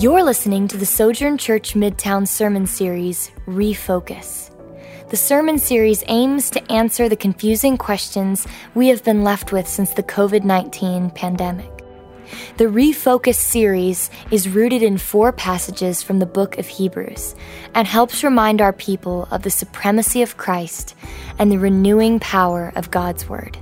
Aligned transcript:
You're 0.00 0.22
listening 0.22 0.68
to 0.68 0.76
the 0.76 0.86
Sojourn 0.86 1.38
Church 1.38 1.74
Midtown 1.74 2.28
Sermon 2.28 2.68
Series, 2.68 3.32
Refocus. 3.48 4.48
The 5.10 5.16
sermon 5.16 5.58
series 5.58 6.04
aims 6.06 6.50
to 6.50 6.70
answer 6.70 7.08
the 7.08 7.16
confusing 7.16 7.76
questions 7.76 8.46
we 8.76 8.86
have 8.88 9.02
been 9.02 9.24
left 9.24 9.50
with 9.50 9.66
since 9.66 9.92
the 9.94 10.04
COVID 10.04 10.44
19 10.44 11.10
pandemic. 11.10 11.68
The 12.58 12.66
Refocus 12.66 13.34
series 13.34 14.08
is 14.30 14.48
rooted 14.48 14.84
in 14.84 14.98
four 14.98 15.32
passages 15.32 16.00
from 16.00 16.20
the 16.20 16.26
book 16.26 16.58
of 16.58 16.68
Hebrews 16.68 17.34
and 17.74 17.88
helps 17.88 18.22
remind 18.22 18.60
our 18.60 18.72
people 18.72 19.26
of 19.32 19.42
the 19.42 19.50
supremacy 19.50 20.22
of 20.22 20.36
Christ 20.36 20.94
and 21.40 21.50
the 21.50 21.58
renewing 21.58 22.20
power 22.20 22.72
of 22.76 22.92
God's 22.92 23.28
Word. 23.28 23.58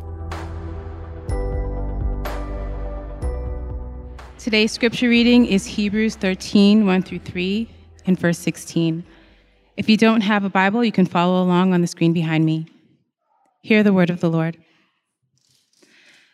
Today's 4.47 4.71
scripture 4.71 5.09
reading 5.09 5.45
is 5.45 5.67
Hebrews 5.67 6.15
13, 6.15 6.87
1 6.87 7.03
through 7.03 7.19
3, 7.19 7.69
and 8.07 8.17
verse 8.17 8.39
16. 8.39 9.05
If 9.77 9.89
you 9.89 9.97
don't 9.97 10.21
have 10.21 10.45
a 10.45 10.49
Bible, 10.49 10.85
you 10.85 10.93
can 10.93 11.05
follow 11.05 11.43
along 11.43 11.75
on 11.75 11.81
the 11.81 11.89
screen 11.89 12.13
behind 12.13 12.45
me. 12.45 12.69
Hear 13.63 13.83
the 13.83 13.93
word 13.93 14.09
of 14.09 14.21
the 14.21 14.31
Lord. 14.31 14.57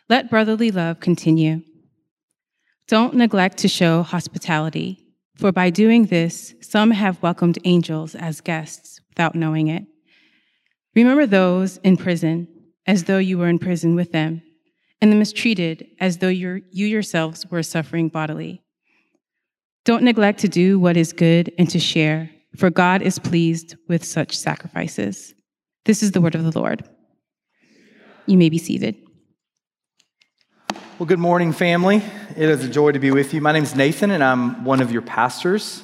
Let 0.09 0.29
brotherly 0.29 0.69
love 0.69 0.99
continue. 0.99 1.63
Don't 2.87 3.15
neglect 3.15 3.57
to 3.57 3.67
show 3.67 4.03
hospitality, 4.03 4.99
for 5.35 5.51
by 5.51 5.71
doing 5.71 6.05
this, 6.05 6.53
some 6.61 6.91
have 6.91 7.19
welcomed 7.23 7.57
angels 7.63 8.13
as 8.13 8.41
guests 8.41 9.01
without 9.09 9.33
knowing 9.33 9.69
it. 9.69 9.85
Remember 10.93 11.25
those 11.25 11.77
in 11.77 11.97
prison 11.97 12.47
as 12.85 13.05
though 13.05 13.17
you 13.17 13.39
were 13.39 13.49
in 13.49 13.57
prison 13.57 13.95
with 13.95 14.11
them, 14.11 14.43
and 15.03 15.11
the 15.11 15.17
mistreated 15.17 15.85
as 15.99 16.19
though 16.19 16.29
you 16.29 16.61
yourselves 16.71 17.45
were 17.51 17.61
suffering 17.61 18.07
bodily. 18.07 18.61
Don't 19.83 20.01
neglect 20.01 20.39
to 20.39 20.47
do 20.47 20.79
what 20.79 20.95
is 20.95 21.11
good 21.11 21.51
and 21.57 21.69
to 21.71 21.77
share, 21.77 22.31
for 22.55 22.69
God 22.69 23.01
is 23.01 23.19
pleased 23.19 23.75
with 23.89 24.05
such 24.05 24.33
sacrifices. 24.37 25.33
This 25.83 26.03
is 26.03 26.13
the 26.13 26.21
word 26.21 26.35
of 26.35 26.45
the 26.45 26.57
Lord. 26.57 26.87
You 28.27 28.37
may 28.37 28.47
be 28.47 28.57
seated. 28.57 28.95
Well, 30.97 31.07
good 31.07 31.19
morning, 31.19 31.51
family. 31.51 32.01
It 32.37 32.47
is 32.47 32.63
a 32.63 32.69
joy 32.69 32.93
to 32.93 32.99
be 32.99 33.11
with 33.11 33.33
you. 33.33 33.41
My 33.41 33.51
name 33.51 33.63
is 33.63 33.75
Nathan, 33.75 34.09
and 34.09 34.23
I'm 34.23 34.63
one 34.63 34.81
of 34.81 34.89
your 34.89 35.01
pastors. 35.01 35.83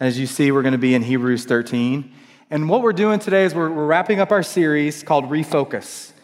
As 0.00 0.18
you 0.18 0.26
see, 0.26 0.50
we're 0.50 0.62
going 0.62 0.72
to 0.72 0.78
be 0.78 0.96
in 0.96 1.02
Hebrews 1.02 1.44
13. 1.44 2.12
And 2.50 2.68
what 2.68 2.82
we're 2.82 2.92
doing 2.92 3.20
today 3.20 3.44
is 3.44 3.54
we're, 3.54 3.70
we're 3.70 3.86
wrapping 3.86 4.18
up 4.18 4.32
our 4.32 4.42
series 4.42 5.04
called 5.04 5.26
Refocus. 5.26 6.14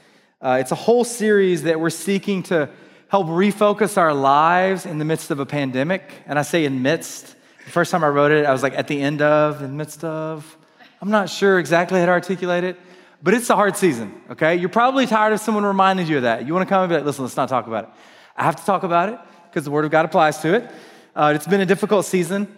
Uh, 0.42 0.58
it's 0.60 0.72
a 0.72 0.76
whole 0.76 1.04
series 1.04 1.62
that 1.62 1.78
we're 1.78 1.88
seeking 1.88 2.42
to 2.42 2.68
help 3.06 3.28
refocus 3.28 3.96
our 3.96 4.12
lives 4.12 4.86
in 4.86 4.98
the 4.98 5.04
midst 5.04 5.30
of 5.30 5.38
a 5.38 5.46
pandemic. 5.46 6.02
And 6.26 6.36
I 6.36 6.42
say 6.42 6.64
in 6.64 6.82
midst. 6.82 7.36
The 7.64 7.70
first 7.70 7.92
time 7.92 8.02
I 8.02 8.08
wrote 8.08 8.32
it, 8.32 8.44
I 8.44 8.50
was 8.50 8.60
like 8.60 8.74
at 8.74 8.88
the 8.88 9.00
end 9.00 9.22
of, 9.22 9.62
in 9.62 9.68
the 9.68 9.76
midst 9.76 10.02
of. 10.02 10.56
I'm 11.00 11.10
not 11.10 11.30
sure 11.30 11.60
exactly 11.60 12.00
how 12.00 12.06
to 12.06 12.12
articulate 12.12 12.64
it, 12.64 12.76
but 13.22 13.34
it's 13.34 13.50
a 13.50 13.54
hard 13.54 13.76
season, 13.76 14.20
okay? 14.30 14.56
You're 14.56 14.68
probably 14.68 15.06
tired 15.06 15.32
of 15.32 15.38
someone 15.38 15.64
reminding 15.64 16.08
you 16.08 16.16
of 16.16 16.22
that. 16.24 16.44
You 16.44 16.54
want 16.54 16.68
to 16.68 16.68
come 16.68 16.82
and 16.82 16.90
be 16.90 16.96
like, 16.96 17.04
listen, 17.04 17.22
let's 17.22 17.36
not 17.36 17.48
talk 17.48 17.68
about 17.68 17.84
it. 17.84 17.90
I 18.36 18.42
have 18.42 18.56
to 18.56 18.64
talk 18.64 18.82
about 18.82 19.10
it 19.10 19.20
because 19.48 19.64
the 19.64 19.70
Word 19.70 19.84
of 19.84 19.92
God 19.92 20.06
applies 20.06 20.38
to 20.38 20.54
it. 20.54 20.68
Uh, 21.14 21.32
it's 21.36 21.46
been 21.46 21.60
a 21.60 21.66
difficult 21.66 22.04
season. 22.04 22.48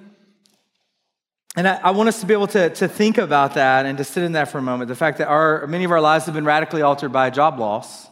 And 1.56 1.69
I, 1.69 1.77
I, 1.77 1.91
want 1.92 2.08
us 2.08 2.20
to 2.20 2.27
be 2.27 2.33
able 2.33 2.48
to, 2.48 2.70
to 2.70 2.88
think 2.88 3.16
about 3.16 3.55
that 3.55 3.86
and 3.86 3.97
to 3.98 4.05
sit 4.05 4.24
in 4.24 4.33
that 4.33 4.48
for 4.48 4.58
a 4.58 4.62
moment. 4.62 4.88
The 4.88 4.97
fact 4.97 5.19
that 5.19 5.28
our, 5.28 5.66
many 5.69 5.84
of 5.84 5.92
our 5.92 6.00
lives 6.00 6.24
have 6.27 6.34
been 6.34 6.44
radically 6.44 6.83
altered 6.83 7.12
by 7.12 7.28
a 7.28 7.30
job 7.30 7.58
loss, 7.60 8.08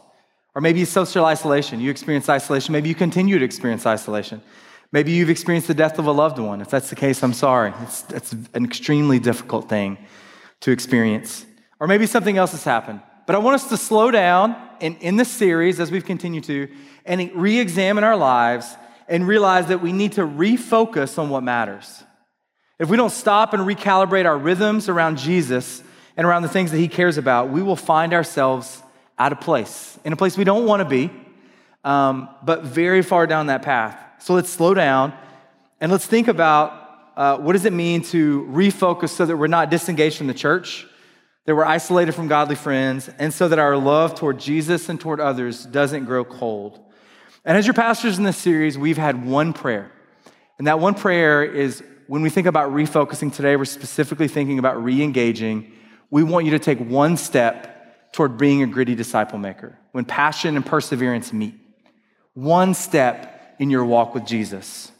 or 0.54 0.60
maybe 0.60 0.84
social 0.84 1.24
isolation. 1.24 1.80
You 1.80 1.90
experience 1.90 2.28
isolation. 2.28 2.72
Maybe 2.72 2.88
you 2.88 2.94
continue 2.94 3.38
to 3.38 3.44
experience 3.44 3.84
isolation. 3.84 4.42
Maybe 4.92 5.12
you've 5.12 5.30
experienced 5.30 5.68
the 5.68 5.74
death 5.74 5.98
of 5.98 6.06
a 6.06 6.12
loved 6.12 6.38
one. 6.38 6.60
If 6.60 6.68
that's 6.68 6.90
the 6.90 6.96
case, 6.96 7.22
I'm 7.22 7.32
sorry. 7.32 7.72
It's, 7.82 8.04
it's 8.10 8.32
an 8.32 8.64
extremely 8.64 9.18
difficult 9.18 9.68
thing 9.68 9.98
to 10.60 10.70
experience. 10.70 11.46
Or 11.80 11.86
maybe 11.88 12.06
something 12.06 12.36
else 12.36 12.52
has 12.52 12.62
happened. 12.62 13.00
But 13.26 13.34
I 13.34 13.38
want 13.38 13.54
us 13.54 13.68
to 13.70 13.76
slow 13.76 14.10
down 14.10 14.54
in, 14.80 14.96
in 14.96 15.16
this 15.16 15.30
series 15.30 15.80
as 15.80 15.90
we've 15.90 16.04
continued 16.04 16.44
to 16.44 16.68
and 17.04 17.30
re 17.34 17.58
examine 17.58 18.04
our 18.04 18.16
lives 18.16 18.76
and 19.08 19.26
realize 19.26 19.66
that 19.68 19.80
we 19.80 19.92
need 19.92 20.12
to 20.12 20.22
refocus 20.22 21.18
on 21.18 21.30
what 21.30 21.42
matters. 21.42 22.04
If 22.82 22.88
we 22.88 22.96
don't 22.96 23.12
stop 23.12 23.54
and 23.54 23.62
recalibrate 23.62 24.26
our 24.26 24.36
rhythms 24.36 24.88
around 24.88 25.16
Jesus 25.16 25.84
and 26.16 26.26
around 26.26 26.42
the 26.42 26.48
things 26.48 26.72
that 26.72 26.78
he 26.78 26.88
cares 26.88 27.16
about, 27.16 27.48
we 27.48 27.62
will 27.62 27.76
find 27.76 28.12
ourselves 28.12 28.82
out 29.16 29.30
of 29.30 29.40
place, 29.40 29.96
in 30.04 30.12
a 30.12 30.16
place 30.16 30.36
we 30.36 30.42
don't 30.42 30.66
want 30.66 30.80
to 30.80 30.84
be, 30.84 31.08
um, 31.84 32.28
but 32.42 32.64
very 32.64 33.02
far 33.02 33.28
down 33.28 33.46
that 33.46 33.62
path. 33.62 33.96
So 34.18 34.34
let's 34.34 34.50
slow 34.50 34.74
down 34.74 35.12
and 35.80 35.92
let's 35.92 36.06
think 36.06 36.26
about 36.26 36.72
uh, 37.16 37.38
what 37.38 37.52
does 37.52 37.66
it 37.66 37.72
mean 37.72 38.02
to 38.02 38.42
refocus 38.50 39.10
so 39.10 39.26
that 39.26 39.36
we're 39.36 39.46
not 39.46 39.70
disengaged 39.70 40.16
from 40.16 40.26
the 40.26 40.34
church, 40.34 40.84
that 41.44 41.54
we're 41.54 41.64
isolated 41.64 42.16
from 42.16 42.26
godly 42.26 42.56
friends, 42.56 43.08
and 43.16 43.32
so 43.32 43.46
that 43.46 43.60
our 43.60 43.76
love 43.76 44.16
toward 44.16 44.40
Jesus 44.40 44.88
and 44.88 45.00
toward 45.00 45.20
others 45.20 45.64
doesn't 45.66 46.04
grow 46.04 46.24
cold. 46.24 46.80
And 47.44 47.56
as 47.56 47.64
your 47.64 47.74
pastors 47.74 48.18
in 48.18 48.24
this 48.24 48.38
series, 48.38 48.76
we've 48.76 48.98
had 48.98 49.24
one 49.24 49.52
prayer. 49.52 49.92
And 50.58 50.66
that 50.66 50.80
one 50.80 50.94
prayer 50.94 51.44
is 51.44 51.80
when 52.06 52.22
we 52.22 52.30
think 52.30 52.46
about 52.46 52.70
refocusing 52.70 53.34
today, 53.34 53.56
we're 53.56 53.64
specifically 53.64 54.28
thinking 54.28 54.58
about 54.58 54.82
re 54.82 55.02
engaging. 55.02 55.72
We 56.10 56.22
want 56.22 56.44
you 56.44 56.52
to 56.52 56.58
take 56.58 56.78
one 56.78 57.16
step 57.16 58.12
toward 58.12 58.36
being 58.36 58.62
a 58.62 58.66
gritty 58.66 58.94
disciple 58.94 59.38
maker 59.38 59.78
when 59.92 60.04
passion 60.04 60.56
and 60.56 60.64
perseverance 60.64 61.32
meet. 61.32 61.54
One 62.34 62.74
step 62.74 63.56
in 63.58 63.70
your 63.70 63.84
walk 63.84 64.14
with 64.14 64.26
Jesus. 64.26 64.90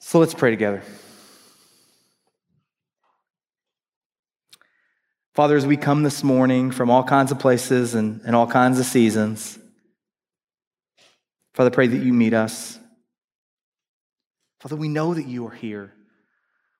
So 0.00 0.18
let's 0.18 0.34
pray 0.34 0.50
together. 0.50 0.82
Father, 5.34 5.56
as 5.56 5.64
we 5.64 5.78
come 5.78 6.02
this 6.02 6.22
morning 6.22 6.70
from 6.70 6.90
all 6.90 7.02
kinds 7.02 7.32
of 7.32 7.38
places 7.38 7.94
and, 7.94 8.20
and 8.26 8.36
all 8.36 8.46
kinds 8.46 8.78
of 8.78 8.84
seasons, 8.84 9.58
Father, 11.54 11.70
pray 11.70 11.86
that 11.86 12.02
you 12.02 12.12
meet 12.12 12.34
us. 12.34 12.78
Father, 14.62 14.76
we 14.76 14.88
know 14.88 15.12
that 15.12 15.26
you 15.26 15.46
are 15.46 15.52
here. 15.52 15.92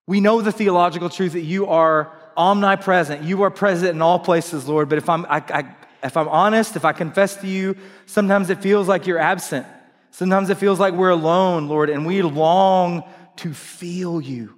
We 0.06 0.20
know 0.20 0.40
the 0.40 0.52
theological 0.52 1.10
truth 1.10 1.32
that 1.32 1.42
you 1.42 1.66
are 1.66 2.12
omnipresent. 2.36 3.22
You 3.22 3.42
are 3.42 3.50
present 3.50 3.90
in 3.90 4.02
all 4.02 4.18
places, 4.18 4.66
Lord. 4.68 4.88
But 4.88 4.98
if 4.98 5.08
I'm, 5.08 5.26
I, 5.26 5.42
I, 5.48 5.74
if 6.02 6.16
I'm 6.16 6.28
honest, 6.28 6.76
if 6.76 6.84
I 6.84 6.92
confess 6.92 7.36
to 7.36 7.46
you, 7.46 7.76
sometimes 8.06 8.50
it 8.50 8.62
feels 8.62 8.88
like 8.88 9.06
you're 9.06 9.18
absent. 9.18 9.66
Sometimes 10.10 10.50
it 10.50 10.58
feels 10.58 10.78
like 10.78 10.94
we're 10.94 11.10
alone, 11.10 11.68
Lord, 11.68 11.90
and 11.90 12.06
we 12.06 12.22
long 12.22 13.04
to 13.36 13.52
feel 13.52 14.20
you, 14.20 14.54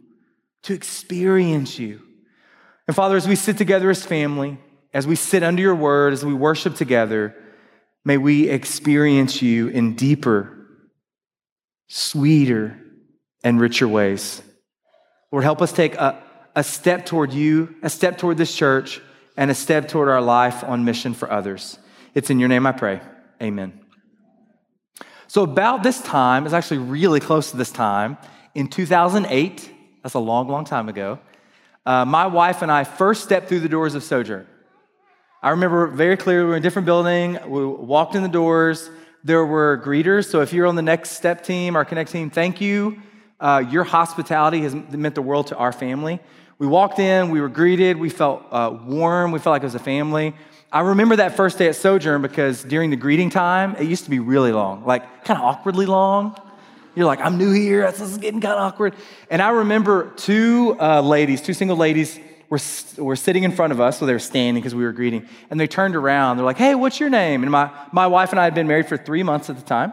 to 0.63 0.75
experience 0.75 1.79
you. 1.79 2.01
And 2.87 2.95
Father, 2.95 3.17
as 3.17 3.27
we 3.27 3.37
sit 3.37 3.57
together 3.57 3.91
as 3.91 4.05
family, 4.05 4.59
as 4.93 5.07
we 5.07 5.17
sit 5.17 5.43
under 5.43 5.63
your 5.63 5.75
word, 5.75 6.13
as 6.13 6.25
we 6.25 6.35
worship 6.35 6.75
together, 6.75 7.35
May 8.05 8.19
we 8.19 8.51
experience 8.51 9.41
you 9.41 9.69
in 9.69 9.95
deeper, 9.95 10.67
sweeter, 11.89 12.79
and 13.45 13.61
richer 13.61 13.87
ways. 13.87 14.43
Lord, 15.31 15.45
help 15.45 15.63
us 15.63 15.73
take 15.73 15.95
a, 15.95 16.21
a 16.57 16.65
step 16.65 17.07
toward 17.07 17.33
you, 17.33 17.77
a 17.83 17.91
step 17.91 18.19
toward 18.19 18.39
this 18.39 18.55
church, 18.57 19.01
and 19.37 19.51
a 19.51 19.55
step 19.55 19.87
toward 19.89 20.09
our 20.09 20.23
life 20.23 20.65
on 20.65 20.85
mission 20.85 21.15
for 21.15 21.31
others. 21.31 21.79
It's 22.15 22.31
in 22.31 22.41
your 22.41 22.49
name 22.49 22.67
I 22.67 22.73
pray. 22.73 23.01
Amen. 23.43 23.81
So, 25.27 25.43
about 25.43 25.83
this 25.83 26.01
time, 26.01 26.45
it's 26.45 26.55
actually 26.55 26.79
really 26.79 27.21
close 27.21 27.51
to 27.51 27.57
this 27.57 27.73
time, 27.73 28.17
in 28.55 28.69
2008, 28.69 29.71
that's 30.03 30.15
a 30.15 30.21
long, 30.21 30.49
long 30.49 30.65
time 30.65 30.89
ago, 30.89 31.19
uh, 31.85 32.05
my 32.05 32.27
wife 32.27 32.63
and 32.63 32.71
I 32.71 32.85
first 32.85 33.25
stepped 33.25 33.49
through 33.49 33.61
the 33.61 33.69
doors 33.69 33.95
of 33.95 34.05
Sojourn. 34.05 34.47
I 35.43 35.51
remember 35.51 35.89
very 35.89 36.17
clearly 36.17 36.45
we 36.45 36.51
were 36.51 36.57
in 36.57 36.63
a 36.63 36.63
different 36.63 36.87
building. 36.87 37.39
We 37.47 37.67
walked 37.67 38.15
in 38.15 38.23
the 38.23 38.29
doors. 38.29 38.89
There 39.25 39.45
were 39.45 39.83
greeters. 39.85 40.31
So 40.31 40.41
if 40.41 40.53
you're 40.53 40.67
on 40.67 40.77
the 40.77 40.83
next 40.83 41.11
step 41.11 41.45
team, 41.45 41.77
our 41.77 41.85
Connect 41.85 42.11
team, 42.11 42.31
thank 42.31 42.61
you. 42.61 43.03
Uh, 43.45 43.59
your 43.59 43.85
hospitality 43.85 44.63
has 44.63 44.75
meant 44.75 45.15
the 45.15 45.21
world 45.21 45.49
to 45.49 45.57
our 45.57 45.71
family. 45.71 46.19
We 46.59 46.67
walked 46.67 46.99
in, 46.99 47.29
we 47.29 47.43
were 47.43 47.51
greeted, 47.51 47.99
we 47.99 48.09
felt 48.09 48.43
uh, 48.51 48.75
warm, 48.87 49.33
we 49.33 49.39
felt 49.39 49.53
like 49.53 49.63
it 49.63 49.67
was 49.67 49.75
a 49.75 49.79
family. 49.79 50.33
I 50.73 50.81
remember 50.81 51.17
that 51.17 51.37
first 51.37 51.59
day 51.59 51.69
at 51.69 51.77
Sojourn 51.77 52.23
because 52.23 52.65
during 52.65 52.89
the 52.89 52.97
greeting 52.97 53.29
time, 53.29 53.77
it 53.77 53.85
used 53.85 54.05
to 54.05 54.11
be 54.11 54.19
really 54.19 54.51
long, 54.51 54.87
like 54.87 55.27
kind 55.27 55.39
of 55.39 55.45
awkwardly 55.45 55.85
long. 55.85 56.41
You're 56.95 57.05
like, 57.05 57.21
I'm 57.21 57.37
new 57.37 57.53
here, 57.53 57.91
this 57.91 58.01
is 58.01 58.17
getting 58.17 58.41
kind 58.41 58.55
of 58.55 58.61
awkward. 58.61 58.95
And 59.29 59.43
I 59.43 59.51
remember 59.51 60.11
two 60.17 60.79
uh, 60.81 61.03
ladies, 61.03 61.43
two 61.43 61.53
single 61.53 61.77
ladies, 61.77 62.19
were, 62.49 62.61
were 62.97 63.17
sitting 63.17 63.43
in 63.45 63.53
front 63.53 63.75
of 63.75 63.81
us, 63.81 63.99
so 63.99 64.07
they 64.07 64.15
were 64.15 64.19
standing 64.19 64.63
because 64.63 64.75
we 64.75 64.85
were 64.85 64.93
greeting, 64.93 65.29
and 65.51 65.61
they 65.61 65.67
turned 65.67 65.97
around. 65.97 66.39
They're 66.39 66.47
like, 66.47 66.57
hey, 66.57 66.75
what's 66.75 66.99
your 66.99 67.11
name? 67.11 67.43
And 67.43 67.53
my, 67.53 67.71
my 67.93 68.07
wife 68.07 68.31
and 68.31 68.41
I 68.41 68.45
had 68.45 68.55
been 68.55 68.69
married 68.69 68.87
for 68.87 68.97
three 68.97 69.23
months 69.23 69.51
at 69.51 69.57
the 69.57 69.63
time, 69.63 69.93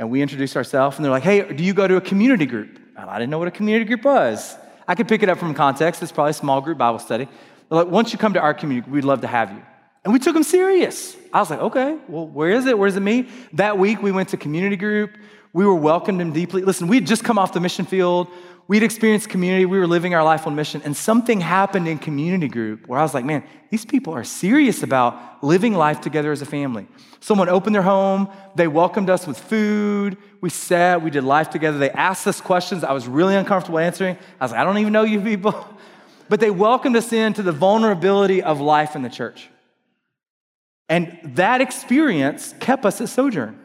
and 0.00 0.10
we 0.10 0.22
introduced 0.22 0.56
ourselves, 0.56 0.96
and 0.96 1.04
they're 1.04 1.12
like, 1.12 1.22
hey, 1.22 1.52
do 1.52 1.62
you 1.62 1.74
go 1.74 1.86
to 1.86 1.96
a 1.96 2.00
community 2.00 2.46
group? 2.46 2.78
I 2.96 3.18
didn't 3.18 3.28
know 3.28 3.38
what 3.38 3.48
a 3.48 3.50
community 3.50 3.84
group 3.84 4.02
was. 4.02 4.56
I 4.88 4.94
could 4.94 5.06
pick 5.06 5.22
it 5.22 5.28
up 5.28 5.36
from 5.36 5.52
context. 5.52 6.02
It's 6.02 6.10
probably 6.10 6.30
a 6.30 6.32
small 6.32 6.62
group 6.62 6.78
Bible 6.78 6.98
study. 6.98 7.26
They're 7.26 7.84
like, 7.84 7.88
once 7.88 8.10
you 8.10 8.18
come 8.18 8.32
to 8.32 8.40
our 8.40 8.54
community, 8.54 8.90
we'd 8.90 9.04
love 9.04 9.20
to 9.20 9.26
have 9.26 9.52
you. 9.52 9.62
And 10.02 10.14
we 10.14 10.18
took 10.18 10.32
them 10.32 10.42
serious. 10.42 11.14
I 11.34 11.40
was 11.40 11.50
like, 11.50 11.60
okay, 11.60 11.98
well, 12.08 12.26
where 12.26 12.48
is 12.48 12.64
it? 12.64 12.78
Where 12.78 12.88
does 12.88 12.96
it 12.96 13.00
meet? 13.00 13.28
That 13.52 13.76
week, 13.76 14.02
we 14.02 14.10
went 14.10 14.30
to 14.30 14.38
community 14.38 14.76
group. 14.76 15.18
We 15.52 15.66
were 15.66 15.74
welcomed 15.74 16.18
him 16.18 16.32
deeply. 16.32 16.62
Listen, 16.62 16.88
we'd 16.88 17.06
just 17.06 17.22
come 17.22 17.36
off 17.36 17.52
the 17.52 17.60
mission 17.60 17.84
field. 17.84 18.28
We'd 18.70 18.84
experienced 18.84 19.28
community. 19.28 19.66
We 19.66 19.80
were 19.80 19.86
living 19.88 20.14
our 20.14 20.22
life 20.22 20.46
on 20.46 20.54
mission. 20.54 20.80
And 20.84 20.96
something 20.96 21.40
happened 21.40 21.88
in 21.88 21.98
community 21.98 22.46
group 22.46 22.86
where 22.86 23.00
I 23.00 23.02
was 23.02 23.12
like, 23.12 23.24
man, 23.24 23.42
these 23.68 23.84
people 23.84 24.14
are 24.14 24.22
serious 24.22 24.84
about 24.84 25.42
living 25.42 25.74
life 25.74 26.00
together 26.00 26.30
as 26.30 26.40
a 26.40 26.46
family. 26.46 26.86
Someone 27.18 27.48
opened 27.48 27.74
their 27.74 27.82
home. 27.82 28.30
They 28.54 28.68
welcomed 28.68 29.10
us 29.10 29.26
with 29.26 29.40
food. 29.40 30.16
We 30.40 30.50
sat. 30.50 31.02
We 31.02 31.10
did 31.10 31.24
life 31.24 31.50
together. 31.50 31.78
They 31.78 31.90
asked 31.90 32.28
us 32.28 32.40
questions 32.40 32.84
I 32.84 32.92
was 32.92 33.08
really 33.08 33.34
uncomfortable 33.34 33.80
answering. 33.80 34.16
I 34.38 34.44
was 34.44 34.52
like, 34.52 34.60
I 34.60 34.62
don't 34.62 34.78
even 34.78 34.92
know 34.92 35.02
you 35.02 35.20
people. 35.20 35.52
But 36.28 36.38
they 36.38 36.52
welcomed 36.52 36.94
us 36.94 37.12
into 37.12 37.42
the 37.42 37.50
vulnerability 37.50 38.40
of 38.40 38.60
life 38.60 38.94
in 38.94 39.02
the 39.02 39.08
church. 39.08 39.50
And 40.88 41.18
that 41.34 41.60
experience 41.60 42.54
kept 42.60 42.86
us 42.86 43.00
at 43.00 43.08
Sojourn. 43.08 43.58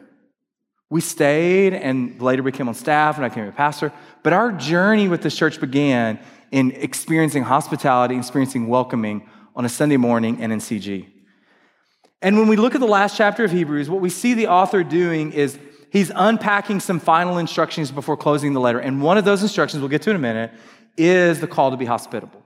We 0.88 1.00
stayed 1.00 1.74
and 1.74 2.20
later 2.22 2.42
we 2.42 2.52
came 2.52 2.68
on 2.68 2.74
staff 2.74 3.16
and 3.16 3.24
I 3.24 3.28
became 3.28 3.48
a 3.48 3.52
pastor. 3.52 3.92
But 4.22 4.32
our 4.32 4.52
journey 4.52 5.08
with 5.08 5.22
this 5.22 5.36
church 5.36 5.60
began 5.60 6.20
in 6.52 6.70
experiencing 6.72 7.42
hospitality, 7.42 8.16
experiencing 8.16 8.68
welcoming 8.68 9.28
on 9.56 9.64
a 9.64 9.68
Sunday 9.68 9.96
morning 9.96 10.40
and 10.40 10.52
in 10.52 10.60
CG. 10.60 11.06
And 12.22 12.38
when 12.38 12.46
we 12.46 12.56
look 12.56 12.74
at 12.74 12.80
the 12.80 12.86
last 12.86 13.16
chapter 13.16 13.44
of 13.44 13.50
Hebrews, 13.50 13.90
what 13.90 14.00
we 14.00 14.10
see 14.10 14.34
the 14.34 14.46
author 14.46 14.84
doing 14.84 15.32
is 15.32 15.58
he's 15.90 16.12
unpacking 16.14 16.80
some 16.80 17.00
final 17.00 17.38
instructions 17.38 17.90
before 17.90 18.16
closing 18.16 18.52
the 18.52 18.60
letter. 18.60 18.78
And 18.78 19.02
one 19.02 19.18
of 19.18 19.24
those 19.24 19.42
instructions, 19.42 19.80
we'll 19.80 19.90
get 19.90 20.02
to 20.02 20.10
in 20.10 20.16
a 20.16 20.20
minute, 20.20 20.52
is 20.96 21.40
the 21.40 21.46
call 21.46 21.72
to 21.72 21.76
be 21.76 21.84
hospitable. 21.84 22.45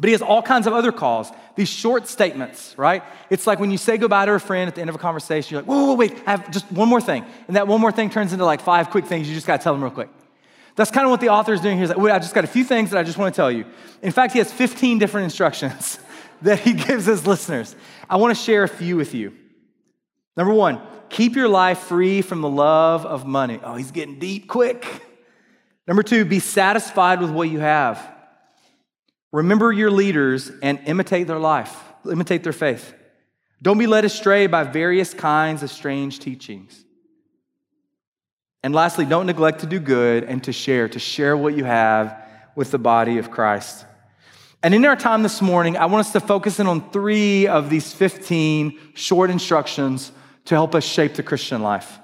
But 0.00 0.08
he 0.08 0.12
has 0.12 0.22
all 0.22 0.42
kinds 0.42 0.68
of 0.68 0.72
other 0.72 0.92
calls, 0.92 1.32
these 1.56 1.68
short 1.68 2.06
statements, 2.06 2.76
right? 2.78 3.02
It's 3.30 3.48
like 3.48 3.58
when 3.58 3.72
you 3.72 3.78
say 3.78 3.98
goodbye 3.98 4.26
to 4.26 4.32
a 4.32 4.38
friend 4.38 4.68
at 4.68 4.76
the 4.76 4.80
end 4.80 4.90
of 4.90 4.96
a 4.96 4.98
conversation, 4.98 5.54
you're 5.54 5.62
like, 5.62 5.68
whoa, 5.68 5.86
whoa, 5.86 5.94
wait, 5.94 6.14
I 6.24 6.32
have 6.32 6.50
just 6.52 6.70
one 6.70 6.88
more 6.88 7.00
thing. 7.00 7.24
And 7.48 7.56
that 7.56 7.66
one 7.66 7.80
more 7.80 7.90
thing 7.90 8.08
turns 8.08 8.32
into 8.32 8.44
like 8.44 8.60
five 8.60 8.90
quick 8.90 9.06
things 9.06 9.28
you 9.28 9.34
just 9.34 9.46
gotta 9.46 9.62
tell 9.62 9.72
them 9.72 9.82
real 9.82 9.90
quick. 9.90 10.08
That's 10.76 10.92
kind 10.92 11.04
of 11.04 11.10
what 11.10 11.20
the 11.20 11.30
author 11.30 11.52
is 11.52 11.60
doing 11.60 11.74
here. 11.74 11.82
He's 11.82 11.88
like, 11.88 11.98
wait, 11.98 12.12
I 12.12 12.20
just 12.20 12.32
got 12.32 12.44
a 12.44 12.48
few 12.48 12.62
things 12.62 12.90
that 12.90 12.98
I 13.00 13.02
just 13.02 13.18
wanna 13.18 13.32
tell 13.32 13.50
you. 13.50 13.64
In 14.00 14.12
fact, 14.12 14.34
he 14.34 14.38
has 14.38 14.52
15 14.52 14.98
different 14.98 15.24
instructions 15.24 15.98
that 16.42 16.60
he 16.60 16.74
gives 16.74 17.06
his 17.06 17.26
listeners. 17.26 17.74
I 18.08 18.18
wanna 18.18 18.36
share 18.36 18.62
a 18.62 18.68
few 18.68 18.96
with 18.96 19.14
you. 19.14 19.32
Number 20.36 20.54
one, 20.54 20.80
keep 21.08 21.34
your 21.34 21.48
life 21.48 21.80
free 21.80 22.22
from 22.22 22.40
the 22.40 22.48
love 22.48 23.04
of 23.04 23.26
money. 23.26 23.58
Oh, 23.64 23.74
he's 23.74 23.90
getting 23.90 24.20
deep 24.20 24.46
quick. 24.46 24.86
Number 25.88 26.04
two, 26.04 26.24
be 26.24 26.38
satisfied 26.38 27.20
with 27.20 27.30
what 27.30 27.48
you 27.48 27.58
have. 27.58 28.17
Remember 29.32 29.72
your 29.72 29.90
leaders 29.90 30.50
and 30.62 30.80
imitate 30.86 31.26
their 31.26 31.38
life, 31.38 31.76
imitate 32.10 32.42
their 32.42 32.52
faith. 32.52 32.94
Don't 33.60 33.78
be 33.78 33.86
led 33.86 34.04
astray 34.04 34.46
by 34.46 34.64
various 34.64 35.12
kinds 35.12 35.62
of 35.62 35.70
strange 35.70 36.20
teachings. 36.20 36.84
And 38.62 38.74
lastly, 38.74 39.04
don't 39.04 39.26
neglect 39.26 39.60
to 39.60 39.66
do 39.66 39.78
good 39.78 40.24
and 40.24 40.42
to 40.44 40.52
share, 40.52 40.88
to 40.88 40.98
share 40.98 41.36
what 41.36 41.56
you 41.56 41.64
have 41.64 42.16
with 42.56 42.70
the 42.70 42.78
body 42.78 43.18
of 43.18 43.30
Christ. 43.30 43.84
And 44.62 44.74
in 44.74 44.84
our 44.84 44.96
time 44.96 45.22
this 45.22 45.40
morning, 45.40 45.76
I 45.76 45.86
want 45.86 46.06
us 46.06 46.12
to 46.12 46.20
focus 46.20 46.58
in 46.58 46.66
on 46.66 46.90
three 46.90 47.46
of 47.46 47.70
these 47.70 47.92
15 47.92 48.76
short 48.94 49.30
instructions 49.30 50.10
to 50.46 50.54
help 50.54 50.74
us 50.74 50.84
shape 50.84 51.14
the 51.14 51.22
Christian 51.22 51.62
life. 51.62 52.00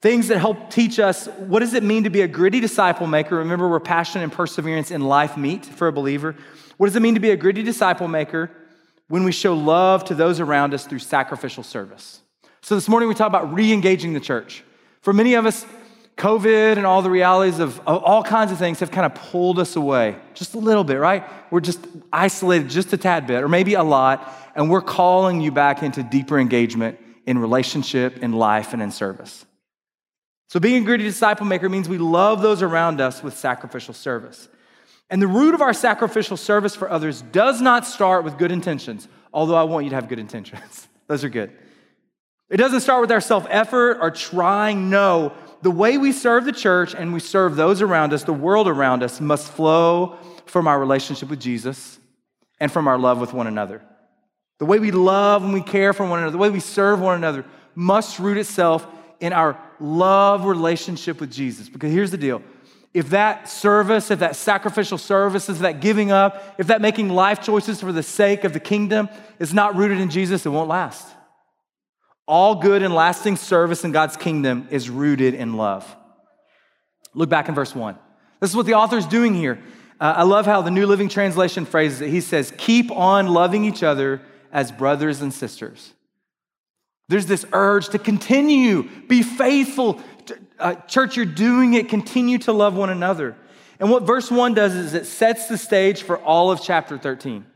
Things 0.00 0.28
that 0.28 0.38
help 0.38 0.70
teach 0.70 1.00
us 1.00 1.26
what 1.26 1.58
does 1.58 1.74
it 1.74 1.82
mean 1.82 2.04
to 2.04 2.10
be 2.10 2.20
a 2.20 2.28
gritty 2.28 2.60
disciple 2.60 3.08
maker? 3.08 3.36
Remember, 3.36 3.68
where 3.68 3.80
passion 3.80 4.22
and 4.22 4.32
perseverance 4.32 4.92
in 4.92 5.00
life 5.00 5.36
meet 5.36 5.64
for 5.64 5.88
a 5.88 5.92
believer. 5.92 6.36
What 6.76 6.86
does 6.86 6.94
it 6.94 7.00
mean 7.00 7.14
to 7.14 7.20
be 7.20 7.30
a 7.30 7.36
gritty 7.36 7.64
disciple 7.64 8.06
maker 8.06 8.50
when 9.08 9.24
we 9.24 9.32
show 9.32 9.54
love 9.54 10.04
to 10.04 10.14
those 10.14 10.38
around 10.38 10.72
us 10.72 10.86
through 10.86 11.00
sacrificial 11.00 11.64
service? 11.64 12.20
So 12.60 12.76
this 12.76 12.88
morning 12.88 13.08
we 13.08 13.16
talk 13.16 13.26
about 13.26 13.52
re-engaging 13.52 14.12
the 14.12 14.20
church. 14.20 14.62
For 15.00 15.12
many 15.12 15.34
of 15.34 15.46
us, 15.46 15.66
COVID 16.16 16.76
and 16.76 16.86
all 16.86 17.02
the 17.02 17.10
realities 17.10 17.58
of, 17.58 17.80
of 17.80 18.02
all 18.04 18.22
kinds 18.22 18.52
of 18.52 18.58
things 18.58 18.80
have 18.80 18.90
kind 18.92 19.06
of 19.06 19.14
pulled 19.14 19.58
us 19.58 19.74
away 19.74 20.16
just 20.34 20.54
a 20.54 20.58
little 20.58 20.84
bit, 20.84 20.96
right? 20.96 21.24
We're 21.50 21.60
just 21.60 21.84
isolated 22.12 22.68
just 22.68 22.92
a 22.92 22.96
tad 22.96 23.26
bit, 23.26 23.42
or 23.42 23.48
maybe 23.48 23.74
a 23.74 23.82
lot, 23.82 24.32
and 24.54 24.70
we're 24.70 24.80
calling 24.80 25.40
you 25.40 25.50
back 25.50 25.82
into 25.82 26.02
deeper 26.04 26.38
engagement 26.38 26.98
in 27.26 27.38
relationship, 27.38 28.18
in 28.18 28.32
life, 28.32 28.72
and 28.72 28.82
in 28.82 28.90
service. 28.90 29.44
So, 30.48 30.58
being 30.58 30.82
a 30.82 30.86
gritty 30.86 31.04
disciple 31.04 31.46
maker 31.46 31.68
means 31.68 31.88
we 31.88 31.98
love 31.98 32.40
those 32.40 32.62
around 32.62 33.00
us 33.00 33.22
with 33.22 33.36
sacrificial 33.36 33.92
service. 33.92 34.48
And 35.10 35.20
the 35.20 35.26
root 35.26 35.54
of 35.54 35.60
our 35.60 35.72
sacrificial 35.72 36.36
service 36.36 36.74
for 36.74 36.90
others 36.90 37.22
does 37.22 37.60
not 37.60 37.86
start 37.86 38.24
with 38.24 38.38
good 38.38 38.50
intentions, 38.50 39.08
although 39.32 39.56
I 39.56 39.62
want 39.62 39.84
you 39.84 39.90
to 39.90 39.96
have 39.96 40.08
good 40.08 40.18
intentions. 40.18 40.88
those 41.06 41.22
are 41.22 41.28
good. 41.28 41.52
It 42.50 42.56
doesn't 42.56 42.80
start 42.80 43.02
with 43.02 43.12
our 43.12 43.20
self 43.20 43.46
effort 43.50 43.98
or 44.00 44.10
trying. 44.10 44.88
No, 44.88 45.34
the 45.60 45.70
way 45.70 45.98
we 45.98 46.12
serve 46.12 46.46
the 46.46 46.52
church 46.52 46.94
and 46.94 47.12
we 47.12 47.20
serve 47.20 47.56
those 47.56 47.82
around 47.82 48.14
us, 48.14 48.24
the 48.24 48.32
world 48.32 48.68
around 48.68 49.02
us, 49.02 49.20
must 49.20 49.52
flow 49.52 50.16
from 50.46 50.66
our 50.66 50.78
relationship 50.80 51.28
with 51.28 51.40
Jesus 51.40 51.98
and 52.58 52.72
from 52.72 52.88
our 52.88 52.98
love 52.98 53.20
with 53.20 53.34
one 53.34 53.46
another. 53.46 53.82
The 54.58 54.64
way 54.64 54.78
we 54.78 54.92
love 54.92 55.44
and 55.44 55.52
we 55.52 55.60
care 55.60 55.92
for 55.92 56.06
one 56.06 56.20
another, 56.20 56.32
the 56.32 56.38
way 56.38 56.50
we 56.50 56.60
serve 56.60 57.00
one 57.00 57.16
another, 57.16 57.44
must 57.74 58.18
root 58.18 58.38
itself 58.38 58.86
in 59.20 59.32
our 59.32 59.60
love 59.80 60.44
relationship 60.44 61.20
with 61.20 61.32
Jesus. 61.32 61.68
Because 61.68 61.92
here's 61.92 62.10
the 62.10 62.18
deal 62.18 62.42
if 62.94 63.10
that 63.10 63.48
service, 63.48 64.10
if 64.10 64.20
that 64.20 64.34
sacrificial 64.34 64.98
service, 64.98 65.48
if 65.48 65.58
that 65.58 65.80
giving 65.80 66.10
up, 66.10 66.56
if 66.58 66.68
that 66.68 66.80
making 66.80 67.10
life 67.10 67.42
choices 67.42 67.80
for 67.80 67.92
the 67.92 68.02
sake 68.02 68.44
of 68.44 68.52
the 68.52 68.60
kingdom 68.60 69.08
is 69.38 69.52
not 69.52 69.76
rooted 69.76 70.00
in 70.00 70.10
Jesus, 70.10 70.46
it 70.46 70.50
won't 70.50 70.68
last. 70.68 71.06
All 72.26 72.56
good 72.56 72.82
and 72.82 72.94
lasting 72.94 73.36
service 73.36 73.84
in 73.84 73.92
God's 73.92 74.16
kingdom 74.16 74.68
is 74.70 74.90
rooted 74.90 75.34
in 75.34 75.54
love. 75.56 75.96
Look 77.14 77.28
back 77.28 77.48
in 77.48 77.54
verse 77.54 77.74
one. 77.74 77.98
This 78.40 78.50
is 78.50 78.56
what 78.56 78.66
the 78.66 78.74
author 78.74 78.96
is 78.96 79.06
doing 79.06 79.34
here. 79.34 79.58
Uh, 80.00 80.14
I 80.18 80.22
love 80.22 80.46
how 80.46 80.62
the 80.62 80.70
New 80.70 80.86
Living 80.86 81.08
Translation 81.08 81.64
phrases 81.64 82.00
it. 82.00 82.10
He 82.10 82.20
says, 82.20 82.52
Keep 82.56 82.90
on 82.92 83.28
loving 83.28 83.64
each 83.64 83.82
other 83.82 84.20
as 84.52 84.70
brothers 84.70 85.20
and 85.20 85.32
sisters. 85.32 85.92
There's 87.08 87.26
this 87.26 87.46
urge 87.52 87.88
to 87.90 87.98
continue, 87.98 88.88
be 89.06 89.22
faithful. 89.22 90.00
Uh, 90.58 90.74
church, 90.74 91.16
you're 91.16 91.24
doing 91.24 91.74
it. 91.74 91.88
Continue 91.88 92.38
to 92.38 92.52
love 92.52 92.74
one 92.74 92.90
another. 92.90 93.36
And 93.80 93.90
what 93.90 94.02
verse 94.02 94.30
1 94.30 94.54
does 94.54 94.74
is 94.74 94.94
it 94.94 95.06
sets 95.06 95.46
the 95.46 95.56
stage 95.56 96.02
for 96.02 96.18
all 96.18 96.50
of 96.50 96.60
chapter 96.60 96.98
13. 96.98 97.46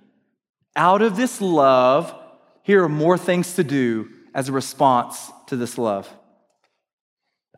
Out 0.74 1.02
of 1.02 1.16
this 1.16 1.40
love, 1.40 2.14
here 2.62 2.84
are 2.84 2.88
more 2.88 3.18
things 3.18 3.54
to 3.54 3.64
do 3.64 4.08
as 4.34 4.48
a 4.48 4.52
response 4.52 5.30
to 5.48 5.56
this 5.56 5.76
love. 5.76 6.08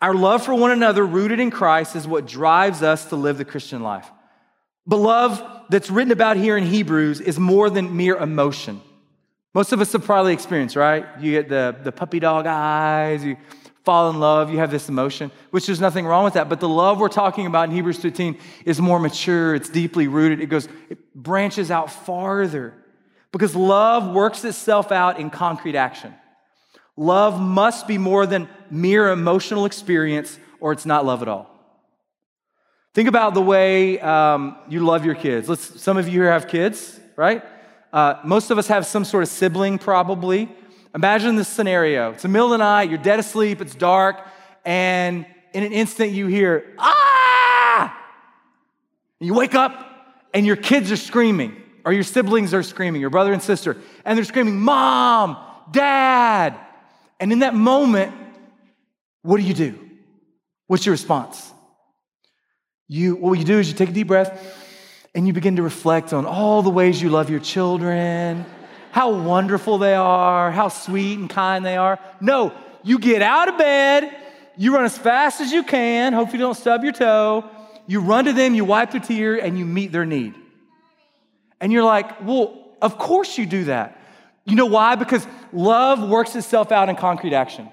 Our 0.03 0.15
love 0.15 0.45
for 0.45 0.55
one 0.55 0.71
another, 0.71 1.07
rooted 1.07 1.39
in 1.39 1.51
Christ, 1.51 1.95
is 1.95 2.07
what 2.07 2.27
drives 2.27 2.83
us 2.83 3.07
to 3.07 3.17
live 3.17 3.39
the 3.39 3.45
Christian 3.45 3.83
life. 3.83 4.11
But 4.87 4.97
love 4.97 5.43
that's 5.71 5.91
written 5.91 6.13
about 6.13 6.37
here 6.37 6.57
in 6.57 6.65
Hebrews 6.65 7.21
is 7.21 7.39
more 7.39 7.71
than 7.71 7.97
mere 7.97 8.17
emotion. 8.17 8.81
Most 9.55 9.73
of 9.73 9.81
us 9.81 9.93
have 9.93 10.05
probably 10.05 10.33
experienced, 10.33 10.75
right? 10.75 11.07
You 11.21 11.31
get 11.31 11.49
the, 11.49 11.77
the 11.83 11.93
puppy 11.93 12.19
dog 12.19 12.47
eyes, 12.47 13.25
you 13.25 13.37
fall 13.85 14.11
in 14.11 14.19
love, 14.19 14.51
you 14.51 14.59
have 14.59 14.71
this 14.71 14.89
emotion, 14.89 15.31
which 15.51 15.67
there's 15.67 15.81
nothing 15.81 16.07
wrong 16.07 16.25
with 16.25 16.35
that. 16.35 16.49
But 16.49 16.59
the 16.59 16.69
love 16.69 16.99
we're 16.99 17.09
talking 17.09 17.47
about 17.47 17.69
in 17.69 17.75
Hebrews 17.75 17.99
13 17.99 18.37
is 18.65 18.81
more 18.81 18.99
mature, 18.99 19.55
it's 19.55 19.69
deeply 19.69 20.09
rooted, 20.09 20.41
it 20.41 20.47
goes, 20.47 20.69
it 20.91 21.15
branches 21.15 21.71
out 21.71 21.93
farther. 21.93 22.75
Because 23.31 23.55
love 23.55 24.13
works 24.13 24.45
itself 24.45 24.91
out 24.91 25.21
in 25.21 25.31
concrete 25.31 25.77
action. 25.77 26.15
Love 26.97 27.41
must 27.41 27.87
be 27.87 27.99
more 27.99 28.27
than 28.27 28.49
mere 28.71 29.11
emotional 29.11 29.67
experience, 29.67 30.39
or 30.61 30.73
it's 30.73 30.87
not 30.87 31.05
love 31.05 31.23
at 31.23 31.29
all. 31.29 31.51
Think 32.95 33.09
about 33.09 33.35
the 33.35 33.43
way 33.43 33.99
um, 34.01 34.57
you 34.69 34.81
love 34.81 35.05
your 35.05 35.17
kids. 35.17 35.49
Let's, 35.49 35.81
some 35.81 35.97
of 35.97 36.07
you 36.07 36.23
here 36.23 36.31
have 36.31 36.47
kids, 36.47 36.99
right? 37.17 37.43
Uh, 37.95 38.19
most 38.25 38.51
of 38.51 38.59
us 38.59 38.67
have 38.67 38.85
some 38.85 39.05
sort 39.05 39.23
of 39.23 39.29
sibling, 39.29 39.79
probably. 39.79 40.49
Imagine 40.97 41.37
this 41.37 41.47
scenario. 41.47 42.11
It's 42.11 42.23
the 42.23 42.29
middle 42.29 42.49
of 42.49 42.51
the 42.51 42.59
night, 42.59 42.91
you're 42.91 42.99
dead 42.99 43.21
asleep, 43.21 43.61
it's 43.61 43.77
dark, 43.77 44.21
and 44.65 45.25
in 45.53 45.63
an 45.63 45.73
instant 45.73 46.11
you 46.11 46.27
hear, 46.27 46.75
ah! 46.77 47.97
And 49.21 49.29
you 49.29 49.33
wake 49.33 49.55
up 49.55 50.27
and 50.35 50.45
your 50.45 50.57
kids 50.57 50.91
are 50.91 50.97
screaming, 50.97 51.55
or 51.85 51.93
your 51.93 52.03
siblings 52.03 52.53
are 52.53 52.65
screaming, 52.65 53.01
your 53.01 53.11
brother 53.11 53.33
and 53.33 53.41
sister, 53.41 53.77
and 54.05 54.19
they're 54.19 54.25
screaming, 54.25 54.59
Mom, 54.59 55.37
Dad. 55.71 56.59
And 57.21 57.31
in 57.31 57.39
that 57.39 57.55
moment, 57.55 58.13
what 59.23 59.37
do 59.37 59.45
you 59.45 59.55
do? 59.55 59.79
What's 60.67 60.85
your 60.85 60.95
response? 60.95 61.53
You, 62.89 63.15
what 63.15 63.39
you 63.39 63.45
do 63.45 63.61
is 63.61 63.69
you 63.69 63.75
take 63.75 63.91
a 63.91 63.93
deep 63.93 64.09
breath 64.09 64.64
and 65.15 65.27
you 65.27 65.33
begin 65.33 65.57
to 65.57 65.63
reflect 65.63 66.13
on 66.13 66.27
all 66.27 66.63
the 66.63 66.71
ways 66.71 67.01
you 67.01 67.09
love 67.09 67.31
your 67.31 67.41
children, 67.41 68.45
how 68.91 69.13
wonderful 69.13 69.79
they 69.79 69.95
are, 69.95 70.51
how 70.51 70.69
sweet 70.69 71.19
and 71.19 71.31
kind 71.31 71.65
they 71.65 71.77
are. 71.77 71.99
No, 72.21 72.53
you 72.83 72.99
get 72.99 73.23
out 73.23 73.49
of 73.49 73.57
bed, 73.57 74.17
you 74.57 74.75
run 74.75 74.85
as 74.85 74.97
fast 74.97 75.41
as 75.41 75.53
you 75.53 75.63
can, 75.63 76.13
hope 76.13 76.33
you 76.33 76.39
don't 76.39 76.57
stub 76.57 76.83
your 76.83 76.93
toe. 76.93 77.49
You 77.87 78.01
run 78.01 78.25
to 78.25 78.33
them, 78.33 78.55
you 78.55 78.65
wipe 78.65 78.93
their 78.93 79.01
tear, 79.01 79.37
and 79.37 79.59
you 79.59 79.65
meet 79.65 79.93
their 79.93 80.07
need. 80.07 80.35
And 81.61 81.73
you're 81.73 81.85
like, 81.85 82.25
well, 82.25 82.77
of 82.81 82.99
course 82.99 83.37
you 83.37 83.47
do 83.47 83.65
that. 83.65 84.01
You 84.45 84.57
know 84.57 84.67
why? 84.67 84.95
Because 84.95 85.27
love 85.53 86.09
works 86.09 86.35
itself 86.35 86.73
out 86.73 86.89
in 86.89 86.97
concrete 86.97 87.35
action. 87.35 87.69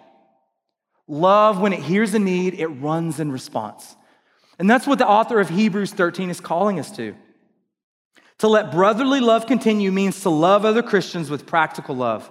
Love, 1.07 1.59
when 1.59 1.73
it 1.73 1.79
hears 1.79 2.13
a 2.13 2.19
need, 2.19 2.53
it 2.53 2.67
runs 2.67 3.19
in 3.19 3.31
response. 3.31 3.95
And 4.59 4.69
that's 4.69 4.85
what 4.85 4.99
the 4.99 5.07
author 5.07 5.39
of 5.39 5.49
Hebrews 5.49 5.91
13 5.91 6.29
is 6.29 6.39
calling 6.39 6.79
us 6.79 6.91
to. 6.97 7.15
To 8.41 8.47
let 8.47 8.71
brotherly 8.71 9.19
love 9.19 9.45
continue 9.45 9.91
means 9.91 10.21
to 10.21 10.31
love 10.31 10.65
other 10.65 10.81
Christians 10.81 11.29
with 11.29 11.45
practical 11.45 11.95
love. 11.95 12.27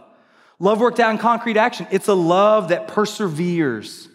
Love 0.59 0.81
worked 0.81 0.99
out 0.99 1.12
in 1.12 1.19
concrete 1.19 1.57
action. 1.57 1.87
It's 1.93 2.09
a 2.09 2.14
love 2.14 2.71
that 2.71 2.88
perseveres, 2.88 4.09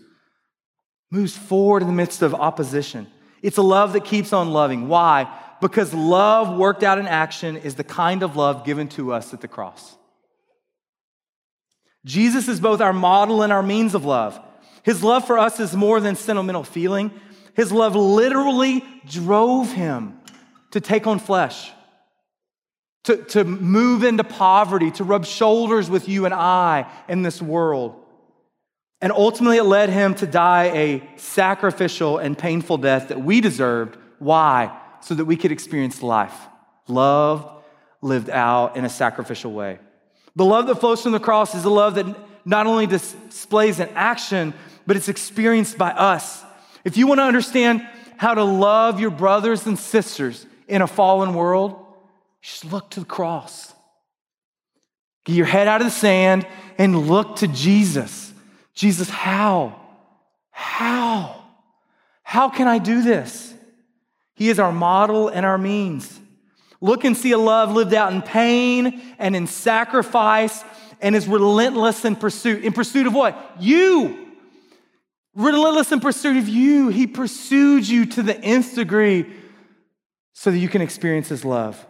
moves 1.09 1.37
forward 1.37 1.83
in 1.83 1.87
the 1.87 1.93
midst 1.93 2.21
of 2.21 2.35
opposition. 2.35 3.07
It's 3.41 3.55
a 3.55 3.61
love 3.61 3.93
that 3.93 4.03
keeps 4.03 4.33
on 4.33 4.51
loving. 4.51 4.89
Why? 4.89 5.33
Because 5.61 5.93
love 5.93 6.57
worked 6.57 6.83
out 6.83 6.97
in 6.97 7.07
action 7.07 7.55
is 7.55 7.75
the 7.75 7.83
kind 7.85 8.23
of 8.23 8.35
love 8.35 8.65
given 8.65 8.89
to 8.89 9.13
us 9.13 9.33
at 9.33 9.39
the 9.39 9.47
cross. 9.47 9.95
Jesus 12.03 12.49
is 12.49 12.59
both 12.59 12.81
our 12.81 12.91
model 12.91 13.41
and 13.41 13.53
our 13.53 13.63
means 13.63 13.95
of 13.95 14.03
love. 14.03 14.37
His 14.83 15.01
love 15.01 15.25
for 15.25 15.39
us 15.39 15.61
is 15.61 15.73
more 15.73 16.01
than 16.01 16.17
sentimental 16.17 16.65
feeling. 16.65 17.11
His 17.53 17.71
love 17.71 17.95
literally 17.95 18.83
drove 19.07 19.71
him 19.71 20.19
to 20.71 20.81
take 20.81 21.07
on 21.07 21.19
flesh, 21.19 21.71
to, 23.05 23.17
to 23.17 23.43
move 23.43 24.03
into 24.03 24.23
poverty, 24.23 24.91
to 24.91 25.03
rub 25.03 25.25
shoulders 25.25 25.89
with 25.89 26.09
you 26.09 26.25
and 26.25 26.33
I 26.33 26.91
in 27.07 27.21
this 27.21 27.41
world. 27.41 27.95
And 29.01 29.11
ultimately, 29.11 29.57
it 29.57 29.63
led 29.63 29.89
him 29.89 30.15
to 30.15 30.27
die 30.27 30.65
a 30.65 31.09
sacrificial 31.17 32.17
and 32.17 32.37
painful 32.37 32.77
death 32.77 33.09
that 33.09 33.21
we 33.21 33.41
deserved. 33.41 33.97
Why? 34.19 34.79
So 35.01 35.13
that 35.15 35.25
we 35.25 35.37
could 35.37 35.51
experience 35.51 36.01
life, 36.01 36.35
love 36.87 37.51
lived 38.01 38.29
out 38.29 38.77
in 38.77 38.85
a 38.85 38.89
sacrificial 38.89 39.51
way. 39.51 39.79
The 40.35 40.45
love 40.45 40.67
that 40.67 40.79
flows 40.79 41.01
from 41.01 41.11
the 41.11 41.19
cross 41.19 41.55
is 41.55 41.65
a 41.65 41.69
love 41.69 41.95
that 41.95 42.05
not 42.45 42.67
only 42.67 42.87
displays 42.87 43.79
in 43.79 43.89
action, 43.89 44.53
but 44.85 44.95
it's 44.95 45.09
experienced 45.09 45.77
by 45.77 45.91
us. 45.91 46.43
If 46.83 46.97
you 46.97 47.07
want 47.07 47.19
to 47.19 47.23
understand 47.23 47.87
how 48.17 48.33
to 48.33 48.43
love 48.43 48.99
your 48.99 49.11
brothers 49.11 49.65
and 49.65 49.77
sisters 49.77 50.45
in 50.67 50.81
a 50.81 50.87
fallen 50.87 51.33
world, 51.33 51.84
just 52.45 52.63
look 52.63 52.91
to 52.91 52.99
the 52.99 53.07
cross. 53.07 53.73
Get 55.23 55.33
your 55.33 55.47
head 55.47 55.67
out 55.67 55.81
of 55.81 55.87
the 55.87 55.91
sand 55.91 56.45
and 56.77 57.07
look 57.07 57.37
to 57.37 57.47
Jesus. 57.47 58.31
Jesus, 58.75 59.09
how? 59.09 59.81
How? 60.51 61.43
How 62.21 62.49
can 62.49 62.67
I 62.67 62.77
do 62.77 63.01
this? 63.01 63.51
He 64.35 64.49
is 64.49 64.59
our 64.59 64.71
model 64.71 65.27
and 65.27 65.43
our 65.43 65.57
means. 65.57 66.19
Look 66.81 67.03
and 67.03 67.17
see 67.17 67.31
a 67.31 67.37
love 67.39 67.71
lived 67.71 67.95
out 67.95 68.13
in 68.13 68.21
pain 68.21 69.01
and 69.17 69.35
in 69.35 69.47
sacrifice 69.47 70.63
and 71.01 71.15
is 71.15 71.27
relentless 71.27 72.05
in 72.05 72.15
pursuit. 72.15 72.63
In 72.63 72.73
pursuit 72.73 73.07
of 73.07 73.15
what? 73.15 73.55
You. 73.59 74.33
Relentless 75.33 75.91
in 75.91 75.99
pursuit 75.99 76.37
of 76.37 76.47
you. 76.47 76.89
He 76.89 77.07
pursued 77.07 77.87
you 77.87 78.05
to 78.05 78.21
the 78.21 78.39
nth 78.39 78.75
degree 78.75 79.25
so 80.33 80.51
that 80.51 80.59
you 80.59 80.69
can 80.69 80.83
experience 80.83 81.29
his 81.29 81.43
love. 81.43 81.83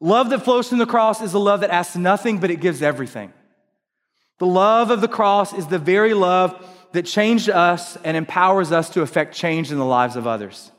Love 0.00 0.30
that 0.30 0.44
flows 0.44 0.68
from 0.68 0.78
the 0.78 0.86
cross 0.86 1.20
is 1.20 1.34
a 1.34 1.38
love 1.38 1.60
that 1.60 1.70
asks 1.70 1.96
nothing, 1.96 2.38
but 2.38 2.50
it 2.50 2.60
gives 2.60 2.82
everything. 2.82 3.32
The 4.38 4.46
love 4.46 4.90
of 4.90 5.00
the 5.00 5.08
cross 5.08 5.52
is 5.52 5.66
the 5.66 5.78
very 5.78 6.14
love 6.14 6.64
that 6.92 7.04
changed 7.04 7.50
us 7.50 7.96
and 8.04 8.16
empowers 8.16 8.70
us 8.70 8.90
to 8.90 9.02
affect 9.02 9.34
change 9.34 9.72
in 9.72 9.78
the 9.78 9.84
lives 9.84 10.16
of 10.16 10.26
others. 10.26 10.70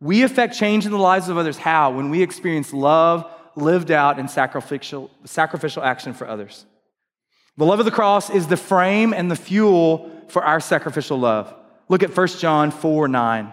We 0.00 0.22
affect 0.22 0.56
change 0.56 0.86
in 0.86 0.92
the 0.92 0.98
lives 0.98 1.28
of 1.28 1.36
others 1.36 1.58
how? 1.58 1.90
When 1.90 2.08
we 2.08 2.22
experience 2.22 2.72
love 2.72 3.30
lived 3.56 3.90
out 3.90 4.18
in 4.18 4.28
sacrificial, 4.28 5.10
sacrificial 5.24 5.82
action 5.82 6.14
for 6.14 6.26
others. 6.28 6.64
The 7.56 7.66
love 7.66 7.80
of 7.80 7.84
the 7.84 7.90
cross 7.90 8.30
is 8.30 8.46
the 8.46 8.56
frame 8.56 9.12
and 9.12 9.30
the 9.30 9.36
fuel 9.36 10.10
for 10.28 10.44
our 10.44 10.60
sacrificial 10.60 11.18
love. 11.18 11.52
Look 11.88 12.02
at 12.02 12.16
1 12.16 12.28
John 12.28 12.70
4 12.70 13.08
9. 13.08 13.52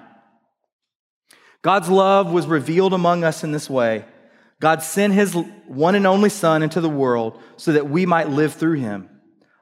God's 1.64 1.90
love 1.90 2.32
was 2.32 2.46
revealed 2.46 2.94
among 2.94 3.24
us 3.24 3.44
in 3.44 3.52
this 3.52 3.70
way. 3.70 4.06
God 4.60 4.82
sent 4.82 5.14
his 5.14 5.34
one 5.34 5.96
and 5.96 6.08
only 6.08 6.30
Son 6.30 6.64
into 6.64 6.82
the 6.82 6.90
world 6.90 7.42
so 7.58 7.74
that 7.74 7.90
we 7.90 8.06
might 8.06 8.30
live 8.30 8.54
through 8.54 8.80
him. 8.80 9.10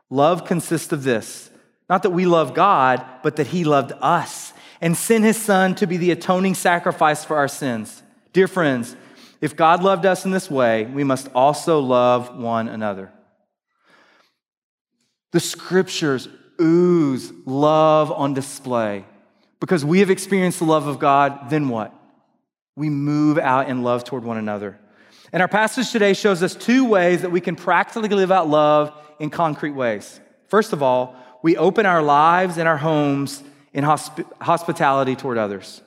Love 0.09 0.45
consists 0.45 0.91
of 0.91 1.03
this 1.03 1.49
not 1.89 2.03
that 2.03 2.11
we 2.11 2.25
love 2.25 2.53
God, 2.53 3.05
but 3.23 3.35
that 3.35 3.47
he 3.47 3.63
loved 3.63 3.91
us 4.01 4.53
and 4.81 4.97
sent 4.97 5.23
his 5.23 5.37
son 5.37 5.75
to 5.75 5.87
be 5.87 5.97
the 5.97 6.11
atoning 6.11 6.55
sacrifice 6.55 7.23
for 7.23 7.37
our 7.37 7.47
sins. 7.47 8.01
Dear 8.31 8.47
friends, 8.47 8.95
if 9.41 9.55
God 9.55 9.83
loved 9.83 10.05
us 10.05 10.25
in 10.25 10.31
this 10.31 10.49
way, 10.49 10.85
we 10.85 11.03
must 11.03 11.29
also 11.35 11.79
love 11.79 12.35
one 12.37 12.67
another. 12.67 13.11
The 15.33 15.39
scriptures 15.39 16.27
ooze 16.59 17.31
love 17.45 18.11
on 18.11 18.33
display 18.33 19.05
because 19.59 19.83
we 19.83 19.99
have 19.99 20.09
experienced 20.09 20.59
the 20.59 20.65
love 20.65 20.87
of 20.87 20.99
God, 20.99 21.49
then 21.49 21.69
what? 21.69 21.93
We 22.75 22.89
move 22.89 23.37
out 23.37 23.69
in 23.69 23.83
love 23.83 24.03
toward 24.03 24.23
one 24.23 24.37
another. 24.37 24.79
And 25.33 25.41
our 25.41 25.47
passage 25.47 25.91
today 25.91 26.13
shows 26.13 26.43
us 26.43 26.53
two 26.53 26.85
ways 26.85 27.23
that 27.23 27.31
we 27.31 27.41
can 27.41 27.55
practically 27.55 28.07
live 28.07 28.31
out 28.31 28.47
love 28.47 28.93
in 29.19 29.31
concrete 29.31 29.71
ways. 29.71 30.19
First 30.47 30.73
of 30.73 30.83
all, 30.83 31.15
we 31.41 31.57
open 31.57 31.87
our 31.87 32.03
lives 32.03 32.59
and 32.59 32.67
our 32.67 32.77
homes 32.77 33.43
in 33.73 33.83
hosp- 33.83 34.31
hospitality 34.39 35.15
toward 35.15 35.39
others. 35.39 35.81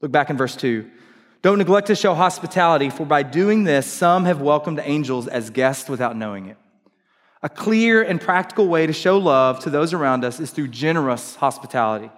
Look 0.00 0.12
back 0.12 0.30
in 0.30 0.36
verse 0.36 0.54
2. 0.54 0.88
Don't 1.42 1.58
neglect 1.58 1.88
to 1.88 1.96
show 1.96 2.14
hospitality, 2.14 2.88
for 2.88 3.04
by 3.04 3.24
doing 3.24 3.64
this, 3.64 3.86
some 3.86 4.24
have 4.24 4.40
welcomed 4.40 4.80
angels 4.82 5.26
as 5.26 5.50
guests 5.50 5.88
without 5.88 6.16
knowing 6.16 6.46
it. 6.46 6.56
A 7.42 7.48
clear 7.48 8.02
and 8.02 8.20
practical 8.20 8.68
way 8.68 8.86
to 8.86 8.92
show 8.92 9.18
love 9.18 9.58
to 9.60 9.70
those 9.70 9.94
around 9.94 10.24
us 10.24 10.38
is 10.38 10.52
through 10.52 10.68
generous 10.68 11.34
hospitality. 11.34 12.10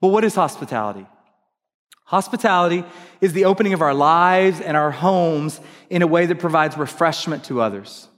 But 0.00 0.08
what 0.08 0.24
is 0.24 0.34
hospitality? 0.34 1.06
Hospitality 2.10 2.82
is 3.20 3.32
the 3.32 3.44
opening 3.44 3.72
of 3.72 3.82
our 3.82 3.94
lives 3.94 4.60
and 4.60 4.76
our 4.76 4.90
homes 4.90 5.60
in 5.90 6.02
a 6.02 6.06
way 6.06 6.24
that 6.24 6.38
provides 6.38 6.78
refreshment 6.78 7.44
to 7.44 7.60
others. 7.60 8.08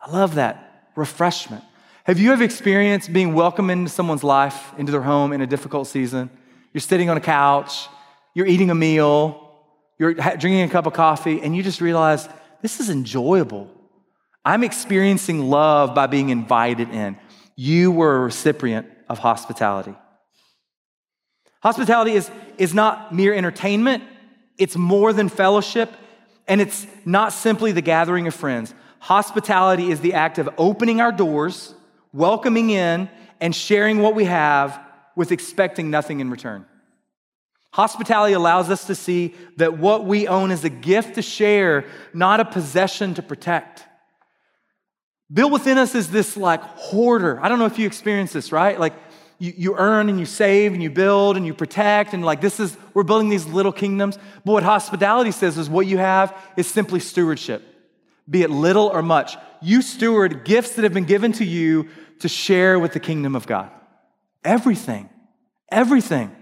I 0.00 0.10
love 0.10 0.36
that 0.36 0.90
refreshment. 0.96 1.64
Have 2.04 2.18
you 2.18 2.32
ever 2.32 2.42
experienced 2.42 3.12
being 3.12 3.34
welcomed 3.34 3.70
into 3.70 3.90
someone's 3.90 4.24
life, 4.24 4.72
into 4.78 4.92
their 4.92 5.02
home 5.02 5.32
in 5.32 5.42
a 5.42 5.46
difficult 5.46 5.88
season? 5.88 6.30
You're 6.72 6.80
sitting 6.80 7.10
on 7.10 7.16
a 7.16 7.20
couch, 7.20 7.88
you're 8.32 8.46
eating 8.46 8.70
a 8.70 8.74
meal, 8.74 9.44
you're 9.98 10.14
drinking 10.14 10.62
a 10.62 10.68
cup 10.68 10.86
of 10.86 10.92
coffee, 10.92 11.42
and 11.42 11.54
you 11.54 11.62
just 11.62 11.80
realize 11.80 12.28
this 12.62 12.80
is 12.80 12.88
enjoyable. 12.88 13.68
I'm 14.44 14.64
experiencing 14.64 15.50
love 15.50 15.94
by 15.94 16.06
being 16.06 16.30
invited 16.30 16.88
in. 16.90 17.18
You 17.56 17.90
were 17.90 18.16
a 18.16 18.20
recipient 18.20 18.86
of 19.08 19.18
hospitality. 19.18 19.94
Hospitality 21.60 22.12
is, 22.12 22.30
is 22.56 22.72
not 22.72 23.12
mere 23.12 23.34
entertainment, 23.34 24.04
it's 24.56 24.76
more 24.76 25.12
than 25.12 25.28
fellowship, 25.28 25.90
and 26.48 26.60
it's 26.60 26.86
not 27.04 27.32
simply 27.32 27.72
the 27.72 27.82
gathering 27.82 28.26
of 28.26 28.34
friends. 28.34 28.74
Hospitality 29.00 29.90
is 29.90 30.00
the 30.00 30.14
act 30.14 30.38
of 30.38 30.48
opening 30.58 31.00
our 31.00 31.12
doors 31.12 31.74
welcoming 32.12 32.70
in, 32.70 33.08
and 33.40 33.54
sharing 33.54 34.00
what 34.00 34.14
we 34.14 34.24
have 34.24 34.80
with 35.14 35.32
expecting 35.32 35.90
nothing 35.90 36.20
in 36.20 36.30
return. 36.30 36.66
Hospitality 37.72 38.32
allows 38.32 38.70
us 38.70 38.86
to 38.86 38.94
see 38.94 39.34
that 39.56 39.78
what 39.78 40.04
we 40.04 40.26
own 40.26 40.50
is 40.50 40.64
a 40.64 40.70
gift 40.70 41.14
to 41.14 41.22
share, 41.22 41.84
not 42.12 42.40
a 42.40 42.44
possession 42.44 43.14
to 43.14 43.22
protect. 43.22 43.84
Built 45.32 45.52
within 45.52 45.76
us 45.76 45.94
is 45.94 46.10
this 46.10 46.36
like 46.36 46.62
hoarder. 46.62 47.38
I 47.42 47.48
don't 47.48 47.58
know 47.58 47.66
if 47.66 47.78
you 47.78 47.86
experience 47.86 48.32
this, 48.32 48.50
right? 48.50 48.80
Like 48.80 48.94
you, 49.38 49.52
you 49.56 49.76
earn 49.76 50.08
and 50.08 50.18
you 50.18 50.26
save 50.26 50.72
and 50.72 50.82
you 50.82 50.90
build 50.90 51.36
and 51.36 51.46
you 51.46 51.54
protect, 51.54 52.12
and 52.12 52.24
like 52.24 52.40
this 52.40 52.58
is, 52.58 52.76
we're 52.94 53.04
building 53.04 53.28
these 53.28 53.46
little 53.46 53.72
kingdoms. 53.72 54.18
But 54.44 54.52
what 54.52 54.62
hospitality 54.62 55.30
says 55.30 55.58
is 55.58 55.70
what 55.70 55.86
you 55.86 55.98
have 55.98 56.36
is 56.56 56.66
simply 56.66 57.00
stewardship, 57.00 57.62
be 58.28 58.42
it 58.42 58.50
little 58.50 58.86
or 58.86 59.02
much. 59.02 59.36
You 59.62 59.82
steward 59.82 60.44
gifts 60.44 60.74
that 60.74 60.82
have 60.82 60.94
been 60.94 61.04
given 61.04 61.32
to 61.32 61.44
you 61.44 61.88
to 62.20 62.28
share 62.28 62.78
with 62.78 62.92
the 62.92 63.00
kingdom 63.00 63.36
of 63.36 63.46
God. 63.46 63.70
Everything, 64.44 65.08
everything. 65.70 66.34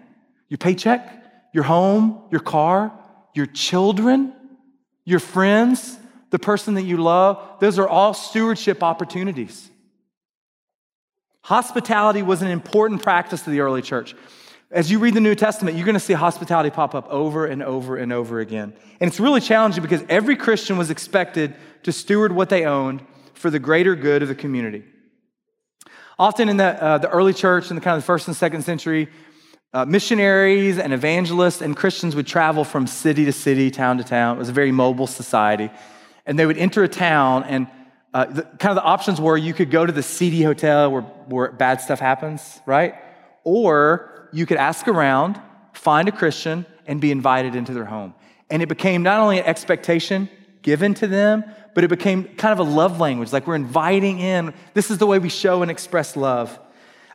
Your 0.49 0.59
paycheck, 0.59 1.25
your 1.53 1.65
home, 1.65 2.23
your 2.31 2.41
car, 2.41 2.93
your 3.35 3.47
children, 3.47 4.33
your 5.05 5.19
friends, 5.19 5.99
the 6.31 6.39
person 6.39 6.75
that 6.75 6.83
you 6.83 6.97
love, 6.97 7.43
those 7.61 7.79
are 7.79 7.89
all 7.89 8.15
stewardship 8.15 8.83
opportunities. 8.83 9.71
Hospitality 11.47 12.23
was 12.23 12.43
an 12.43 12.49
important 12.49 13.05
practice 13.05 13.47
of 13.47 13.53
the 13.53 13.61
early 13.61 13.81
church. 13.81 14.17
As 14.73 14.91
you 14.91 14.99
read 14.99 15.15
the 15.15 15.21
New 15.21 15.37
Testament, 15.37 15.77
you're 15.77 15.87
going 15.87 15.95
to 15.95 16.01
see 16.01 16.13
hospitality 16.13 16.71
pop 16.71 16.93
up 16.93 17.07
over 17.09 17.47
and 17.47 17.63
over 17.63 17.97
and 17.97 18.13
over 18.13 18.41
again. 18.41 18.75
And 18.99 19.07
it's 19.07 19.21
really 19.21 19.41
challenging 19.41 19.81
because 19.81 20.03
every 20.09 20.35
Christian 20.35 20.77
was 20.77 20.91
expected 20.91 21.55
to 21.85 21.93
steward 21.93 22.33
what 22.33 22.49
they 22.49 22.65
owned 22.65 23.01
for 23.35 23.49
the 23.49 23.61
greater 23.61 23.95
good 23.95 24.23
of 24.23 24.29
the 24.29 24.35
community. 24.35 24.83
Often 26.19 26.49
in 26.49 26.57
the, 26.57 26.83
uh, 26.83 26.99
the 26.99 27.11
early 27.11 27.33
church, 27.33 27.71
in 27.71 27.77
the 27.77 27.81
kind 27.81 27.97
of 27.97 28.03
the 28.03 28.07
first 28.07 28.27
and 28.27 28.37
second 28.37 28.63
century, 28.63 29.09
uh, 29.73 29.85
missionaries 29.85 30.81
and 30.81 30.93
evangelists 30.93 31.63
and 31.63 31.77
Christians 31.77 32.17
would 32.17 32.27
travel 32.27 32.65
from 32.65 32.89
city 32.89 33.25
to 33.25 33.33
city, 33.33 33.71
town 33.71 33.99
to 33.99 34.05
town. 34.05 34.35
It 34.35 34.41
was 34.41 34.49
a 34.49 34.53
very 34.53 34.73
mobile 34.73 35.07
society. 35.07 35.71
And 36.27 36.37
they 36.37 36.45
would 36.45 36.59
enter 36.59 36.83
a 36.83 36.89
town, 36.89 37.45
and 37.45 37.69
uh, 38.17 38.25
the, 38.25 38.43
kind 38.45 38.71
of 38.71 38.77
the 38.77 38.83
options 38.83 39.21
were 39.21 39.37
you 39.37 39.53
could 39.53 39.71
go 39.71 39.85
to 39.85 39.93
the 39.93 40.03
seedy 40.03 40.41
hotel 40.41 40.91
where, 40.91 41.03
where 41.03 41.53
bad 41.53 41.83
stuff 41.83 42.01
happens, 42.01 42.63
right? 42.65 42.95
Or 43.45 44.31
you 44.33 44.47
could 44.47 44.57
ask 44.57 44.89
around, 44.89 45.39
find 45.75 46.09
a 46.09 46.13
Christian, 46.13 46.65
and 46.87 46.99
be 46.99 47.11
invited 47.11 47.55
into 47.55 47.75
their 47.75 47.85
home. 47.85 48.15
And 48.49 48.63
it 48.63 48.71
became 48.71 49.03
not 49.03 49.21
only 49.21 49.41
an 49.41 49.45
expectation 49.45 50.31
given 50.63 50.95
to 50.95 51.07
them, 51.07 51.45
but 51.75 51.85
it 51.85 51.89
became 51.89 52.25
kind 52.37 52.59
of 52.59 52.67
a 52.67 52.71
love 52.71 52.99
language. 53.01 53.35
Like 53.35 53.47
we're 53.47 53.55
inviting 53.55 54.19
in. 54.19 54.55
This 54.73 54.91
is 54.91 54.97
the 54.97 55.07
way 55.07 55.19
we 55.19 55.29
show 55.29 55.61
and 55.61 55.71
express 55.71 56.17
love. 56.17 56.59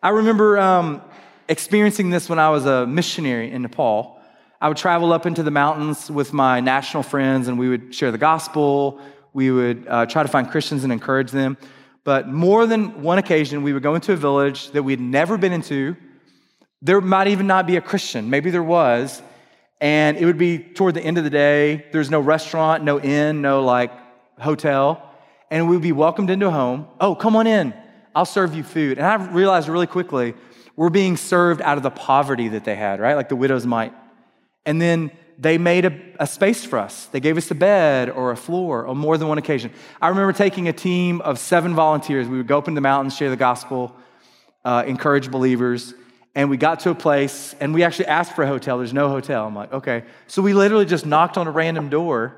I 0.03 0.09
remember 0.09 0.59
um, 0.59 1.01
experiencing 1.49 2.11
this 2.11 2.29
when 2.29 2.37
I 2.37 2.51
was 2.51 2.67
a 2.67 2.85
missionary 2.85 3.51
in 3.51 3.63
Nepal. 3.63 4.21
I 4.61 4.67
would 4.67 4.77
travel 4.77 5.13
up 5.13 5.25
into 5.25 5.41
the 5.41 5.49
mountains 5.49 6.11
with 6.11 6.31
my 6.31 6.59
national 6.59 7.01
friends, 7.01 7.47
and 7.47 7.57
we 7.57 7.69
would 7.69 7.95
share 7.95 8.11
the 8.11 8.19
gospel. 8.19 9.01
We 9.33 9.51
would 9.51 9.87
uh, 9.87 10.05
try 10.05 10.23
to 10.23 10.29
find 10.29 10.49
Christians 10.49 10.83
and 10.83 10.91
encourage 10.91 11.31
them. 11.31 11.57
But 12.03 12.27
more 12.27 12.65
than 12.65 13.01
one 13.03 13.17
occasion, 13.17 13.63
we 13.63 13.73
would 13.73 13.83
go 13.83 13.95
into 13.95 14.13
a 14.13 14.15
village 14.15 14.71
that 14.71 14.83
we'd 14.83 14.99
never 14.99 15.37
been 15.37 15.53
into. 15.53 15.95
There 16.81 16.99
might 16.99 17.27
even 17.27 17.47
not 17.47 17.67
be 17.67 17.77
a 17.77 17.81
Christian, 17.81 18.29
maybe 18.29 18.49
there 18.49 18.63
was. 18.63 19.21
And 19.79 20.17
it 20.17 20.25
would 20.25 20.37
be 20.37 20.59
toward 20.59 20.93
the 20.93 21.01
end 21.01 21.17
of 21.17 21.23
the 21.23 21.29
day. 21.29 21.85
There's 21.91 22.11
no 22.11 22.19
restaurant, 22.19 22.83
no 22.83 22.99
inn, 22.99 23.41
no 23.41 23.63
like 23.63 23.91
hotel. 24.39 25.11
And 25.49 25.67
we 25.67 25.75
would 25.75 25.83
be 25.83 25.91
welcomed 25.91 26.29
into 26.29 26.47
a 26.47 26.51
home. 26.51 26.87
Oh, 26.99 27.15
come 27.15 27.35
on 27.35 27.47
in. 27.47 27.73
I'll 28.15 28.25
serve 28.25 28.53
you 28.53 28.63
food. 28.63 28.97
And 28.97 29.07
I 29.07 29.15
realized 29.31 29.67
really 29.69 29.87
quickly, 29.87 30.35
we're 30.75 30.89
being 30.89 31.17
served 31.17 31.61
out 31.61 31.77
of 31.77 31.83
the 31.83 31.89
poverty 31.89 32.49
that 32.49 32.63
they 32.63 32.75
had, 32.75 32.99
right? 32.99 33.15
Like 33.15 33.29
the 33.29 33.35
widow's 33.35 33.65
mite. 33.65 33.93
And 34.65 34.81
then 34.81 35.11
they 35.41 35.57
made 35.57 35.85
a, 35.85 35.99
a, 36.19 36.27
space 36.27 36.63
for 36.63 36.77
us. 36.77 37.07
They 37.07 37.19
gave 37.19 37.35
us 37.35 37.49
a 37.49 37.55
bed 37.55 38.11
or 38.11 38.31
a 38.31 38.37
floor 38.37 38.85
on 38.85 38.97
more 38.97 39.17
than 39.17 39.27
one 39.27 39.39
occasion. 39.39 39.71
I 39.99 40.09
remember 40.09 40.33
taking 40.33 40.67
a 40.67 40.73
team 40.73 41.19
of 41.21 41.39
seven 41.39 41.73
volunteers. 41.73 42.27
We 42.27 42.37
would 42.37 42.47
go 42.47 42.59
up 42.59 42.67
in 42.67 42.75
the 42.75 42.81
mountains, 42.81 43.17
share 43.17 43.31
the 43.31 43.35
gospel, 43.35 43.95
uh, 44.63 44.83
encourage 44.85 45.31
believers 45.31 45.95
and 46.35 46.49
we 46.49 46.57
got 46.57 46.81
to 46.81 46.91
a 46.91 46.95
place 46.95 47.55
and 47.59 47.73
we 47.73 47.83
actually 47.83 48.05
asked 48.05 48.35
for 48.35 48.43
a 48.43 48.47
hotel. 48.47 48.77
There's 48.77 48.93
no 48.93 49.09
hotel. 49.09 49.45
I'm 49.45 49.55
like, 49.55 49.73
okay. 49.73 50.03
So 50.27 50.41
we 50.41 50.53
literally 50.53 50.85
just 50.85 51.05
knocked 51.05 51.37
on 51.37 51.47
a 51.47 51.51
random 51.51 51.89
door. 51.89 52.37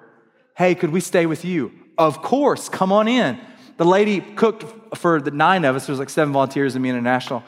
Hey, 0.56 0.74
could 0.74 0.90
we 0.90 1.00
stay 1.00 1.26
with 1.26 1.46
you? 1.46 1.72
Of 1.98 2.22
course, 2.22 2.70
come 2.70 2.92
on 2.92 3.08
in. 3.08 3.40
The 3.78 3.86
lady 3.86 4.22
cooked 4.22 4.98
for 4.98 5.22
the 5.22 5.32
nine 5.32 5.66
of 5.66 5.76
us. 5.76 5.86
There 5.86 5.94
was 5.94 6.00
like 6.00 6.10
seven 6.10 6.34
volunteers 6.34 6.76
and 6.76 6.82
me 6.82 6.90
international. 6.90 7.44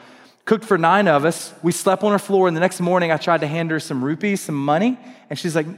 Cooked 0.46 0.64
for 0.64 0.78
nine 0.78 1.08
of 1.08 1.24
us. 1.24 1.52
We 1.62 1.72
slept 1.72 2.02
on 2.02 2.12
her 2.12 2.18
floor, 2.18 2.48
and 2.48 2.56
the 2.56 2.60
next 2.60 2.80
morning 2.80 3.12
I 3.12 3.18
tried 3.18 3.40
to 3.42 3.46
hand 3.46 3.70
her 3.72 3.80
some 3.80 4.02
rupees, 4.02 4.40
some 4.40 4.54
money, 4.54 4.98
and 5.28 5.38
she's 5.38 5.54
like, 5.54 5.66
it 5.66 5.76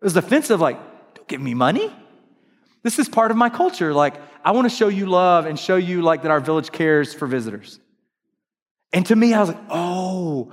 was 0.00 0.16
offensive, 0.16 0.60
like, 0.60 0.78
don't 1.14 1.26
give 1.26 1.40
me 1.40 1.54
money. 1.54 1.92
This 2.82 2.98
is 2.98 3.08
part 3.08 3.30
of 3.30 3.36
my 3.36 3.50
culture. 3.50 3.92
Like, 3.92 4.14
I 4.44 4.52
want 4.52 4.70
to 4.70 4.74
show 4.74 4.88
you 4.88 5.06
love 5.06 5.46
and 5.46 5.58
show 5.58 5.76
you 5.76 6.02
like 6.02 6.22
that 6.22 6.30
our 6.30 6.40
village 6.40 6.70
cares 6.70 7.12
for 7.12 7.26
visitors. 7.26 7.80
And 8.92 9.04
to 9.06 9.16
me, 9.16 9.34
I 9.34 9.40
was 9.40 9.48
like, 9.50 9.60
oh, 9.68 10.52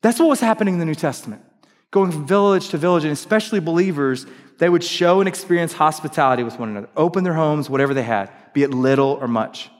that's 0.00 0.18
what 0.18 0.28
was 0.28 0.40
happening 0.40 0.74
in 0.74 0.80
the 0.80 0.86
New 0.86 0.94
Testament. 0.94 1.42
Going 1.90 2.12
from 2.12 2.26
village 2.26 2.68
to 2.70 2.78
village, 2.78 3.04
and 3.04 3.12
especially 3.12 3.60
believers, 3.60 4.26
they 4.58 4.68
would 4.68 4.84
show 4.84 5.20
and 5.20 5.28
experience 5.28 5.72
hospitality 5.72 6.42
with 6.42 6.58
one 6.58 6.70
another, 6.70 6.88
open 6.96 7.24
their 7.24 7.34
homes, 7.34 7.70
whatever 7.70 7.94
they 7.94 8.02
had, 8.02 8.30
be 8.52 8.62
it 8.62 8.74
little 8.74 9.18
or 9.20 9.28
much. 9.28 9.70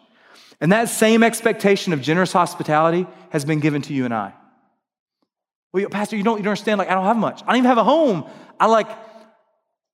And 0.60 0.72
that 0.72 0.88
same 0.88 1.22
expectation 1.22 1.92
of 1.92 2.02
generous 2.02 2.32
hospitality 2.32 3.06
has 3.30 3.44
been 3.44 3.60
given 3.60 3.82
to 3.82 3.94
you 3.94 4.04
and 4.04 4.14
I. 4.14 4.32
Well, 5.72 5.88
Pastor, 5.88 6.16
you 6.16 6.22
don't, 6.22 6.38
you 6.38 6.44
don't 6.44 6.50
understand. 6.50 6.78
Like, 6.78 6.90
I 6.90 6.94
don't 6.94 7.04
have 7.04 7.16
much. 7.16 7.42
I 7.42 7.46
don't 7.46 7.56
even 7.56 7.68
have 7.68 7.78
a 7.78 7.84
home. 7.84 8.28
I 8.58 8.66
like, 8.66 8.88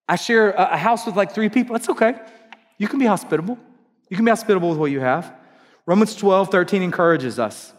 I 0.08 0.16
share 0.16 0.52
a, 0.52 0.76
house 0.76 1.04
with 1.06 1.16
like 1.16 1.32
three 1.32 1.48
people. 1.48 1.74
That's 1.74 1.88
okay. 1.90 2.14
You 2.78 2.88
can 2.88 2.98
be 2.98 3.06
hospitable. 3.06 3.58
You 4.08 4.16
can 4.16 4.24
be 4.24 4.30
hospitable 4.30 4.70
with 4.70 4.78
what 4.78 4.90
you 4.90 5.00
have. 5.00 5.34
Romans 5.86 6.14
12, 6.14 6.50
13 6.50 6.82
encourages 6.82 7.38
us. 7.38 7.72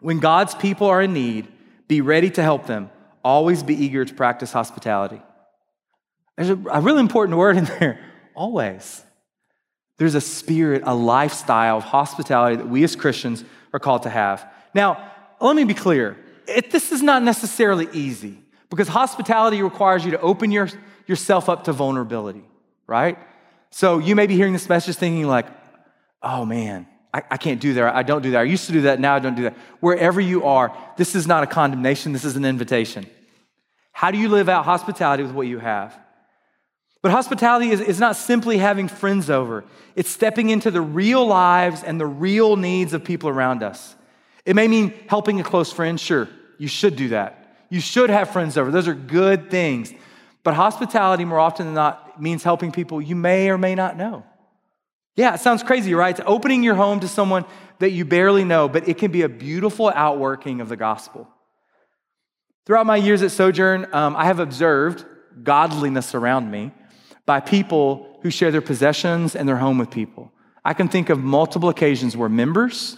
When 0.00 0.20
God's 0.20 0.54
people 0.54 0.86
are 0.86 1.02
in 1.02 1.12
need, 1.12 1.48
be 1.88 2.00
ready 2.00 2.30
to 2.30 2.42
help 2.42 2.66
them. 2.66 2.90
Always 3.24 3.62
be 3.62 3.74
eager 3.74 4.04
to 4.04 4.14
practice 4.14 4.52
hospitality. 4.52 5.20
There's 6.36 6.50
a, 6.50 6.58
a 6.70 6.80
really 6.80 7.00
important 7.00 7.38
word 7.38 7.56
in 7.56 7.64
there 7.64 8.00
always. 8.34 9.02
There's 9.98 10.14
a 10.14 10.20
spirit, 10.20 10.82
a 10.84 10.94
lifestyle 10.94 11.78
of 11.78 11.84
hospitality 11.84 12.56
that 12.56 12.68
we 12.68 12.84
as 12.84 12.96
Christians 12.96 13.44
are 13.72 13.78
called 13.78 14.02
to 14.02 14.10
have. 14.10 14.46
Now, 14.74 15.12
let 15.40 15.56
me 15.56 15.64
be 15.64 15.74
clear. 15.74 16.16
It, 16.46 16.70
this 16.70 16.92
is 16.92 17.02
not 17.02 17.22
necessarily 17.22 17.88
easy 17.92 18.38
because 18.70 18.88
hospitality 18.88 19.62
requires 19.62 20.04
you 20.04 20.10
to 20.12 20.20
open 20.20 20.50
your, 20.50 20.68
yourself 21.06 21.48
up 21.48 21.64
to 21.64 21.72
vulnerability, 21.72 22.44
right? 22.86 23.18
So 23.70 23.98
you 23.98 24.14
may 24.14 24.26
be 24.26 24.34
hearing 24.36 24.52
this 24.52 24.68
message 24.68 24.96
thinking, 24.96 25.26
like, 25.26 25.46
oh 26.22 26.44
man, 26.44 26.86
I, 27.12 27.22
I 27.30 27.36
can't 27.36 27.60
do 27.60 27.74
that. 27.74 27.94
I 27.94 28.02
don't 28.02 28.22
do 28.22 28.32
that. 28.32 28.40
I 28.40 28.44
used 28.44 28.66
to 28.66 28.72
do 28.72 28.82
that. 28.82 29.00
Now 29.00 29.14
I 29.14 29.18
don't 29.18 29.34
do 29.34 29.44
that. 29.44 29.56
Wherever 29.80 30.20
you 30.20 30.44
are, 30.44 30.76
this 30.96 31.14
is 31.14 31.26
not 31.26 31.42
a 31.42 31.46
condemnation. 31.46 32.12
This 32.12 32.24
is 32.24 32.36
an 32.36 32.44
invitation. 32.44 33.06
How 33.92 34.10
do 34.10 34.18
you 34.18 34.28
live 34.28 34.50
out 34.50 34.66
hospitality 34.66 35.22
with 35.22 35.32
what 35.32 35.46
you 35.46 35.58
have? 35.58 35.98
But 37.06 37.12
hospitality 37.12 37.70
is, 37.70 37.80
is 37.80 38.00
not 38.00 38.16
simply 38.16 38.58
having 38.58 38.88
friends 38.88 39.30
over, 39.30 39.62
it's 39.94 40.10
stepping 40.10 40.50
into 40.50 40.72
the 40.72 40.80
real 40.80 41.24
lives 41.24 41.84
and 41.84 42.00
the 42.00 42.06
real 42.06 42.56
needs 42.56 42.94
of 42.94 43.04
people 43.04 43.28
around 43.28 43.62
us. 43.62 43.94
It 44.44 44.56
may 44.56 44.66
mean 44.66 44.92
helping 45.06 45.38
a 45.38 45.44
close 45.44 45.72
friend, 45.72 46.00
sure, 46.00 46.28
you 46.58 46.66
should 46.66 46.96
do 46.96 47.10
that. 47.10 47.62
You 47.70 47.78
should 47.78 48.10
have 48.10 48.30
friends 48.30 48.58
over, 48.58 48.72
those 48.72 48.88
are 48.88 48.94
good 48.94 49.52
things. 49.52 49.92
But 50.42 50.54
hospitality, 50.54 51.24
more 51.24 51.38
often 51.38 51.66
than 51.66 51.76
not, 51.76 52.20
means 52.20 52.42
helping 52.42 52.72
people 52.72 53.00
you 53.00 53.14
may 53.14 53.50
or 53.50 53.56
may 53.56 53.76
not 53.76 53.96
know. 53.96 54.24
Yeah, 55.14 55.34
it 55.34 55.40
sounds 55.40 55.62
crazy, 55.62 55.94
right? 55.94 56.18
It's 56.18 56.26
opening 56.26 56.64
your 56.64 56.74
home 56.74 56.98
to 56.98 57.06
someone 57.06 57.44
that 57.78 57.90
you 57.90 58.04
barely 58.04 58.42
know, 58.42 58.68
but 58.68 58.88
it 58.88 58.98
can 58.98 59.12
be 59.12 59.22
a 59.22 59.28
beautiful 59.28 59.92
outworking 59.94 60.60
of 60.60 60.68
the 60.68 60.76
gospel. 60.76 61.28
Throughout 62.64 62.86
my 62.86 62.96
years 62.96 63.22
at 63.22 63.30
Sojourn, 63.30 63.86
um, 63.92 64.16
I 64.16 64.24
have 64.24 64.40
observed 64.40 65.04
godliness 65.44 66.12
around 66.12 66.50
me 66.50 66.72
by 67.26 67.40
people 67.40 68.18
who 68.22 68.30
share 68.30 68.50
their 68.50 68.62
possessions 68.62 69.36
and 69.36 69.48
their 69.48 69.56
home 69.56 69.78
with 69.78 69.90
people. 69.90 70.32
I 70.64 70.74
can 70.74 70.88
think 70.88 71.10
of 71.10 71.18
multiple 71.18 71.68
occasions 71.68 72.16
where 72.16 72.28
members 72.28 72.96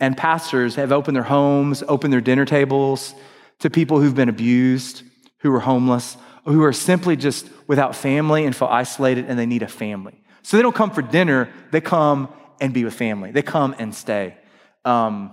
and 0.00 0.16
pastors 0.16 0.76
have 0.76 0.92
opened 0.92 1.16
their 1.16 1.24
homes, 1.24 1.82
opened 1.88 2.12
their 2.12 2.20
dinner 2.20 2.44
tables 2.44 3.14
to 3.60 3.70
people 3.70 4.00
who've 4.00 4.14
been 4.14 4.28
abused, 4.28 5.02
who 5.38 5.52
are 5.54 5.60
homeless, 5.60 6.16
or 6.44 6.52
who 6.52 6.62
are 6.62 6.72
simply 6.72 7.16
just 7.16 7.48
without 7.66 7.96
family 7.96 8.44
and 8.44 8.54
feel 8.54 8.68
isolated 8.68 9.26
and 9.26 9.38
they 9.38 9.46
need 9.46 9.62
a 9.62 9.68
family. 9.68 10.22
So 10.42 10.56
they 10.56 10.62
don't 10.62 10.74
come 10.74 10.90
for 10.90 11.02
dinner, 11.02 11.52
they 11.72 11.80
come 11.80 12.28
and 12.60 12.72
be 12.72 12.84
with 12.84 12.94
family. 12.94 13.32
They 13.32 13.42
come 13.42 13.74
and 13.78 13.94
stay. 13.94 14.36
Um, 14.84 15.32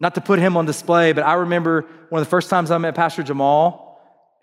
not 0.00 0.16
to 0.16 0.20
put 0.20 0.38
him 0.38 0.56
on 0.56 0.66
display, 0.66 1.12
but 1.12 1.24
I 1.24 1.34
remember 1.34 1.82
one 2.08 2.20
of 2.20 2.26
the 2.26 2.30
first 2.30 2.50
times 2.50 2.70
I 2.70 2.78
met 2.78 2.94
Pastor 2.94 3.22
Jamal. 3.22 3.83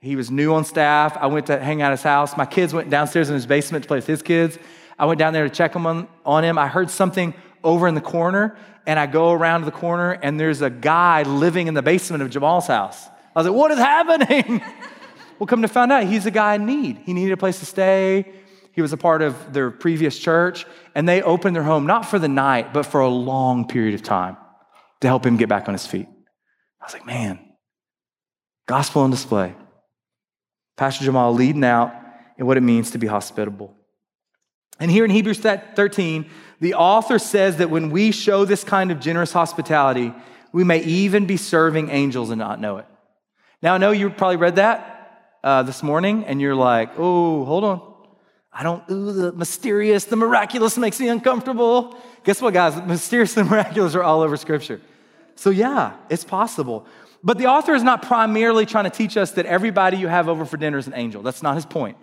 He 0.02 0.16
was 0.16 0.32
new 0.32 0.54
on 0.56 0.66
staff. 0.66 1.16
I 1.16 1.28
went 1.28 1.46
to 1.48 1.60
hang 1.60 1.84
out 1.84 1.92
at 1.92 2.00
his 2.00 2.04
house. 2.04 2.36
My 2.36 2.48
kids 2.48 2.74
went 2.74 2.90
downstairs 2.90 3.30
in 3.30 3.36
his 3.36 3.46
basement 3.46 3.84
to 3.84 3.88
play 3.88 3.98
with 3.98 4.08
his 4.08 4.24
kids. 4.24 4.58
I 4.98 5.06
went 5.06 5.20
down 5.20 5.32
there 5.34 5.44
to 5.44 5.50
check 5.50 5.76
on, 5.76 6.08
on 6.26 6.44
him. 6.44 6.58
I 6.58 6.68
heard 6.68 6.90
something 6.90 7.36
over 7.64 7.88
in 7.88 7.94
the 7.94 8.02
corner, 8.02 8.58
and 8.88 9.00
I 9.00 9.06
go 9.06 9.32
around 9.32 9.66
the 9.66 9.72
corner, 9.72 10.12
and 10.12 10.40
there's 10.40 10.62
a 10.64 10.72
guy 10.72 11.22
living 11.22 11.68
in 11.68 11.76
the 11.76 11.84
basement 11.84 12.24
of 12.24 12.32
Jamal's 12.32 12.66
house. 12.66 13.08
I 13.36 13.40
was 13.40 13.46
like, 13.46 13.56
What 13.56 13.72
is 13.72 13.78
happening? 13.78 14.64
well, 15.40 15.46
come 15.46 15.62
to 15.62 15.68
find 15.68 15.92
out, 15.92 16.06
he's 16.06 16.26
a 16.26 16.32
guy 16.32 16.56
in 16.56 16.66
need. 16.66 16.98
He 17.06 17.14
needed 17.14 17.34
a 17.34 17.38
place 17.38 17.60
to 17.60 17.66
stay. 17.68 18.34
He 18.74 18.82
was 18.82 18.94
a 18.94 18.98
part 18.98 19.22
of 19.22 19.54
their 19.54 19.70
previous 19.70 20.18
church, 20.18 20.66
and 20.96 21.08
they 21.08 21.22
opened 21.22 21.56
their 21.56 21.64
home 21.64 21.86
not 21.86 22.06
for 22.06 22.18
the 22.18 22.28
night, 22.28 22.74
but 22.74 22.88
for 22.88 23.02
a 23.02 23.10
long 23.10 23.68
period 23.68 23.94
of 23.94 24.02
time 24.02 24.38
to 25.02 25.08
help 25.08 25.26
him 25.26 25.38
get 25.38 25.50
back 25.50 25.68
on 25.68 25.76
his 25.76 25.86
feet. 25.86 26.08
I 26.80 26.86
was 26.86 26.94
like, 26.94 27.06
man, 27.06 27.40
gospel 28.68 29.04
on 29.04 29.12
display. 29.12 29.54
Pastor 30.76 31.06
Jamal 31.06 31.34
leading 31.34 31.64
out 31.64 31.94
in 32.38 32.46
what 32.46 32.58
it 32.58 32.62
means 32.62 32.92
to 32.92 32.98
be 32.98 33.08
hospitable. 33.08 33.76
And 34.80 34.90
here 34.90 35.06
in 35.06 35.12
Hebrews 35.12 35.40
13, 35.40 36.30
the 36.60 36.74
author 36.74 37.20
says 37.20 37.58
that 37.58 37.70
when 37.70 37.92
we 37.92 38.12
show 38.12 38.46
this 38.46 38.64
kind 38.64 38.92
of 38.92 39.00
generous 39.00 39.32
hospitality, 39.32 40.12
we 40.52 40.64
may 40.64 40.82
even 40.84 41.26
be 41.26 41.38
serving 41.38 41.90
angels 41.90 42.30
and 42.30 42.40
not 42.40 42.60
know 42.60 42.78
it. 42.78 42.86
Now, 43.62 43.76
I 43.76 43.78
know 43.78 43.92
you 43.92 44.10
probably 44.10 44.38
read 44.38 44.56
that 44.56 45.38
uh, 45.44 45.64
this 45.64 45.84
morning, 45.84 46.26
and 46.26 46.42
you're 46.42 46.56
like, 46.56 46.92
oh, 46.98 47.46
hold 47.46 47.64
on. 47.64 47.82
I 48.52 48.64
don't, 48.64 48.84
ooh, 48.90 49.14
the 49.14 49.32
mysterious, 49.32 50.06
the 50.06 50.16
miraculous 50.16 50.78
makes 50.78 51.00
me 51.00 51.08
uncomfortable. 51.08 51.96
Guess 52.24 52.42
what, 52.42 52.54
guys? 52.54 52.76
Mysterious 52.86 53.38
and 53.38 53.50
miraculous 53.52 53.96
are 53.96 54.04
all 54.04 54.22
over 54.22 54.36
Scripture. 54.36 54.82
So, 55.36 55.52
yeah, 55.52 55.94
it's 56.10 56.24
possible. 56.24 56.86
But 57.24 57.38
the 57.38 57.48
author 57.48 57.76
is 57.76 57.84
not 57.84 58.02
primarily 58.02 58.66
trying 58.66 58.86
to 58.86 58.90
teach 58.90 59.16
us 59.16 59.32
that 59.32 59.46
everybody 59.46 59.98
you 59.98 60.08
have 60.08 60.28
over 60.28 60.46
for 60.46 60.58
dinner 60.58 60.78
is 60.78 60.88
an 60.88 60.94
angel. 60.96 61.22
That's 61.22 61.44
not 61.44 61.56
his 61.56 61.66
point. 61.66 61.98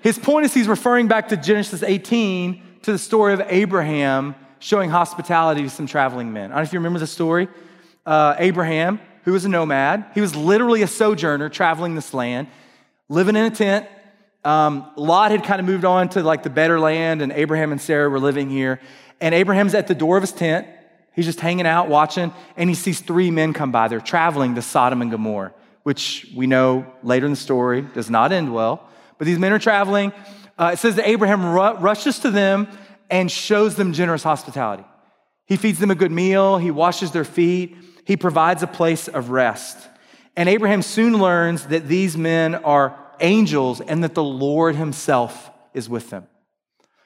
His 0.00 0.18
point 0.18 0.46
is 0.46 0.54
he's 0.54 0.68
referring 0.68 1.08
back 1.08 1.28
to 1.28 1.36
Genesis 1.36 1.82
18 1.82 2.62
to 2.82 2.92
the 2.92 2.98
story 2.98 3.34
of 3.34 3.42
Abraham 3.48 4.34
showing 4.60 4.90
hospitality 4.90 5.62
to 5.62 5.70
some 5.70 5.86
traveling 5.86 6.32
men. 6.32 6.44
I 6.50 6.54
don't 6.54 6.56
know 6.56 6.62
if 6.62 6.72
you 6.72 6.78
remember 6.78 6.98
the 6.98 7.06
story. 7.06 7.48
Uh, 8.06 8.34
Abraham, 8.38 9.00
who 9.24 9.32
was 9.32 9.44
a 9.44 9.48
nomad, 9.48 10.06
he 10.14 10.20
was 10.20 10.34
literally 10.34 10.82
a 10.82 10.86
sojourner 10.86 11.48
traveling 11.48 11.94
this 11.94 12.14
land, 12.14 12.48
living 13.08 13.36
in 13.36 13.44
a 13.44 13.50
tent, 13.50 13.86
Um, 14.44 14.90
Lot 14.96 15.32
had 15.32 15.44
kind 15.44 15.60
of 15.60 15.66
moved 15.66 15.84
on 15.84 16.08
to 16.10 16.22
like 16.22 16.42
the 16.42 16.50
better 16.50 16.80
land, 16.80 17.20
and 17.20 17.32
Abraham 17.32 17.72
and 17.72 17.80
Sarah 17.80 18.08
were 18.08 18.20
living 18.20 18.48
here. 18.48 18.80
And 19.20 19.34
Abraham's 19.34 19.74
at 19.74 19.88
the 19.88 19.94
door 19.94 20.16
of 20.16 20.22
his 20.22 20.32
tent. 20.32 20.66
He's 21.14 21.26
just 21.26 21.40
hanging 21.40 21.66
out, 21.66 21.88
watching, 21.88 22.32
and 22.56 22.68
he 22.68 22.74
sees 22.74 23.00
three 23.00 23.30
men 23.30 23.52
come 23.52 23.72
by. 23.72 23.88
They're 23.88 24.00
traveling 24.00 24.54
to 24.54 24.62
Sodom 24.62 25.02
and 25.02 25.10
Gomorrah, 25.10 25.52
which 25.82 26.28
we 26.34 26.46
know 26.46 26.86
later 27.02 27.26
in 27.26 27.32
the 27.32 27.36
story 27.36 27.82
does 27.82 28.08
not 28.08 28.30
end 28.30 28.54
well. 28.54 28.88
But 29.18 29.26
these 29.26 29.38
men 29.38 29.52
are 29.52 29.58
traveling. 29.58 30.12
Uh, 30.56 30.70
it 30.74 30.78
says 30.78 30.94
that 30.96 31.08
Abraham 31.08 31.44
ru- 31.44 31.74
rushes 31.78 32.20
to 32.20 32.30
them 32.30 32.68
and 33.10 33.30
shows 33.30 33.74
them 33.74 33.92
generous 33.92 34.22
hospitality. 34.22 34.84
He 35.46 35.56
feeds 35.56 35.78
them 35.78 35.90
a 35.90 35.94
good 35.94 36.12
meal, 36.12 36.58
he 36.58 36.70
washes 36.70 37.10
their 37.10 37.24
feet, 37.24 37.76
he 38.04 38.16
provides 38.16 38.62
a 38.62 38.66
place 38.66 39.08
of 39.08 39.30
rest. 39.30 39.88
And 40.36 40.48
Abraham 40.48 40.82
soon 40.82 41.18
learns 41.18 41.66
that 41.66 41.88
these 41.88 42.16
men 42.16 42.54
are 42.54 42.96
angels 43.20 43.80
and 43.80 44.04
that 44.04 44.14
the 44.14 44.22
Lord 44.22 44.76
himself 44.76 45.50
is 45.74 45.88
with 45.88 46.10
them. 46.10 46.26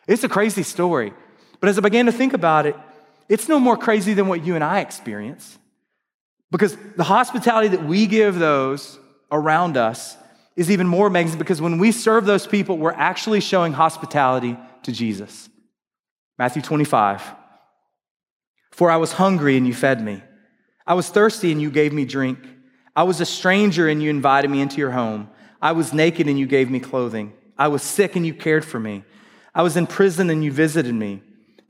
It's 0.07 0.25
a 0.25 0.29
crazy 0.29 0.62
story. 0.62 1.15
But 1.61 1.69
as 1.69 1.79
I 1.79 1.81
began 1.81 2.07
to 2.07 2.12
think 2.12 2.33
about 2.33 2.67
it, 2.67 2.77
it's 3.33 3.49
no 3.49 3.59
more 3.59 3.79
crazy 3.79 4.12
than 4.12 4.29
what 4.29 4.45
you 4.45 4.57
and 4.57 4.62
I 4.62 4.81
experience. 4.81 5.59
Because 6.51 6.77
the 6.97 7.03
hospitality 7.05 7.68
that 7.68 7.83
we 7.83 8.07
give 8.07 8.38
those 8.38 8.99
around 9.31 9.79
us 9.79 10.18
is 10.55 10.71
even 10.71 10.87
more 10.87 11.07
amazing 11.07 11.38
because 11.38 11.59
when 11.59 11.79
we 11.79 11.92
serve 11.92 12.27
those 12.27 12.47
people, 12.47 12.77
we're 12.77 12.92
actually 12.92 13.40
showing 13.40 13.73
hospitality 13.73 14.59
to 14.83 14.92
Jesus. 14.92 15.49
Matthew 16.38 16.61
25. 16.61 17.23
For 18.71 18.90
I 18.90 18.99
was 18.99 19.14
hungry 19.14 19.57
and 19.57 19.66
you 19.66 19.73
fed 19.73 20.05
me. 20.05 20.23
I 20.87 20.92
was 20.92 21.09
thirsty 21.09 21.53
and 21.53 21.62
you 21.62 21.71
gave 21.71 21.95
me 21.95 22.05
drink. 22.05 22.38
I 22.95 23.05
was 23.05 23.23
a 23.23 23.25
stranger 23.25 23.88
and 23.88 24.03
you 24.03 24.11
invited 24.11 24.51
me 24.51 24.61
into 24.61 24.77
your 24.77 24.90
home. 24.90 25.31
I 25.62 25.73
was 25.73 25.95
naked 25.95 26.29
and 26.29 26.38
you 26.38 26.45
gave 26.45 26.68
me 26.68 26.81
clothing. 26.81 27.33
I 27.57 27.68
was 27.68 27.83
sick 27.83 28.14
and 28.14 28.27
you 28.27 28.35
cared 28.35 28.62
for 28.62 28.79
me. 28.79 29.05
I 29.55 29.62
was 29.62 29.79
in 29.79 29.87
prison 29.87 30.29
and 30.29 30.45
you 30.45 30.53
visited 30.53 30.95
me. 30.95 31.23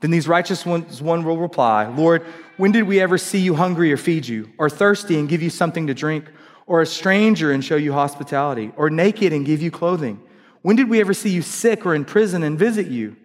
Then 0.03 0.11
these 0.11 0.27
righteous 0.27 0.65
ones, 0.65 1.01
one 1.01 1.23
will 1.23 1.37
reply, 1.37 1.85
Lord, 1.85 2.25
when 2.57 2.73
did 2.73 2.83
we 2.83 2.99
ever 2.99 3.17
see 3.17 3.39
you 3.39 3.55
hungry 3.55 3.89
or 3.93 3.95
feed 3.95 4.27
you, 4.27 4.51
or 4.57 4.69
thirsty 4.69 5.17
and 5.17 5.29
give 5.29 5.41
you 5.41 5.49
something 5.49 5.87
to 5.87 5.93
drink, 5.93 6.25
or 6.67 6.81
a 6.81 6.85
stranger 6.85 7.53
and 7.53 7.63
show 7.63 7.77
you 7.77 7.93
hospitality, 7.93 8.73
or 8.75 8.89
naked 8.89 9.31
and 9.31 9.45
give 9.45 9.61
you 9.61 9.71
clothing? 9.71 10.21
When 10.61 10.75
did 10.75 10.89
we 10.89 10.99
ever 10.99 11.13
see 11.13 11.29
you 11.29 11.41
sick 11.41 11.85
or 11.85 11.95
in 11.95 12.03
prison 12.03 12.43
and 12.43 12.59
visit 12.59 12.87
you? 12.87 13.15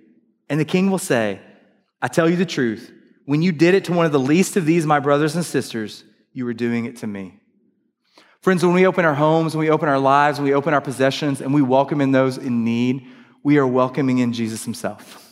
And 0.49 0.61
the 0.61 0.65
king 0.65 0.89
will 0.89 0.99
say, 0.99 1.41
I 2.01 2.07
tell 2.07 2.31
you 2.31 2.37
the 2.37 2.47
truth. 2.47 2.93
When 3.25 3.43
you 3.43 3.51
did 3.51 3.75
it 3.75 3.85
to 3.87 3.93
one 3.93 4.07
of 4.07 4.13
the 4.13 4.21
least 4.21 4.57
of 4.57 4.65
these, 4.65 4.87
my 4.87 5.01
brothers 5.01 5.35
and 5.35 5.45
sisters, 5.45 6.05
you 6.33 6.45
were 6.45 6.55
doing 6.55 6.85
it 6.85 6.99
to 6.99 7.09
me. 7.09 7.41
Friends, 8.41 8.65
when 8.65 8.75
we 8.75 8.87
open 8.87 9.05
our 9.05 9.17
homes, 9.17 9.57
when 9.57 9.67
we 9.67 9.71
open 9.71 9.89
our 9.89 9.99
lives, 9.99 10.39
when 10.39 10.47
we 10.47 10.55
open 10.55 10.75
our 10.75 10.81
possessions, 10.81 11.41
and 11.41 11.53
we 11.53 11.61
welcome 11.61 12.01
in 12.01 12.13
those 12.13 12.39
in 12.39 12.63
need, 12.63 13.05
we 13.43 13.59
are 13.59 13.67
welcoming 13.67 14.19
in 14.19 14.33
Jesus 14.33 14.65
himself. 14.65 15.25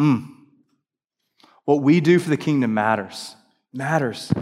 Mm. 0.00 0.28
What 1.66 1.82
we 1.82 2.00
do 2.00 2.18
for 2.18 2.30
the 2.30 2.38
kingdom 2.38 2.72
matters. 2.72 3.36
Matters. 3.74 4.32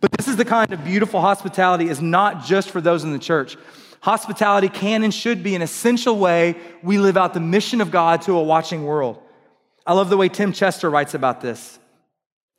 But 0.00 0.12
this 0.12 0.28
is 0.28 0.36
the 0.36 0.44
kind 0.46 0.72
of 0.72 0.82
beautiful 0.82 1.20
hospitality 1.20 1.88
is 1.88 2.00
not 2.00 2.44
just 2.44 2.70
for 2.70 2.80
those 2.80 3.04
in 3.04 3.12
the 3.12 3.18
church. 3.18 3.56
Hospitality 4.00 4.68
can 4.68 5.04
and 5.04 5.12
should 5.12 5.42
be 5.42 5.54
an 5.54 5.62
essential 5.62 6.18
way 6.18 6.56
we 6.82 6.98
live 6.98 7.16
out 7.16 7.34
the 7.34 7.40
mission 7.40 7.80
of 7.80 7.90
God 7.90 8.22
to 8.22 8.32
a 8.32 8.42
watching 8.42 8.84
world. 8.84 9.20
I 9.86 9.92
love 9.92 10.08
the 10.08 10.16
way 10.16 10.28
Tim 10.28 10.52
Chester 10.52 10.88
writes 10.88 11.14
about 11.14 11.40
this. 11.40 11.78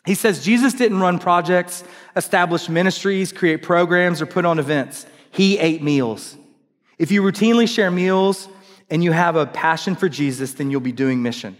He 0.05 0.15
says 0.15 0.43
Jesus 0.43 0.73
didn't 0.73 0.99
run 0.99 1.17
projects, 1.17 1.83
establish 2.15 2.69
ministries, 2.69 3.31
create 3.31 3.63
programs, 3.63 4.21
or 4.21 4.25
put 4.25 4.45
on 4.45 4.59
events. 4.59 5.05
He 5.31 5.57
ate 5.57 5.81
meals. 5.81 6.37
If 6.97 7.11
you 7.11 7.21
routinely 7.21 7.67
share 7.67 7.89
meals 7.89 8.47
and 8.89 9.03
you 9.03 9.13
have 9.13 9.35
a 9.35 9.45
passion 9.45 9.95
for 9.95 10.09
Jesus, 10.09 10.53
then 10.53 10.69
you'll 10.69 10.81
be 10.81 10.91
doing 10.91 11.21
mission. 11.21 11.57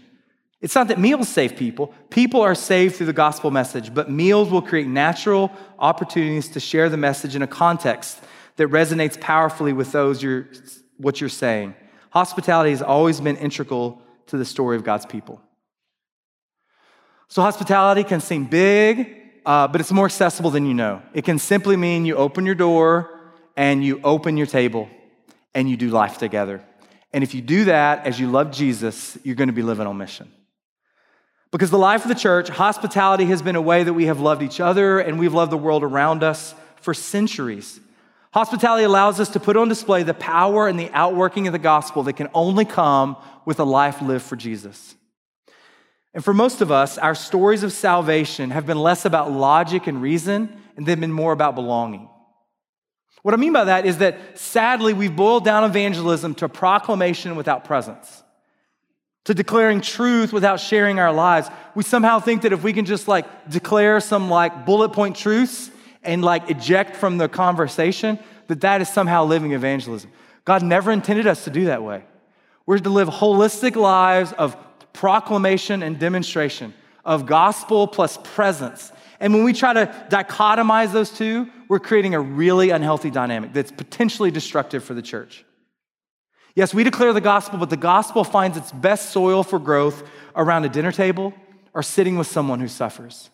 It's 0.60 0.74
not 0.74 0.88
that 0.88 0.98
meals 0.98 1.28
save 1.28 1.56
people. 1.56 1.94
People 2.10 2.42
are 2.42 2.54
saved 2.54 2.96
through 2.96 3.06
the 3.06 3.12
gospel 3.14 3.50
message, 3.50 3.94
but 3.94 4.10
meals 4.10 4.50
will 4.50 4.60
create 4.60 4.86
natural 4.86 5.50
opportunities 5.78 6.48
to 6.48 6.60
share 6.60 6.88
the 6.90 6.98
message 6.98 7.34
in 7.34 7.42
a 7.42 7.46
context 7.46 8.20
that 8.56 8.68
resonates 8.68 9.18
powerfully 9.18 9.72
with 9.72 9.90
those 9.92 10.22
you're, 10.22 10.48
what 10.98 11.20
you're 11.20 11.30
saying. 11.30 11.74
Hospitality 12.10 12.70
has 12.70 12.82
always 12.82 13.20
been 13.20 13.36
integral 13.36 14.02
to 14.26 14.36
the 14.36 14.44
story 14.44 14.76
of 14.76 14.84
God's 14.84 15.06
people. 15.06 15.40
So, 17.28 17.40
hospitality 17.42 18.04
can 18.04 18.20
seem 18.20 18.44
big, 18.44 19.16
uh, 19.46 19.68
but 19.68 19.80
it's 19.80 19.92
more 19.92 20.04
accessible 20.04 20.50
than 20.50 20.66
you 20.66 20.74
know. 20.74 21.00
It 21.14 21.24
can 21.24 21.38
simply 21.38 21.76
mean 21.76 22.04
you 22.04 22.16
open 22.16 22.44
your 22.44 22.56
door 22.56 23.18
and 23.56 23.84
you 23.84 24.00
open 24.02 24.36
your 24.36 24.48
table 24.48 24.90
and 25.54 25.70
you 25.70 25.76
do 25.76 25.88
life 25.88 26.18
together. 26.18 26.62
And 27.12 27.24
if 27.24 27.34
you 27.34 27.40
do 27.40 27.64
that 27.64 28.06
as 28.06 28.20
you 28.20 28.30
love 28.30 28.50
Jesus, 28.50 29.16
you're 29.22 29.36
going 29.36 29.48
to 29.48 29.54
be 29.54 29.62
living 29.62 29.86
on 29.86 29.96
mission. 29.96 30.30
Because 31.50 31.70
the 31.70 31.78
life 31.78 32.02
of 32.02 32.08
the 32.08 32.14
church, 32.14 32.48
hospitality 32.48 33.26
has 33.26 33.42
been 33.42 33.56
a 33.56 33.60
way 33.60 33.82
that 33.82 33.92
we 33.92 34.06
have 34.06 34.20
loved 34.20 34.42
each 34.42 34.60
other 34.60 35.00
and 35.00 35.18
we've 35.18 35.34
loved 35.34 35.50
the 35.50 35.58
world 35.58 35.82
around 35.82 36.22
us 36.22 36.54
for 36.80 36.94
centuries. 36.94 37.80
Hospitality 38.32 38.84
allows 38.84 39.18
us 39.18 39.30
to 39.30 39.40
put 39.40 39.56
on 39.56 39.68
display 39.68 40.04
the 40.04 40.14
power 40.14 40.68
and 40.68 40.78
the 40.78 40.90
outworking 40.90 41.48
of 41.48 41.52
the 41.52 41.58
gospel 41.58 42.04
that 42.04 42.12
can 42.12 42.28
only 42.34 42.64
come 42.64 43.16
with 43.44 43.58
a 43.58 43.64
life 43.64 44.00
lived 44.00 44.24
for 44.24 44.36
Jesus. 44.36 44.94
And 46.14 46.24
for 46.24 46.32
most 46.32 46.60
of 46.60 46.70
us, 46.70 46.98
our 46.98 47.14
stories 47.14 47.64
of 47.64 47.72
salvation 47.72 48.50
have 48.50 48.66
been 48.66 48.78
less 48.78 49.04
about 49.04 49.32
logic 49.32 49.88
and 49.88 50.00
reason 50.00 50.56
and 50.76 50.86
they've 50.86 50.98
been 50.98 51.12
more 51.12 51.32
about 51.32 51.56
belonging. 51.56 52.08
What 53.22 53.34
I 53.34 53.36
mean 53.36 53.52
by 53.52 53.64
that 53.64 53.84
is 53.84 53.98
that 53.98 54.38
sadly, 54.38 54.94
we've 54.94 55.14
boiled 55.14 55.44
down 55.44 55.64
evangelism 55.64 56.34
to 56.36 56.48
proclamation 56.48 57.36
without 57.36 57.64
presence, 57.64 58.22
to 59.24 59.34
declaring 59.34 59.80
truth 59.80 60.32
without 60.32 60.60
sharing 60.60 60.98
our 60.98 61.12
lives. 61.12 61.48
We 61.74 61.82
somehow 61.82 62.20
think 62.20 62.42
that 62.42 62.52
if 62.52 62.62
we 62.62 62.72
can 62.72 62.84
just 62.84 63.08
like 63.08 63.50
declare 63.50 64.00
some 64.00 64.30
like 64.30 64.64
bullet 64.64 64.90
point 64.90 65.16
truths 65.16 65.70
and 66.02 66.22
like 66.22 66.50
eject 66.50 66.96
from 66.96 67.18
the 67.18 67.28
conversation, 67.28 68.18
that 68.48 68.62
that 68.62 68.80
is 68.80 68.88
somehow 68.88 69.24
living 69.24 69.52
evangelism. 69.52 70.10
God 70.44 70.62
never 70.62 70.90
intended 70.90 71.26
us 71.26 71.44
to 71.44 71.50
do 71.50 71.66
that 71.66 71.82
way. 71.82 72.04
We're 72.66 72.78
to 72.78 72.90
live 72.90 73.08
holistic 73.08 73.76
lives 73.76 74.32
of 74.32 74.56
proclamation 74.92 75.82
and 75.82 75.98
demonstration 75.98 76.74
of 77.04 77.26
gospel 77.26 77.86
plus 77.86 78.18
presence. 78.22 78.92
And 79.20 79.34
when 79.34 79.44
we 79.44 79.52
try 79.52 79.72
to 79.72 79.86
dichotomize 80.10 80.92
those 80.92 81.10
two, 81.10 81.48
we're 81.68 81.78
creating 81.78 82.14
a 82.14 82.20
really 82.20 82.70
unhealthy 82.70 83.10
dynamic 83.10 83.52
that's 83.52 83.70
potentially 83.70 84.30
destructive 84.30 84.82
for 84.82 84.94
the 84.94 85.02
church. 85.02 85.44
Yes, 86.54 86.74
we 86.74 86.84
declare 86.84 87.12
the 87.12 87.20
gospel, 87.20 87.58
but 87.58 87.70
the 87.70 87.76
gospel 87.76 88.24
finds 88.24 88.56
its 88.56 88.72
best 88.72 89.10
soil 89.10 89.42
for 89.42 89.58
growth 89.58 90.02
around 90.34 90.64
a 90.64 90.68
dinner 90.68 90.92
table 90.92 91.32
or 91.72 91.82
sitting 91.82 92.16
with 92.16 92.26
someone 92.26 92.60
who 92.60 92.68
suffers. 92.68 93.30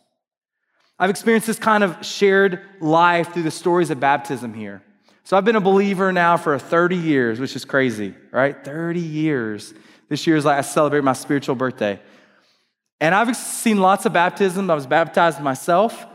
I've 0.98 1.10
experienced 1.10 1.46
this 1.46 1.58
kind 1.58 1.84
of 1.84 2.04
shared 2.04 2.60
life 2.80 3.32
through 3.32 3.42
the 3.42 3.50
stories 3.50 3.90
of 3.90 4.00
baptism 4.00 4.54
here. 4.54 4.82
So 5.24 5.36
I've 5.36 5.44
been 5.44 5.56
a 5.56 5.60
believer 5.60 6.12
now 6.12 6.36
for 6.36 6.58
30 6.58 6.96
years, 6.96 7.40
which 7.40 7.56
is 7.56 7.64
crazy, 7.64 8.14
right? 8.30 8.64
30 8.64 9.00
years. 9.00 9.74
This 10.08 10.26
year 10.26 10.36
is 10.36 10.44
like 10.44 10.58
I 10.58 10.60
celebrate 10.60 11.02
my 11.02 11.14
spiritual 11.14 11.54
birthday. 11.54 12.00
And 13.00 13.14
I've 13.14 13.34
seen 13.36 13.78
lots 13.78 14.06
of 14.06 14.12
baptism. 14.12 14.70
I 14.70 14.74
was 14.74 14.86
baptized 14.86 15.40
myself, 15.40 16.06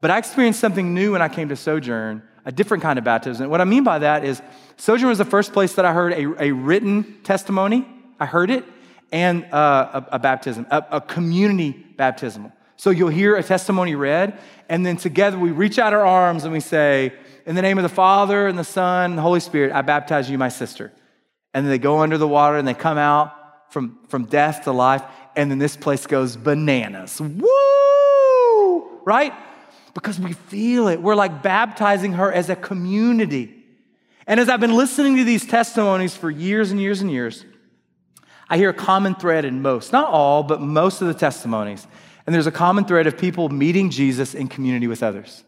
but 0.00 0.10
I 0.10 0.18
experienced 0.18 0.60
something 0.60 0.94
new 0.94 1.12
when 1.12 1.22
I 1.22 1.28
came 1.28 1.48
to 1.48 1.56
Sojourn, 1.56 2.22
a 2.44 2.52
different 2.52 2.82
kind 2.82 2.98
of 2.98 3.04
baptism. 3.04 3.50
what 3.50 3.60
I 3.60 3.64
mean 3.64 3.84
by 3.84 3.98
that 4.00 4.24
is 4.24 4.40
Sojourn 4.76 5.08
was 5.08 5.18
the 5.18 5.24
first 5.24 5.52
place 5.52 5.74
that 5.74 5.84
I 5.84 5.92
heard 5.92 6.12
a, 6.12 6.44
a 6.44 6.52
written 6.52 7.20
testimony. 7.22 7.86
I 8.18 8.26
heard 8.26 8.50
it, 8.50 8.64
and 9.12 9.44
uh, 9.52 10.02
a, 10.10 10.16
a, 10.16 10.18
baptism, 10.18 10.66
a, 10.70 10.84
a 10.92 11.00
community 11.00 11.72
baptismal. 11.96 12.52
So 12.76 12.90
you'll 12.90 13.08
hear 13.08 13.36
a 13.36 13.42
testimony 13.42 13.94
read, 13.94 14.38
and 14.68 14.86
then 14.86 14.96
together 14.96 15.38
we 15.38 15.50
reach 15.50 15.78
out 15.78 15.92
our 15.92 16.06
arms 16.06 16.44
and 16.44 16.52
we 16.52 16.60
say, 16.60 17.12
In 17.44 17.54
the 17.54 17.62
name 17.62 17.76
of 17.76 17.82
the 17.82 17.90
Father 17.90 18.46
and 18.46 18.58
the 18.58 18.64
Son 18.64 19.10
and 19.10 19.18
the 19.18 19.22
Holy 19.22 19.40
Spirit, 19.40 19.72
I 19.72 19.82
baptize 19.82 20.30
you, 20.30 20.38
my 20.38 20.48
sister. 20.48 20.92
And 21.52 21.66
then 21.66 21.70
they 21.70 21.78
go 21.78 21.98
under 21.98 22.16
the 22.16 22.28
water 22.28 22.56
and 22.56 22.66
they 22.66 22.74
come 22.74 22.96
out 22.96 23.34
from, 23.70 23.98
from 24.08 24.24
death 24.24 24.64
to 24.64 24.72
life, 24.72 25.02
and 25.36 25.50
then 25.50 25.58
this 25.58 25.76
place 25.76 26.06
goes 26.06 26.36
bananas. 26.36 27.20
Woo! 27.20 29.00
Right? 29.04 29.32
Because 29.94 30.20
we 30.20 30.32
feel 30.32 30.88
it. 30.88 31.02
We're 31.02 31.14
like 31.14 31.42
baptizing 31.42 32.12
her 32.12 32.32
as 32.32 32.48
a 32.48 32.56
community. 32.56 33.54
And 34.26 34.38
as 34.38 34.48
I've 34.48 34.60
been 34.60 34.76
listening 34.76 35.16
to 35.16 35.24
these 35.24 35.46
testimonies 35.46 36.16
for 36.16 36.30
years 36.30 36.70
and 36.70 36.80
years 36.80 37.00
and 37.00 37.10
years, 37.10 37.44
I 38.48 38.56
hear 38.56 38.70
a 38.70 38.74
common 38.74 39.14
thread 39.14 39.44
in 39.44 39.62
most, 39.62 39.92
not 39.92 40.08
all, 40.10 40.42
but 40.42 40.60
most 40.60 41.00
of 41.02 41.08
the 41.08 41.14
testimonies. 41.14 41.86
And 42.26 42.34
there's 42.34 42.46
a 42.46 42.52
common 42.52 42.84
thread 42.84 43.06
of 43.06 43.16
people 43.16 43.48
meeting 43.48 43.90
Jesus 43.90 44.34
in 44.34 44.48
community 44.48 44.86
with 44.86 45.02
others. 45.02 45.44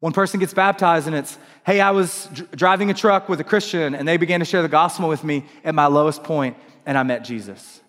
One 0.00 0.12
person 0.12 0.38
gets 0.38 0.52
baptized 0.52 1.06
and 1.06 1.16
it's, 1.16 1.38
hey, 1.64 1.80
I 1.80 1.92
was 1.92 2.28
dr- 2.32 2.50
driving 2.50 2.90
a 2.90 2.94
truck 2.94 3.28
with 3.28 3.40
a 3.40 3.44
Christian 3.44 3.94
and 3.94 4.06
they 4.06 4.18
began 4.18 4.40
to 4.40 4.46
share 4.46 4.60
the 4.60 4.68
gospel 4.68 5.08
with 5.08 5.24
me 5.24 5.46
at 5.64 5.74
my 5.74 5.86
lowest 5.86 6.22
point 6.22 6.58
and 6.84 6.98
I 6.98 7.02
met 7.04 7.24
Jesus. 7.24 7.80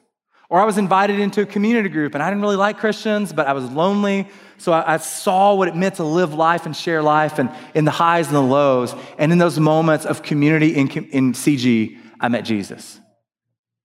Or 0.47 0.61
I 0.61 0.65
was 0.65 0.77
invited 0.77 1.19
into 1.19 1.41
a 1.41 1.45
community 1.45 1.89
group 1.89 2.13
and 2.13 2.23
I 2.23 2.29
didn't 2.29 2.41
really 2.41 2.55
like 2.55 2.77
Christians, 2.77 3.33
but 3.33 3.47
I 3.47 3.53
was 3.53 3.69
lonely. 3.69 4.29
So 4.57 4.71
I, 4.71 4.93
I, 4.93 4.97
saw 4.97 5.53
what 5.53 5.67
it 5.67 5.75
meant 5.75 5.95
to 5.95 6.03
live 6.03 6.33
life 6.33 6.65
and 6.65 6.75
share 6.75 7.01
life 7.01 7.39
and 7.39 7.49
in 7.73 7.85
the 7.85 7.91
highs 7.91 8.27
and 8.27 8.35
the 8.35 8.41
lows. 8.41 8.95
And 9.17 9.31
in 9.31 9.37
those 9.37 9.59
moments 9.59 10.05
of 10.05 10.23
community 10.23 10.75
in, 10.75 10.89
in 10.89 11.33
CG, 11.33 11.97
I 12.19 12.29
met 12.29 12.45
Jesus. 12.45 12.99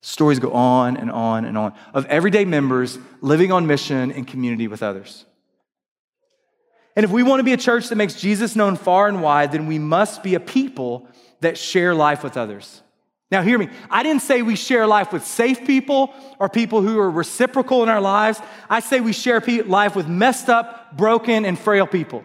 Stories 0.03 0.39
go 0.39 0.53
on 0.53 0.97
and 0.97 1.11
on 1.11 1.45
and 1.45 1.59
on 1.59 1.75
of 1.93 2.07
everyday 2.07 2.45
members 2.45 2.99
living 3.21 3.53
on 3.53 3.67
mission 3.67 4.11
in 4.11 4.25
community 4.25 4.69
with 4.69 4.83
others. 4.83 5.27
And 6.97 7.05
if 7.05 7.11
we 7.11 7.23
want 7.23 7.41
to 7.41 7.45
be 7.45 7.53
a 7.53 7.59
church 7.59 7.89
that 7.89 7.97
makes 7.97 8.15
Jesus 8.15 8.57
known 8.57 8.77
far 8.77 9.09
and 9.09 9.23
wide, 9.23 9.53
then 9.53 9.67
we 9.67 9.79
must 9.79 10.23
be 10.23 10.35
a 10.35 10.41
people 10.41 11.09
that 11.41 11.57
share 11.57 11.95
life 11.95 12.23
with 12.23 12.37
others. 12.37 12.83
Now, 13.31 13.43
hear 13.43 13.59
me. 13.59 13.69
I 13.89 14.03
didn't 14.03 14.23
say 14.23 14.43
we 14.43 14.57
share 14.57 14.87
life 14.89 15.13
with 15.13 15.25
safe 15.25 15.65
people 15.65 16.13
or 16.41 16.49
people 16.49 16.83
who 16.83 16.99
are 16.99 17.11
reciprocal 17.11 17.83
in 17.85 17.89
our 17.89 18.01
lives. 18.01 18.41
I 18.69 18.81
say 18.81 19.01
we 19.01 19.13
share 19.13 19.41
life 19.67 19.95
with 19.95 20.09
messed 20.09 20.49
up, 20.49 20.97
broken, 20.97 21.45
and 21.45 21.57
frail 21.57 21.87
people, 21.87 22.25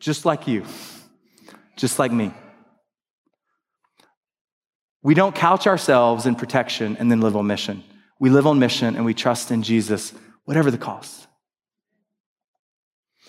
just 0.00 0.24
like 0.24 0.48
you, 0.48 0.64
just 1.76 1.98
like 2.00 2.10
me. 2.10 2.34
We 5.02 5.14
don't 5.14 5.34
couch 5.34 5.66
ourselves 5.66 6.26
in 6.26 6.34
protection 6.34 6.96
and 6.96 7.10
then 7.10 7.20
live 7.20 7.36
on 7.36 7.46
mission. 7.46 7.84
We 8.18 8.30
live 8.30 8.46
on 8.46 8.58
mission 8.58 8.96
and 8.96 9.04
we 9.04 9.14
trust 9.14 9.52
in 9.52 9.62
Jesus, 9.62 10.12
whatever 10.44 10.70
the 10.70 10.78
cost. 10.78 11.28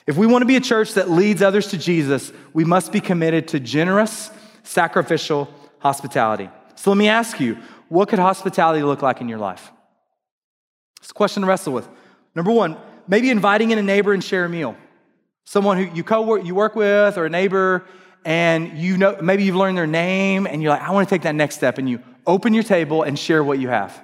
If 0.06 0.18
we 0.18 0.28
want 0.28 0.42
to 0.42 0.48
be 0.48 0.56
a 0.56 0.62
church 0.62 0.96
that 0.96 1.10
leads 1.10 1.42
others 1.42 1.68
to 1.68 1.78
Jesus, 1.78 2.32
we 2.54 2.64
must 2.64 2.92
be 2.92 3.00
committed 3.00 3.48
to 3.50 3.60
generous, 3.60 4.32
sacrificial 4.64 5.50
hospitality. 5.80 6.50
So 6.84 6.92
let 6.92 6.98
me 6.98 7.08
ask 7.08 7.40
you, 7.40 7.58
what 7.88 8.10
could 8.10 8.20
hospitality 8.20 8.84
look 8.84 9.02
like 9.02 9.22
in 9.22 9.30
your 9.30 9.38
life? 9.38 9.72
It's 11.00 11.12
a 11.12 11.14
question 11.14 11.40
to 11.42 11.48
wrestle 11.48 11.72
with. 11.72 11.88
Number 12.36 12.52
one, 12.52 12.76
maybe 13.08 13.30
inviting 13.30 13.72
in 13.72 13.78
a 13.78 13.82
neighbor 13.82 14.12
and 14.12 14.22
share 14.22 14.44
a 14.44 14.50
meal. 14.50 14.76
Someone 15.46 15.78
who 15.78 15.96
you 15.96 16.04
co-work, 16.04 16.44
you 16.44 16.56
work 16.56 16.76
with, 16.76 17.18
or 17.18 17.26
a 17.26 17.30
neighbor, 17.30 17.86
and 18.26 18.78
you 18.78 18.98
know 18.98 19.18
maybe 19.22 19.46
you've 19.46 19.56
learned 19.56 19.78
their 19.78 19.88
name, 19.88 20.46
and 20.46 20.62
you're 20.62 20.72
like, 20.72 20.82
I 20.82 20.92
want 20.92 21.08
to 21.08 21.16
take 21.16 21.22
that 21.22 21.36
next 21.36 21.56
step, 21.56 21.78
and 21.78 21.90
you 21.90 22.04
open 22.28 22.54
your 22.54 22.64
table 22.64 23.04
and 23.04 23.18
share 23.18 23.46
what 23.46 23.60
you 23.60 23.70
have. 23.70 24.04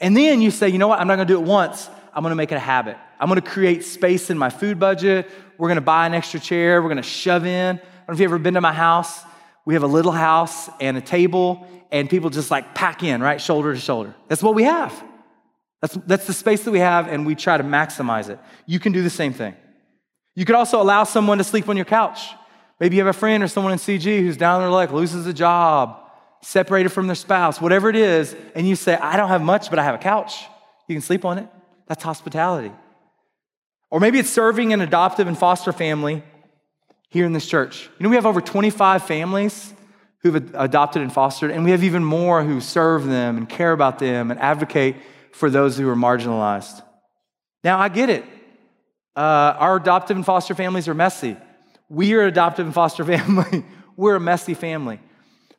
And 0.00 0.16
then 0.16 0.40
you 0.40 0.50
say, 0.50 0.70
you 0.70 0.78
know 0.78 0.88
what, 0.88 0.98
I'm 0.98 1.06
not 1.06 1.14
gonna 1.14 1.26
do 1.26 1.38
it 1.38 1.46
once, 1.46 1.88
I'm 2.12 2.24
gonna 2.24 2.34
make 2.34 2.50
it 2.50 2.56
a 2.56 2.58
habit. 2.58 2.96
I'm 3.20 3.28
gonna 3.28 3.42
create 3.42 3.84
space 3.84 4.28
in 4.28 4.36
my 4.36 4.50
food 4.50 4.80
budget. 4.80 5.30
We're 5.56 5.68
gonna 5.68 5.80
buy 5.80 6.06
an 6.06 6.14
extra 6.14 6.40
chair, 6.40 6.82
we're 6.82 6.88
gonna 6.88 7.02
shove 7.04 7.46
in. 7.46 7.76
I 7.76 7.78
don't 7.78 8.08
know 8.08 8.14
if 8.14 8.18
you've 8.18 8.32
ever 8.32 8.40
been 8.40 8.54
to 8.54 8.60
my 8.60 8.72
house. 8.72 9.22
We 9.64 9.74
have 9.74 9.84
a 9.84 9.86
little 9.86 10.10
house 10.10 10.68
and 10.80 10.96
a 10.96 11.00
table, 11.00 11.68
and 11.92 12.08
people 12.08 12.30
just 12.30 12.50
like 12.50 12.74
pack 12.74 13.02
in, 13.02 13.22
right? 13.22 13.40
Shoulder 13.40 13.74
to 13.74 13.78
shoulder. 13.78 14.14
That's 14.26 14.42
what 14.42 14.54
we 14.54 14.64
have. 14.64 15.04
That's, 15.82 15.94
that's 16.06 16.26
the 16.26 16.32
space 16.32 16.64
that 16.64 16.70
we 16.70 16.78
have, 16.78 17.06
and 17.06 17.26
we 17.26 17.34
try 17.34 17.56
to 17.56 17.64
maximize 17.64 18.30
it. 18.30 18.38
You 18.66 18.80
can 18.80 18.92
do 18.92 19.02
the 19.02 19.10
same 19.10 19.34
thing. 19.34 19.54
You 20.34 20.46
could 20.46 20.54
also 20.54 20.80
allow 20.80 21.04
someone 21.04 21.38
to 21.38 21.44
sleep 21.44 21.68
on 21.68 21.76
your 21.76 21.84
couch. 21.84 22.20
Maybe 22.80 22.96
you 22.96 23.04
have 23.04 23.14
a 23.14 23.18
friend 23.18 23.42
or 23.42 23.48
someone 23.48 23.72
in 23.72 23.78
CG 23.78 24.04
who's 24.20 24.38
down 24.38 24.60
their 24.60 24.70
luck, 24.70 24.90
loses 24.90 25.26
a 25.26 25.32
job, 25.32 26.00
separated 26.40 26.88
from 26.88 27.08
their 27.08 27.14
spouse, 27.14 27.60
whatever 27.60 27.90
it 27.90 27.96
is, 27.96 28.34
and 28.54 28.66
you 28.66 28.74
say, 28.74 28.94
I 28.94 29.16
don't 29.16 29.28
have 29.28 29.42
much, 29.42 29.68
but 29.68 29.78
I 29.78 29.84
have 29.84 29.94
a 29.94 29.98
couch. 29.98 30.44
You 30.88 30.94
can 30.94 31.02
sleep 31.02 31.24
on 31.24 31.38
it. 31.38 31.48
That's 31.88 32.02
hospitality. 32.02 32.72
Or 33.90 34.00
maybe 34.00 34.18
it's 34.18 34.30
serving 34.30 34.72
an 34.72 34.80
adoptive 34.80 35.28
and 35.28 35.36
foster 35.36 35.72
family 35.72 36.22
here 37.10 37.26
in 37.26 37.34
this 37.34 37.46
church. 37.46 37.90
You 37.98 38.04
know, 38.04 38.08
we 38.08 38.16
have 38.16 38.24
over 38.24 38.40
25 38.40 39.06
families 39.06 39.74
who've 40.22 40.54
adopted 40.54 41.02
and 41.02 41.12
fostered, 41.12 41.50
and 41.50 41.64
we 41.64 41.72
have 41.72 41.82
even 41.82 42.04
more 42.04 42.44
who 42.44 42.60
serve 42.60 43.06
them 43.06 43.36
and 43.36 43.48
care 43.48 43.72
about 43.72 43.98
them 43.98 44.30
and 44.30 44.38
advocate 44.38 44.96
for 45.32 45.50
those 45.50 45.76
who 45.76 45.88
are 45.88 45.96
marginalized. 45.96 46.82
Now, 47.64 47.78
I 47.78 47.88
get 47.88 48.08
it. 48.08 48.24
Uh, 49.16 49.54
our 49.58 49.76
adoptive 49.76 50.16
and 50.16 50.24
foster 50.24 50.54
families 50.54 50.88
are 50.88 50.94
messy. 50.94 51.36
We 51.88 52.14
are 52.14 52.22
adoptive 52.22 52.66
and 52.66 52.74
foster 52.74 53.04
family. 53.16 53.64
We're 53.96 54.16
a 54.16 54.20
messy 54.20 54.54
family. 54.54 55.00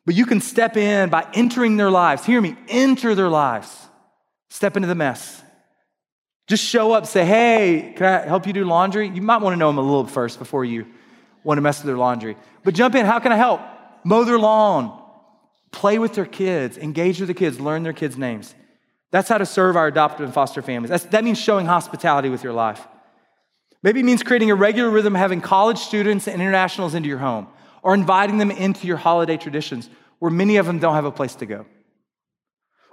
But 0.06 0.14
you 0.14 0.26
can 0.26 0.40
step 0.40 0.76
in 0.76 1.08
by 1.08 1.26
entering 1.34 1.76
their 1.76 1.90
lives. 1.90 2.24
Hear 2.24 2.40
me, 2.40 2.56
enter 2.68 3.14
their 3.14 3.28
lives. 3.28 3.70
Step 4.50 4.76
into 4.76 4.88
the 4.88 4.94
mess. 4.94 5.42
Just 6.46 6.64
show 6.64 6.92
up, 6.92 7.06
say, 7.06 7.24
hey, 7.24 7.94
can 7.96 8.06
I 8.06 8.26
help 8.26 8.46
you 8.46 8.52
do 8.52 8.64
laundry? 8.64 9.08
You 9.08 9.22
might 9.22 9.38
want 9.38 9.54
to 9.54 9.58
know 9.58 9.68
them 9.68 9.78
a 9.78 9.82
little 9.82 10.06
first 10.06 10.38
before 10.38 10.64
you 10.64 10.86
want 11.42 11.56
to 11.58 11.62
mess 11.62 11.78
with 11.78 11.86
their 11.86 11.96
laundry. 11.96 12.36
But 12.62 12.74
jump 12.74 12.94
in, 12.94 13.06
how 13.06 13.18
can 13.18 13.32
I 13.32 13.36
help? 13.36 13.60
Mow 14.04 14.24
their 14.24 14.38
lawn, 14.38 15.00
play 15.70 15.98
with 15.98 16.14
their 16.14 16.26
kids, 16.26 16.76
engage 16.78 17.18
with 17.20 17.28
the 17.28 17.34
kids, 17.34 17.58
learn 17.58 17.82
their 17.82 17.92
kids' 17.92 18.16
names. 18.16 18.54
That's 19.10 19.28
how 19.28 19.38
to 19.38 19.46
serve 19.46 19.76
our 19.76 19.86
adoptive 19.86 20.24
and 20.24 20.34
foster 20.34 20.60
families. 20.60 20.90
That's, 20.90 21.04
that 21.06 21.24
means 21.24 21.38
showing 21.38 21.66
hospitality 21.66 22.28
with 22.28 22.42
your 22.42 22.52
life. 22.52 22.86
Maybe 23.82 24.00
it 24.00 24.04
means 24.04 24.22
creating 24.22 24.50
a 24.50 24.54
regular 24.54 24.90
rhythm, 24.90 25.14
having 25.14 25.40
college 25.40 25.78
students 25.78 26.26
and 26.26 26.40
internationals 26.40 26.94
into 26.94 27.08
your 27.08 27.18
home, 27.18 27.46
or 27.82 27.94
inviting 27.94 28.38
them 28.38 28.50
into 28.50 28.86
your 28.86 28.96
holiday 28.96 29.36
traditions 29.36 29.88
where 30.18 30.30
many 30.30 30.56
of 30.56 30.66
them 30.66 30.78
don't 30.78 30.94
have 30.94 31.04
a 31.04 31.12
place 31.12 31.34
to 31.36 31.46
go. 31.46 31.66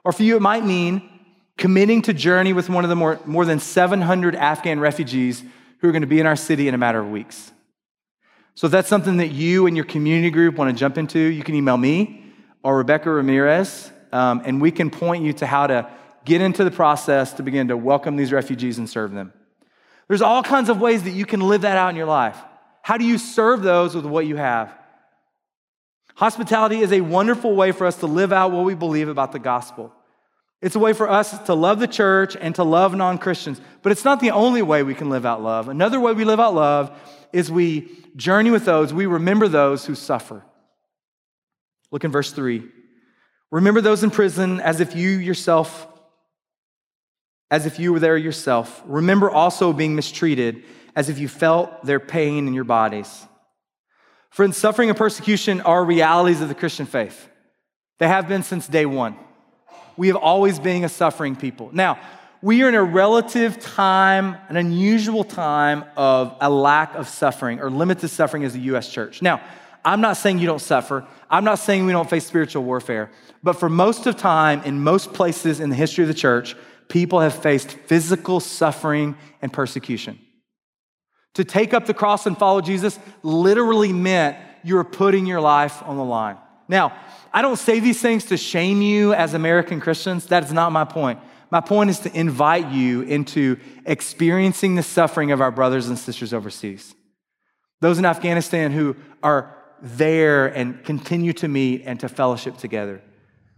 Or 0.04 0.12
for 0.12 0.24
you, 0.24 0.36
it 0.36 0.42
might 0.42 0.66
mean 0.66 1.10
committing 1.58 2.02
to 2.04 2.14
journey 2.14 2.54
with 2.54 2.70
one 2.70 2.84
of 2.84 2.90
the 2.90 2.96
more, 2.96 3.20
more 3.26 3.46
than 3.46 3.60
700 3.60 4.36
Afghan 4.36 4.80
refugees 4.80 5.44
who 5.80 5.88
are 5.88 5.92
going 5.92 6.02
to 6.02 6.08
be 6.08 6.20
in 6.20 6.26
our 6.26 6.36
city 6.36 6.68
in 6.68 6.74
a 6.74 6.78
matter 6.78 7.00
of 7.00 7.10
weeks. 7.10 7.52
So 8.56 8.68
if 8.68 8.72
that's 8.72 8.90
something 8.90 9.18
that 9.18 9.32
you 9.32 9.68
and 9.68 9.76
your 9.76 9.86
community 9.86 10.30
group 10.30 10.56
want 10.56 10.70
to 10.76 10.80
jump 10.80 10.98
into, 10.98 11.20
you 11.20 11.44
can 11.44 11.56
email 11.56 11.78
me 11.78 12.26
or 12.64 12.78
Rebecca 12.78 13.10
Ramirez, 13.10 13.92
um, 14.12 14.42
and 14.46 14.62
we 14.62 14.72
can 14.72 14.90
point 14.90 15.24
you 15.24 15.34
to 15.34 15.48
how 15.48 15.68
to 15.68 15.90
get 16.26 16.42
into 16.42 16.64
the 16.64 16.72
process 16.72 17.34
to 17.34 17.44
begin 17.44 17.70
to 17.70 17.78
welcome 17.78 18.16
these 18.16 18.32
refugees 18.32 18.78
and 18.78 18.90
serve 18.90 19.12
them. 19.12 19.34
There's 20.08 20.22
all 20.22 20.44
kinds 20.44 20.70
of 20.70 20.80
ways 20.80 21.04
that 21.04 21.12
you 21.12 21.26
can 21.26 21.40
live 21.40 21.62
that 21.62 21.78
out 21.78 21.90
in 21.90 21.96
your 21.96 22.06
life. 22.06 22.38
How 22.82 22.98
do 22.98 23.06
you 23.06 23.18
serve 23.18 23.62
those 23.62 23.96
with 23.96 24.06
what 24.06 24.28
you 24.28 24.36
have? 24.36 24.78
Hospitality 26.16 26.80
is 26.82 26.92
a 26.92 27.02
wonderful 27.02 27.56
way 27.56 27.72
for 27.72 27.88
us 27.88 27.96
to 27.98 28.06
live 28.06 28.34
out 28.34 28.52
what 28.52 28.66
we 28.66 28.76
believe 28.76 29.08
about 29.08 29.32
the 29.32 29.40
gospel. 29.40 29.94
It's 30.62 30.76
a 30.76 30.80
way 30.80 30.94
for 30.94 31.10
us 31.10 31.38
to 31.46 31.54
love 31.56 31.80
the 31.80 31.88
church 31.88 32.38
and 32.40 32.54
to 32.56 32.64
love 32.64 32.94
non 32.94 33.18
Christians. 33.18 33.60
But 33.82 33.92
it's 33.92 34.06
not 34.06 34.20
the 34.20 34.32
only 34.32 34.62
way 34.62 34.84
we 34.84 34.94
can 34.94 35.10
live 35.10 35.26
out 35.26 35.42
love. 35.42 35.70
Another 35.70 36.00
way 36.00 36.14
we 36.14 36.26
live 36.26 36.40
out 36.40 36.54
love 36.54 36.92
is 37.34 37.52
we 37.52 37.90
journey 38.16 38.52
with 38.52 38.66
those, 38.66 38.94
we 38.94 39.06
remember 39.06 39.48
those 39.48 39.86
who 39.86 39.96
suffer. 39.96 40.44
Look 41.92 42.04
in 42.04 42.12
verse 42.12 42.32
3. 42.32 42.64
Remember 43.52 43.82
those 43.82 44.04
in 44.04 44.12
prison 44.12 44.60
as 44.60 44.80
if 44.80 44.96
you 44.96 45.10
yourself, 45.10 45.88
as 47.50 47.66
if 47.66 47.80
you 47.80 47.92
were 47.92 48.00
there 48.00 48.18
yourself. 48.18 48.82
Remember 48.86 49.30
also 49.30 49.74
being 49.74 49.96
mistreated 49.96 50.64
as 50.96 51.10
if 51.10 51.20
you 51.20 51.28
felt 51.28 51.86
their 51.86 52.00
pain 52.00 52.48
in 52.48 52.54
your 52.54 52.64
bodies. 52.64 53.26
Friends, 54.30 54.56
suffering 54.56 54.90
and 54.90 54.98
persecution 54.98 55.60
are 55.62 55.84
realities 55.84 56.40
of 56.40 56.48
the 56.48 56.56
Christian 56.56 56.86
faith. 56.86 57.28
They 58.00 58.08
have 58.08 58.28
been 58.28 58.44
since 58.44 58.68
day 58.68 58.86
one. 58.86 59.18
We 59.98 60.08
have 60.08 60.16
always 60.16 60.58
been 60.58 60.86
a 60.86 60.90
suffering 60.90 61.36
people. 61.36 61.70
Now, 61.74 62.00
we 62.42 62.64
are 62.64 62.70
in 62.70 62.76
a 62.76 62.84
relative 62.84 63.60
time, 63.60 64.36
an 64.50 64.58
unusual 64.58 65.24
time 65.24 65.86
of 65.96 66.36
a 66.42 66.50
lack 66.50 66.96
of 66.96 67.08
suffering 67.08 67.60
or 67.60 67.70
limited 67.70 68.08
suffering 68.08 68.44
as 68.44 68.56
a 68.56 68.60
U.S. 68.60 68.92
church. 68.92 69.22
Now, 69.22 69.42
I'm 69.86 70.02
not 70.02 70.18
saying 70.18 70.40
you 70.40 70.48
don't 70.48 70.62
suffer. 70.62 71.06
I'm 71.30 71.44
not 71.44 71.60
saying 71.60 71.86
we 71.86 71.92
don't 71.92 72.10
face 72.10 72.26
spiritual 72.26 72.64
warfare. 72.64 73.12
But 73.44 73.54
for 73.54 73.70
most 73.70 74.06
of 74.08 74.18
time, 74.18 74.62
in 74.64 74.82
most 74.82 75.14
places 75.14 75.60
in 75.60 75.70
the 75.70 75.76
history 75.76 76.04
of 76.04 76.08
the 76.08 76.14
church, 76.14 76.56
people 76.88 77.20
have 77.20 77.34
faced 77.34 77.72
physical 77.72 78.40
suffering 78.40 79.16
and 79.42 79.52
persecution. 79.52 80.20
To 81.36 81.44
take 81.44 81.74
up 81.74 81.86
the 81.86 81.94
cross 81.94 82.26
and 82.26 82.38
follow 82.38 82.62
Jesus 82.62 83.00
literally 83.24 83.94
meant 83.94 84.38
you 84.64 84.76
were 84.76 84.84
putting 84.84 85.26
your 85.26 85.42
life 85.42 85.82
on 85.84 85.98
the 85.98 86.04
line. 86.04 86.38
Now, 86.68 86.94
I 87.34 87.42
don't 87.42 87.58
say 87.58 87.80
these 87.80 88.02
things 88.02 88.26
to 88.26 88.38
shame 88.38 88.82
you 88.82 89.14
as 89.14 89.34
American 89.34 89.80
Christians. 89.80 90.28
That 90.28 90.44
is 90.44 90.52
not 90.52 90.72
my 90.72 90.86
point. 90.86 91.20
My 91.52 91.60
point 91.60 91.90
is 91.90 92.00
to 92.00 92.18
invite 92.18 92.72
you 92.72 93.02
into 93.02 93.58
experiencing 93.86 94.76
the 94.76 94.84
suffering 94.84 95.32
of 95.32 95.42
our 95.42 95.52
brothers 95.52 95.90
and 95.90 96.00
sisters 96.00 96.34
overseas. 96.34 96.96
Those 97.82 98.00
in 98.00 98.06
Afghanistan 98.06 98.72
who 98.72 98.96
are 99.22 99.58
there 99.82 100.48
and 100.48 100.84
continue 100.86 101.34
to 101.34 101.48
meet 101.48 101.84
and 101.86 102.00
to 102.00 102.08
fellowship 102.08 102.58
together. 102.58 103.02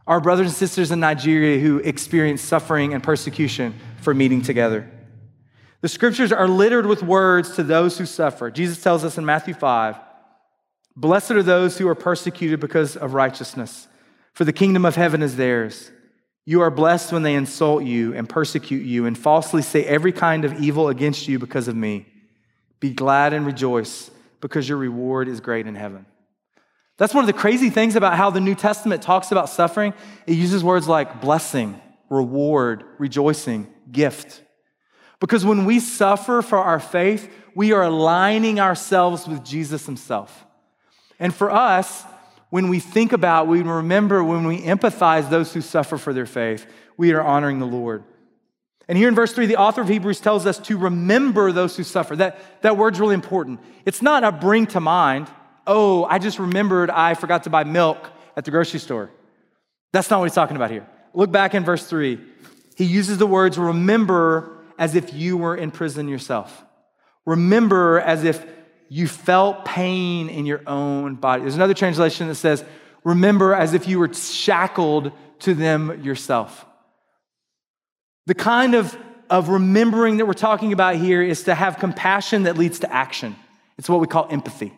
Our 0.08 0.20
brothers 0.20 0.48
and 0.48 0.56
sisters 0.56 0.92
in 0.92 1.00
Nigeria 1.00 1.60
who 1.60 1.78
experience 1.78 2.42
suffering 2.42 2.94
and 2.94 3.04
persecution 3.04 3.76
for 4.02 4.14
meeting 4.14 4.42
together. 4.42 4.90
The 5.82 5.90
scriptures 5.90 6.32
are 6.32 6.48
littered 6.48 6.86
with 6.86 7.04
words 7.04 7.56
to 7.58 7.64
those 7.64 7.98
who 7.98 8.06
suffer. 8.06 8.50
Jesus 8.50 8.82
tells 8.82 9.04
us 9.04 9.18
in 9.18 9.26
Matthew 9.26 9.54
5 9.54 9.98
Blessed 10.96 11.32
are 11.32 11.44
those 11.44 11.78
who 11.78 11.88
are 11.88 11.96
persecuted 11.96 12.60
because 12.60 12.96
of 12.96 13.14
righteousness, 13.14 13.88
for 14.34 14.46
the 14.46 14.54
kingdom 14.54 14.86
of 14.86 14.96
heaven 14.96 15.22
is 15.22 15.36
theirs. 15.36 15.92
You 16.46 16.62
are 16.62 16.72
blessed 16.72 17.14
when 17.14 17.24
they 17.24 17.36
insult 17.36 17.84
you 17.84 18.14
and 18.14 18.28
persecute 18.28 18.86
you 18.86 19.06
and 19.06 19.18
falsely 19.18 19.62
say 19.62 19.86
every 19.86 20.12
kind 20.12 20.44
of 20.44 20.62
evil 20.62 20.90
against 20.90 21.28
you 21.28 21.40
because 21.40 21.68
of 21.68 21.76
me. 21.76 22.06
Be 22.80 22.94
glad 22.94 23.34
and 23.34 23.46
rejoice 23.46 24.12
because 24.42 24.68
your 24.68 24.78
reward 24.78 25.30
is 25.30 25.40
great 25.40 25.68
in 25.68 25.76
heaven. 25.76 26.06
That's 26.98 27.14
one 27.14 27.24
of 27.24 27.28
the 27.28 27.34
crazy 27.34 27.70
things 27.70 27.96
about 27.96 28.18
how 28.18 28.30
the 28.30 28.42
New 28.42 28.56
Testament 28.56 29.02
talks 29.02 29.32
about 29.32 29.50
suffering. 29.50 29.94
It 30.28 30.34
uses 30.34 30.64
words 30.64 30.88
like 30.88 31.22
blessing, 31.22 31.80
reward, 32.10 32.84
rejoicing, 33.00 33.68
gift. 33.90 34.42
Because 35.20 35.46
when 35.46 35.64
we 35.64 35.80
suffer 35.80 36.42
for 36.42 36.58
our 36.58 36.80
faith, 36.80 37.32
we 37.56 37.72
are 37.72 37.84
aligning 37.84 38.60
ourselves 38.60 39.28
with 39.28 39.46
Jesus 39.46 39.86
himself. 39.86 40.46
And 41.20 41.34
for 41.34 41.50
us, 41.50 42.04
when 42.54 42.68
we 42.68 42.80
think 42.80 43.14
about, 43.14 43.48
we 43.48 43.64
remember, 43.64 44.24
when 44.24 44.46
we 44.46 44.62
empathize 44.62 45.28
those 45.28 45.52
who 45.52 45.60
suffer 45.60 45.98
for 45.98 46.14
their 46.14 46.28
faith, 46.28 46.68
we 46.98 47.12
are 47.12 47.24
honoring 47.24 47.58
the 47.58 47.66
Lord. 47.66 48.04
And 48.88 48.96
here 48.96 49.08
in 49.08 49.16
verse 49.16 49.34
3, 49.34 49.48
the 49.48 49.56
author 49.56 49.82
of 49.82 49.88
Hebrews 49.88 50.20
tells 50.20 50.46
us 50.46 50.60
to 50.60 50.78
remember 50.78 51.52
those 51.52 51.76
who 51.76 51.84
suffer. 51.84 52.16
That, 52.16 52.62
that 52.62 52.78
word's 52.78 53.00
really 53.00 53.16
important. 53.16 53.60
It's 53.88 54.04
not 54.04 54.24
a 54.24 54.32
bring 54.32 54.68
to 54.68 54.80
mind, 54.80 55.30
oh, 55.66 56.04
I 56.04 56.20
just 56.20 56.38
remembered 56.38 56.92
I 56.92 57.16
forgot 57.16 57.46
to 57.46 57.50
buy 57.50 57.64
milk 57.64 57.98
at 58.38 58.46
the 58.46 58.52
grocery 58.52 58.80
store. 58.80 59.10
That's 59.92 60.12
not 60.12 60.20
what 60.20 60.26
he's 60.26 60.36
talking 60.36 60.56
about 60.56 60.70
here. 60.70 60.88
Look 61.16 61.32
back 61.32 61.56
in 61.56 61.64
verse 61.64 61.88
3. 61.88 62.20
He 62.76 62.84
uses 62.84 63.18
the 63.18 63.26
words 63.26 63.58
remember 63.58 64.60
as 64.78 64.94
if 64.94 65.12
you 65.12 65.38
were 65.38 65.56
in 65.56 65.72
prison 65.72 66.08
yourself. 66.08 66.64
Remember 67.26 68.00
as 68.00 68.24
if 68.24 68.46
you 68.94 69.08
felt 69.08 69.66
pain 69.66 70.30
in 70.30 70.46
your 70.46 70.62
own 70.68 71.16
body. 71.16 71.42
There's 71.42 71.56
another 71.56 71.74
translation 71.74 72.28
that 72.28 72.36
says, 72.36 72.64
remember 73.04 73.56
as 73.56 73.74
if 73.74 73.88
you 73.88 73.98
were 73.98 74.14
shackled 74.14 75.12
to 75.40 75.56
them 75.56 76.04
yourself. 76.04 76.64
The 78.28 78.36
kind 78.36 78.76
of, 78.76 78.96
of 79.32 79.50
remembering 79.50 80.18
that 80.18 80.28
we're 80.28 80.34
talking 80.34 80.74
about 80.74 80.98
here 80.98 81.24
is 81.24 81.46
to 81.46 81.56
have 81.56 81.80
compassion 81.80 82.44
that 82.44 82.56
leads 82.56 82.82
to 82.82 82.94
action. 82.94 83.36
It's 83.80 83.90
what 83.90 84.00
we 84.00 84.06
call 84.06 84.28
empathy. 84.30 84.72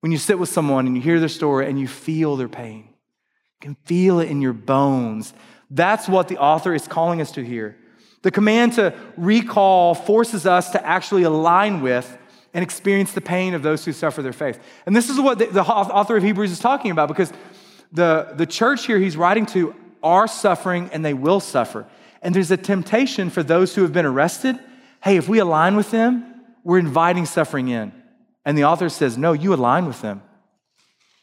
When 0.00 0.10
you 0.10 0.16
sit 0.16 0.38
with 0.38 0.48
someone 0.48 0.86
and 0.86 0.96
you 0.96 1.02
hear 1.02 1.20
their 1.20 1.28
story 1.28 1.68
and 1.68 1.78
you 1.78 1.86
feel 1.86 2.36
their 2.36 2.48
pain, 2.48 2.84
you 2.86 3.60
can 3.60 3.74
feel 3.84 4.20
it 4.20 4.30
in 4.30 4.40
your 4.40 4.54
bones. 4.54 5.34
That's 5.70 6.08
what 6.08 6.28
the 6.28 6.38
author 6.38 6.74
is 6.74 6.88
calling 6.88 7.20
us 7.20 7.32
to 7.32 7.44
here. 7.44 7.76
The 8.22 8.30
command 8.30 8.72
to 8.74 8.94
recall 9.18 9.94
forces 9.94 10.46
us 10.46 10.70
to 10.70 10.86
actually 10.86 11.24
align 11.24 11.82
with 11.82 12.16
and 12.54 12.62
experience 12.62 13.12
the 13.12 13.20
pain 13.20 13.52
of 13.52 13.62
those 13.62 13.84
who 13.84 13.92
suffer 13.92 14.22
their 14.22 14.32
faith. 14.32 14.60
And 14.86 14.94
this 14.94 15.10
is 15.10 15.20
what 15.20 15.38
the, 15.38 15.46
the 15.46 15.64
author 15.64 16.16
of 16.16 16.22
Hebrews 16.22 16.52
is 16.52 16.60
talking 16.60 16.92
about 16.92 17.08
because 17.08 17.32
the, 17.92 18.32
the 18.36 18.46
church 18.46 18.86
here 18.86 18.98
he's 18.98 19.16
writing 19.16 19.44
to 19.46 19.74
are 20.02 20.28
suffering 20.28 20.88
and 20.92 21.04
they 21.04 21.14
will 21.14 21.40
suffer. 21.40 21.86
And 22.22 22.34
there's 22.34 22.52
a 22.52 22.56
temptation 22.56 23.28
for 23.28 23.42
those 23.42 23.74
who 23.74 23.82
have 23.82 23.92
been 23.92 24.06
arrested. 24.06 24.58
Hey, 25.02 25.16
if 25.16 25.28
we 25.28 25.40
align 25.40 25.76
with 25.76 25.90
them, 25.90 26.24
we're 26.62 26.78
inviting 26.78 27.26
suffering 27.26 27.68
in. 27.68 27.92
And 28.44 28.56
the 28.56 28.64
author 28.64 28.88
says, 28.88 29.18
no, 29.18 29.32
you 29.32 29.52
align 29.52 29.86
with 29.86 30.00
them. 30.00 30.22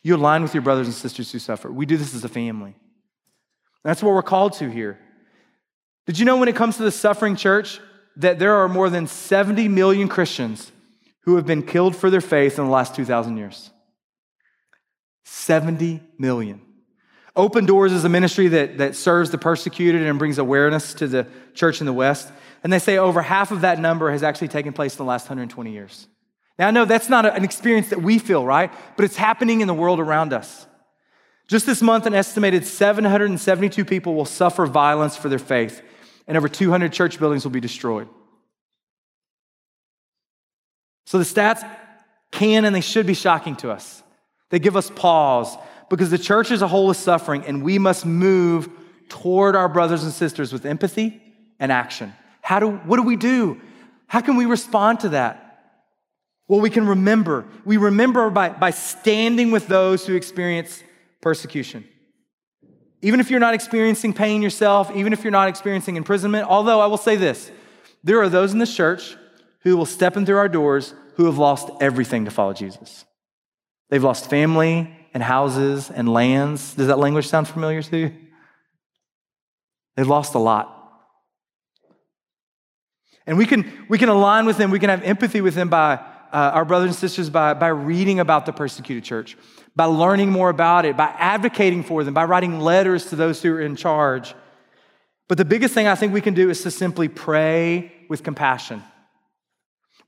You 0.04 0.16
align 0.16 0.44
with 0.44 0.54
your 0.54 0.64
brothers 0.64 0.88
and 0.88 0.96
sisters 0.96 1.32
who 1.32 1.40
suffer. 1.40 1.72
We 1.72 1.86
do 1.86 1.96
this 1.96 2.14
as 2.14 2.24
a 2.24 2.30
family. 2.30 2.76
That's 3.84 4.04
what 4.04 4.14
we're 4.14 4.22
called 4.22 4.54
to 4.54 4.70
here. 4.70 5.00
Did 6.08 6.20
you 6.20 6.26
know 6.26 6.38
when 6.38 6.50
it 6.50 6.56
comes 6.56 6.78
to 6.78 6.84
the 6.84 6.92
suffering 6.92 7.36
church 7.36 7.80
that 8.18 8.40
there 8.40 8.56
are 8.56 8.68
more 8.68 8.90
than 8.90 9.08
70 9.08 9.68
million 9.68 10.08
Christians 10.08 10.72
who 11.24 11.36
have 11.36 11.46
been 11.46 11.64
killed 11.64 11.96
for 11.96 12.10
their 12.10 12.22
faith 12.22 12.58
in 12.58 12.66
the 12.66 12.72
last 12.72 12.96
2,000 12.96 13.38
years? 13.38 13.72
70 15.24 16.02
million. 16.18 16.62
Open 17.36 17.66
Doors 17.66 17.94
is 17.94 18.04
a 18.04 18.10
ministry 18.10 18.50
that, 18.50 18.80
that 18.80 18.96
serves 18.96 19.32
the 19.32 19.38
persecuted 19.38 20.02
and 20.02 20.20
brings 20.20 20.38
awareness 20.38 20.94
to 20.96 21.08
the 21.08 21.28
church 21.54 21.80
in 21.80 21.86
the 21.86 21.94
West. 21.94 22.30
And 22.64 22.74
they 22.74 22.80
say 22.80 22.98
over 22.98 23.22
half 23.22 23.52
of 23.52 23.62
that 23.62 23.80
number 23.80 24.12
has 24.12 24.24
actually 24.24 24.50
taken 24.50 24.74
place 24.74 24.94
in 24.94 24.98
the 24.98 25.06
last 25.06 25.24
120 25.24 25.72
years. 25.72 26.08
Now, 26.60 26.68
I 26.68 26.72
know 26.72 26.86
that's 26.86 27.10
not 27.10 27.26
an 27.26 27.44
experience 27.44 27.90
that 27.90 28.02
we 28.02 28.20
feel, 28.20 28.46
right? 28.46 28.72
But 28.98 29.06
it's 29.06 29.16
happening 29.16 29.62
in 29.62 29.68
the 29.68 29.74
world 29.74 30.00
around 30.00 30.34
us. 30.34 30.68
Just 31.48 31.66
this 31.66 31.82
month, 31.82 32.06
an 32.06 32.14
estimated 32.14 32.66
772 32.66 33.86
people 33.86 34.14
will 34.14 34.26
suffer 34.26 34.66
violence 34.66 35.16
for 35.16 35.30
their 35.30 35.40
faith 35.40 35.82
and 36.28 36.38
over 36.38 36.48
200 36.48 36.94
church 36.94 37.20
buildings 37.20 37.44
will 37.44 37.52
be 37.52 37.60
destroyed. 37.60 38.08
So 41.12 41.18
the 41.18 41.26
stats 41.26 41.70
can 42.32 42.64
and 42.64 42.74
they 42.74 42.80
should 42.80 43.06
be 43.06 43.16
shocking 43.16 43.58
to 43.58 43.70
us. 43.70 44.02
They 44.50 44.60
give 44.60 44.78
us 44.78 44.90
pause 44.90 45.58
because 45.90 46.10
the 46.10 46.18
church 46.18 46.52
as 46.52 46.62
a 46.62 46.70
whole 46.70 46.90
is 46.90 46.98
suffering 46.98 47.44
and 47.44 47.62
we 47.64 47.80
must 47.80 48.06
move 48.06 48.70
toward 49.10 49.58
our 49.58 49.68
brothers 49.68 50.06
and 50.06 50.14
sisters 50.14 50.54
with 50.54 50.66
empathy 50.66 51.22
and 51.60 51.70
action. 51.70 52.14
How 52.42 52.60
do 52.60 52.70
what 52.70 52.96
do 52.96 53.04
we 53.04 53.18
do? 53.18 53.60
How 54.08 54.22
can 54.22 54.38
we 54.38 54.46
respond 54.46 55.02
to 55.02 55.10
that? 55.10 55.82
Well, 56.48 56.62
we 56.62 56.70
can 56.70 56.88
remember. 56.88 57.46
We 57.66 57.76
remember 57.76 58.30
by, 58.30 58.48
by 58.48 58.72
standing 58.72 59.52
with 59.52 59.68
those 59.68 60.08
who 60.08 60.16
experience 60.16 60.82
persecution. 61.20 61.84
Even 63.02 63.20
if 63.20 63.30
you're 63.30 63.42
not 63.42 63.54
experiencing 63.54 64.14
pain 64.14 64.42
yourself, 64.42 64.90
even 64.96 65.12
if 65.12 65.26
you're 65.26 65.32
not 65.32 65.50
experiencing 65.50 65.98
imprisonment, 65.98 66.48
although 66.48 66.80
I 66.80 66.86
will 66.86 66.96
say 66.96 67.18
this 67.18 67.52
there 68.02 68.22
are 68.22 68.30
those 68.30 68.54
in 68.54 68.60
the 68.60 68.66
church 68.66 69.18
who 69.64 69.76
will 69.76 69.86
step 69.86 70.16
in 70.16 70.26
through 70.26 70.38
our 70.38 70.48
doors 70.48 70.94
who 71.22 71.26
have 71.28 71.38
lost 71.38 71.70
everything 71.80 72.26
to 72.26 72.32
follow 72.32 72.54
Jesus. 72.54 73.06
They've 73.90 74.04
lost 74.04 74.30
family 74.30 74.96
and 75.14 75.22
houses 75.22 75.90
and 75.90 76.12
lands. 76.12 76.76
Does 76.76 76.88
that 76.88 77.00
language 77.00 77.28
sound 77.28 77.48
familiar 77.48 77.82
to 77.82 77.98
you? 77.98 78.14
They've 79.96 80.08
lost 80.08 80.36
a 80.36 80.40
lot. 80.40 80.78
And 83.28 83.38
we 83.38 83.46
can, 83.46 83.72
we 83.88 83.98
can 83.98 84.10
align 84.10 84.46
with 84.46 84.58
them, 84.58 84.72
we 84.72 84.80
can 84.80 84.90
have 84.90 85.04
empathy 85.04 85.42
with 85.42 85.54
them 85.54 85.70
by 85.70 85.94
uh, 85.94 86.52
our 86.54 86.66
brothers 86.66 86.90
and 86.90 86.96
sisters 86.96 87.30
by, 87.30 87.54
by 87.54 87.68
reading 87.68 88.20
about 88.20 88.46
the 88.46 88.54
persecuted 88.54 89.04
church 89.04 89.38
by 89.76 89.86
learning 89.86 90.30
more 90.30 90.50
about 90.50 90.86
it, 90.86 90.98
by 90.98 91.08
advocating 91.18 91.84
for 91.84 92.04
them, 92.04 92.14
by 92.14 92.26
writing 92.26 92.60
letters 92.60 93.06
to 93.08 93.16
those 93.16 93.42
who 93.42 93.54
are 93.54 93.62
in 93.62 93.76
charge. 93.76 94.36
But 95.28 95.38
the 95.38 95.46
biggest 95.46 95.74
thing 95.74 95.88
I 95.88 95.96
think 95.96 96.14
we 96.14 96.22
can 96.22 96.34
do 96.34 96.50
is 96.50 96.62
to 96.64 96.72
simply 96.72 97.08
pray 97.08 97.94
with 98.10 98.24
compassion. 98.24 98.84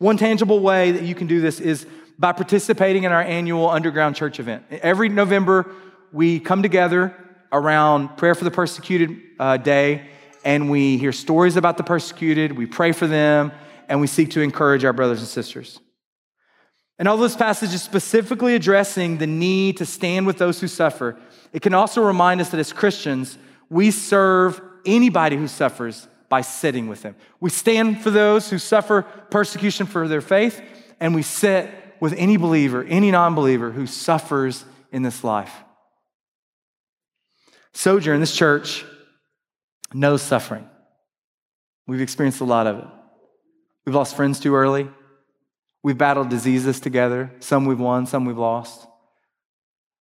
One 0.04 0.18
tangible 0.18 0.60
way 0.60 0.92
that 0.92 1.04
you 1.04 1.16
can 1.16 1.28
do 1.28 1.40
this 1.40 1.62
is 1.62 1.88
by 2.20 2.34
participating 2.34 3.06
in 3.06 3.14
our 3.14 3.22
annual 3.22 3.70
underground 3.70 4.18
church 4.18 4.38
event. 4.38 4.66
Every 4.70 5.08
November, 5.08 5.72
we 6.12 6.42
come 6.42 6.62
together 6.62 7.16
around 7.54 8.18
Prayer 8.18 8.36
for 8.36 8.44
the 8.44 8.52
Persecuted 8.52 9.18
uh, 9.40 9.56
Day, 9.56 10.10
and 10.44 10.70
we 10.70 10.98
hear 10.98 11.14
stories 11.14 11.56
about 11.56 11.78
the 11.78 11.86
persecuted, 11.86 12.52
we 12.52 12.66
pray 12.66 12.92
for 12.92 13.08
them, 13.08 13.54
and 13.88 14.02
we 14.02 14.08
seek 14.08 14.32
to 14.32 14.42
encourage 14.42 14.84
our 14.84 14.92
brothers 14.92 15.20
and 15.20 15.28
sisters. 15.30 15.80
And 17.00 17.08
although 17.08 17.24
this 17.24 17.38
passage 17.38 17.74
is 17.74 17.82
specifically 17.82 18.56
addressing 18.56 19.20
the 19.20 19.28
need 19.28 19.78
to 19.78 19.86
stand 19.86 20.28
with 20.28 20.38
those 20.38 20.60
who 20.60 20.68
suffer, 20.68 21.18
it 21.54 21.62
can 21.62 21.74
also 21.74 22.04
remind 22.04 22.42
us 22.42 22.50
that 22.50 22.60
as 22.60 22.74
Christians, 22.74 23.38
we 23.70 23.90
serve 23.90 24.60
anybody 24.86 25.38
who 25.38 25.48
suffers 25.48 26.10
by 26.34 26.42
sitting 26.42 26.88
with 26.88 27.04
them. 27.04 27.16
We 27.40 27.52
stand 27.52 28.02
for 28.02 28.10
those 28.10 28.50
who 28.50 28.58
suffer 28.58 29.04
persecution 29.04 29.86
for 29.86 30.08
their 30.08 30.20
faith, 30.20 30.60
and 31.00 31.14
we 31.14 31.22
sit 31.22 31.70
with 32.00 32.12
any 32.18 32.38
believer, 32.38 32.84
any 32.84 33.12
non 33.12 33.36
believer 33.36 33.70
who 33.70 33.86
suffers 33.86 34.66
in 34.92 35.04
this 35.04 35.24
life. 35.24 35.54
Sojourn, 37.74 38.20
this 38.20 38.36
church, 38.36 38.84
knows 39.94 40.24
suffering. 40.24 40.68
We've 41.86 42.02
experienced 42.02 42.42
a 42.42 42.46
lot 42.46 42.66
of 42.66 42.80
it. 42.80 42.88
We've 43.86 43.94
lost 43.94 44.16
friends 44.16 44.40
too 44.40 44.56
early. 44.56 44.90
We've 45.84 46.00
battled 46.00 46.30
diseases 46.30 46.80
together. 46.80 47.32
Some 47.42 47.66
we've 47.66 47.80
won, 47.80 48.08
some 48.08 48.26
we've 48.26 48.40
lost. 48.40 48.88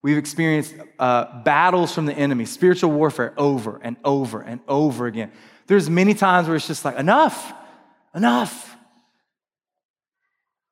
We've 0.02 0.18
experienced 0.18 0.76
uh, 0.98 1.44
battles 1.44 1.94
from 1.94 2.06
the 2.06 2.14
enemy, 2.14 2.46
spiritual 2.46 2.92
warfare 2.92 3.34
over 3.36 3.82
and 3.84 3.98
over 4.06 4.40
and 4.40 4.62
over 4.70 5.08
again. 5.08 5.34
There's 5.72 5.90
many 5.90 6.14
times 6.14 6.50
where 6.50 6.58
it's 6.58 6.68
just 6.68 6.84
like, 6.84 6.98
enough, 6.98 7.54
enough. 8.14 8.76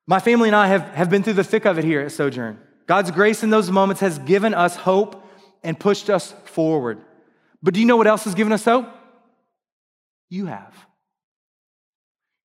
My 0.06 0.20
family 0.20 0.50
and 0.50 0.56
I 0.58 0.68
have, 0.68 0.82
have 0.90 1.10
been 1.10 1.24
through 1.24 1.36
the 1.36 1.44
thick 1.46 1.64
of 1.64 1.80
it 1.80 1.86
here 1.86 2.02
at 2.02 2.12
Sojourn. 2.12 2.60
God's 2.86 3.10
grace 3.10 3.42
in 3.42 3.50
those 3.50 3.72
moments 3.72 4.02
has 4.02 4.20
given 4.20 4.54
us 4.54 4.76
hope 4.76 5.26
and 5.64 5.80
pushed 5.80 6.10
us 6.10 6.34
forward. 6.44 7.00
But 7.64 7.76
do 7.76 7.80
you 7.80 7.86
know 7.86 7.96
what 7.96 8.08
else 8.08 8.26
has 8.26 8.36
given 8.36 8.52
us 8.52 8.66
hope? 8.66 8.90
You 10.30 10.48
have. 10.48 10.76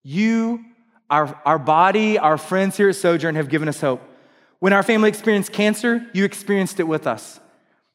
You 0.05 0.65
our, 1.11 1.37
our 1.45 1.59
body, 1.59 2.21
our 2.21 2.39
friends 2.39 2.77
here 2.77 2.89
at 2.89 2.95
Sojourn 2.95 3.35
have 3.35 3.49
given 3.49 3.67
us 3.69 3.81
hope. 3.81 4.01
When 4.61 4.73
our 4.73 4.85
family 4.85 5.09
experienced 5.09 5.53
cancer, 5.53 6.07
you 6.15 6.25
experienced 6.25 6.79
it 6.79 6.85
with 6.85 7.09
us. 7.09 7.41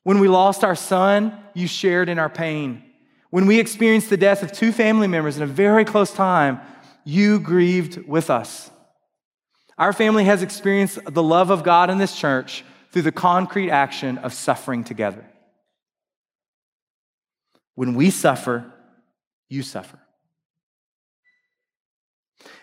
When 0.04 0.20
we 0.20 0.28
lost 0.28 0.66
our 0.66 0.76
son, 0.76 1.40
you 1.54 1.66
shared 1.66 2.10
in 2.10 2.20
our 2.20 2.30
pain. 2.30 2.89
When 3.30 3.46
we 3.46 3.60
experienced 3.60 4.10
the 4.10 4.18
death 4.18 4.42
of 4.42 4.52
two 4.52 4.72
family 4.72 5.08
members 5.08 5.38
in 5.38 5.44
a 5.44 5.48
very 5.48 5.86
close 5.86 6.12
time, 6.12 6.60
you 7.04 7.40
grieved 7.40 8.08
with 8.08 8.30
us. 8.30 8.72
Our 9.78 9.94
family 9.94 10.26
has 10.26 10.44
experienced 10.44 11.00
the 11.06 11.24
love 11.24 11.52
of 11.52 11.64
God 11.64 11.90
in 11.90 12.00
this 12.00 12.16
church 12.16 12.66
through 12.92 13.04
the 13.04 13.12
concrete 13.12 13.70
action 13.70 14.18
of 14.18 14.34
suffering 14.34 14.84
together. 14.84 15.26
When 17.76 17.94
we 17.94 18.10
suffer, 18.10 18.74
you 19.48 19.64
suffer. 19.64 20.00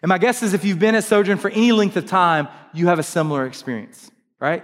And 0.02 0.08
my 0.08 0.18
guess 0.18 0.42
is 0.42 0.52
if 0.52 0.64
you've 0.64 0.78
been 0.78 0.94
at 0.94 1.04
Sojourn 1.04 1.38
for 1.38 1.50
any 1.50 1.72
length 1.72 1.96
of 1.96 2.06
time, 2.06 2.48
you 2.74 2.88
have 2.88 2.98
a 2.98 3.02
similar 3.02 3.46
experience, 3.46 4.10
right? 4.40 4.62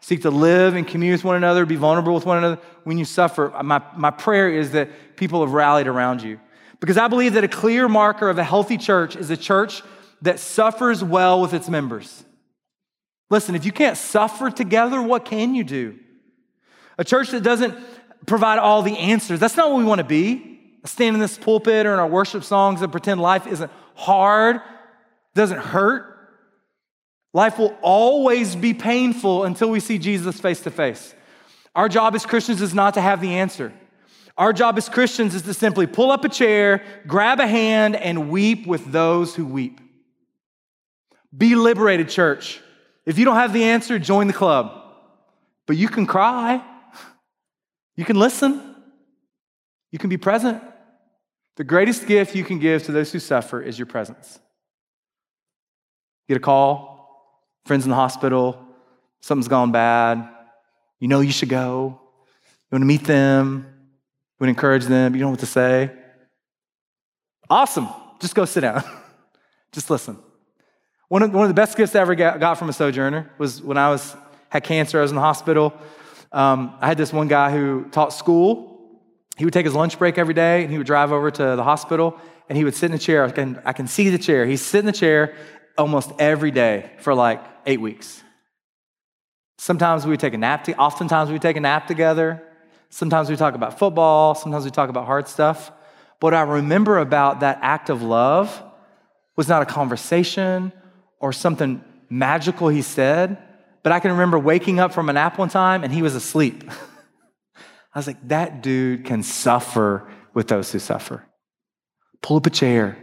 Seek 0.00 0.22
to 0.22 0.30
live 0.30 0.74
and 0.74 0.86
commune 0.86 1.12
with 1.12 1.24
one 1.24 1.36
another, 1.36 1.66
be 1.66 1.76
vulnerable 1.76 2.14
with 2.14 2.24
one 2.24 2.38
another. 2.38 2.60
When 2.84 2.98
you 2.98 3.04
suffer, 3.04 3.52
my, 3.62 3.82
my 3.96 4.10
prayer 4.10 4.48
is 4.48 4.72
that 4.72 5.16
people 5.16 5.40
have 5.44 5.52
rallied 5.52 5.86
around 5.86 6.22
you. 6.22 6.40
Because 6.80 6.96
I 6.96 7.08
believe 7.08 7.34
that 7.34 7.44
a 7.44 7.48
clear 7.48 7.88
marker 7.88 8.28
of 8.28 8.38
a 8.38 8.44
healthy 8.44 8.76
church 8.76 9.16
is 9.16 9.30
a 9.30 9.36
church 9.36 9.82
that 10.22 10.38
suffers 10.38 11.02
well 11.02 11.40
with 11.40 11.52
its 11.52 11.68
members. 11.68 12.24
Listen, 13.30 13.54
if 13.54 13.64
you 13.66 13.72
can't 13.72 13.96
suffer 13.96 14.50
together, 14.50 15.02
what 15.02 15.24
can 15.24 15.54
you 15.54 15.64
do? 15.64 15.98
A 16.96 17.04
church 17.04 17.30
that 17.30 17.42
doesn't 17.42 17.76
provide 18.26 18.58
all 18.58 18.82
the 18.82 18.96
answers, 18.96 19.40
that's 19.40 19.56
not 19.56 19.70
what 19.70 19.78
we 19.78 19.84
want 19.84 19.98
to 19.98 20.04
be. 20.04 20.60
Stand 20.84 21.16
in 21.16 21.20
this 21.20 21.36
pulpit 21.36 21.86
or 21.86 21.92
in 21.92 21.98
our 21.98 22.06
worship 22.06 22.44
songs 22.44 22.82
and 22.82 22.90
pretend 22.90 23.20
life 23.20 23.46
isn't 23.46 23.70
hard, 23.94 24.60
doesn't 25.34 25.58
hurt. 25.58 26.17
Life 27.34 27.58
will 27.58 27.76
always 27.82 28.56
be 28.56 28.74
painful 28.74 29.44
until 29.44 29.70
we 29.70 29.80
see 29.80 29.98
Jesus 29.98 30.40
face 30.40 30.60
to 30.62 30.70
face. 30.70 31.14
Our 31.74 31.88
job 31.88 32.14
as 32.14 32.24
Christians 32.24 32.62
is 32.62 32.74
not 32.74 32.94
to 32.94 33.00
have 33.00 33.20
the 33.20 33.34
answer. 33.34 33.72
Our 34.36 34.52
job 34.52 34.78
as 34.78 34.88
Christians 34.88 35.34
is 35.34 35.42
to 35.42 35.54
simply 35.54 35.86
pull 35.86 36.10
up 36.10 36.24
a 36.24 36.28
chair, 36.28 36.82
grab 37.06 37.40
a 37.40 37.46
hand, 37.46 37.96
and 37.96 38.30
weep 38.30 38.66
with 38.66 38.90
those 38.90 39.34
who 39.34 39.44
weep. 39.44 39.80
Be 41.36 41.54
liberated, 41.54 42.08
church. 42.08 42.60
If 43.04 43.18
you 43.18 43.24
don't 43.24 43.36
have 43.36 43.52
the 43.52 43.64
answer, 43.64 43.98
join 43.98 44.26
the 44.26 44.32
club. 44.32 44.72
But 45.66 45.76
you 45.76 45.88
can 45.88 46.06
cry, 46.06 46.62
you 47.96 48.04
can 48.04 48.18
listen, 48.18 48.76
you 49.90 49.98
can 49.98 50.08
be 50.08 50.16
present. 50.16 50.62
The 51.56 51.64
greatest 51.64 52.06
gift 52.06 52.34
you 52.34 52.44
can 52.44 52.58
give 52.58 52.84
to 52.84 52.92
those 52.92 53.12
who 53.12 53.18
suffer 53.18 53.60
is 53.60 53.78
your 53.78 53.86
presence. 53.86 54.38
Get 56.28 56.36
a 56.36 56.40
call, 56.40 56.97
friends 57.64 57.84
in 57.84 57.90
the 57.90 57.96
hospital, 57.96 58.64
something's 59.20 59.48
gone 59.48 59.72
bad. 59.72 60.28
You 60.98 61.08
know 61.08 61.20
you 61.20 61.32
should 61.32 61.48
go. 61.48 62.00
You 62.70 62.74
want 62.74 62.82
to 62.82 62.86
meet 62.86 63.04
them, 63.04 63.66
you 63.66 64.44
want 64.44 64.48
to 64.48 64.48
encourage 64.48 64.84
them, 64.84 65.14
you 65.14 65.20
don't 65.20 65.28
know 65.28 65.32
what 65.32 65.40
to 65.40 65.46
say. 65.46 65.90
Awesome. 67.48 67.88
Just 68.20 68.34
go 68.34 68.44
sit 68.44 68.60
down. 68.60 68.84
Just 69.72 69.90
listen. 69.90 70.18
One 71.08 71.22
of, 71.22 71.32
one 71.32 71.44
of 71.44 71.48
the 71.48 71.54
best 71.54 71.76
gifts 71.76 71.94
I 71.94 72.00
ever 72.00 72.14
got, 72.14 72.58
from 72.58 72.68
a 72.68 72.72
sojourner 72.72 73.30
was 73.38 73.62
when 73.62 73.78
I 73.78 73.88
was 73.88 74.14
had 74.50 74.64
cancer, 74.64 74.98
I 74.98 75.02
was 75.02 75.10
in 75.10 75.14
the 75.14 75.22
hospital. 75.22 75.72
Um, 76.32 76.76
I 76.80 76.86
had 76.86 76.98
this 76.98 77.12
one 77.12 77.28
guy 77.28 77.50
who 77.50 77.86
taught 77.90 78.12
school. 78.12 79.00
He 79.36 79.44
would 79.44 79.54
take 79.54 79.64
his 79.64 79.74
lunch 79.74 79.98
break 79.98 80.18
every 80.18 80.34
day 80.34 80.62
and 80.62 80.70
he 80.70 80.78
would 80.78 80.86
drive 80.86 81.12
over 81.12 81.30
to 81.30 81.56
the 81.56 81.64
hospital 81.64 82.18
and 82.48 82.58
he 82.58 82.64
would 82.64 82.74
sit 82.74 82.90
in 82.90 82.94
a 82.94 82.98
chair. 82.98 83.24
I 83.24 83.30
can, 83.30 83.60
I 83.64 83.72
can 83.72 83.86
see 83.86 84.10
the 84.10 84.18
chair. 84.18 84.44
He'd 84.44 84.56
sit 84.56 84.80
in 84.80 84.86
the 84.86 84.92
chair 84.92 85.34
almost 85.78 86.12
every 86.18 86.50
day 86.50 86.90
for 86.98 87.14
like 87.14 87.42
eight 87.64 87.80
weeks. 87.80 88.22
Sometimes 89.58 90.04
we 90.04 90.10
would 90.10 90.20
take 90.20 90.34
a 90.34 90.38
nap, 90.38 90.64
to, 90.64 90.76
oftentimes 90.76 91.30
we 91.30 91.38
take 91.38 91.56
a 91.56 91.60
nap 91.60 91.86
together. 91.86 92.42
Sometimes 92.90 93.30
we 93.30 93.36
talk 93.36 93.54
about 93.54 93.78
football. 93.78 94.34
Sometimes 94.34 94.64
we 94.64 94.70
talk 94.70 94.90
about 94.90 95.06
hard 95.06 95.28
stuff. 95.28 95.70
What 96.20 96.34
I 96.34 96.42
remember 96.42 96.98
about 96.98 97.40
that 97.40 97.58
act 97.62 97.90
of 97.90 98.02
love 98.02 98.62
was 99.36 99.48
not 99.48 99.62
a 99.62 99.66
conversation 99.66 100.72
or 101.20 101.32
something 101.32 101.82
magical 102.10 102.68
he 102.68 102.82
said, 102.82 103.38
but 103.82 103.92
I 103.92 104.00
can 104.00 104.12
remember 104.12 104.38
waking 104.38 104.80
up 104.80 104.92
from 104.92 105.08
a 105.08 105.12
nap 105.12 105.38
one 105.38 105.48
time 105.48 105.84
and 105.84 105.92
he 105.92 106.02
was 106.02 106.14
asleep. 106.14 106.64
I 107.94 107.98
was 107.98 108.06
like, 108.06 108.28
that 108.28 108.62
dude 108.62 109.04
can 109.04 109.22
suffer 109.22 110.08
with 110.34 110.48
those 110.48 110.72
who 110.72 110.78
suffer. 110.78 111.24
Pull 112.22 112.38
up 112.38 112.46
a 112.46 112.50
chair, 112.50 112.96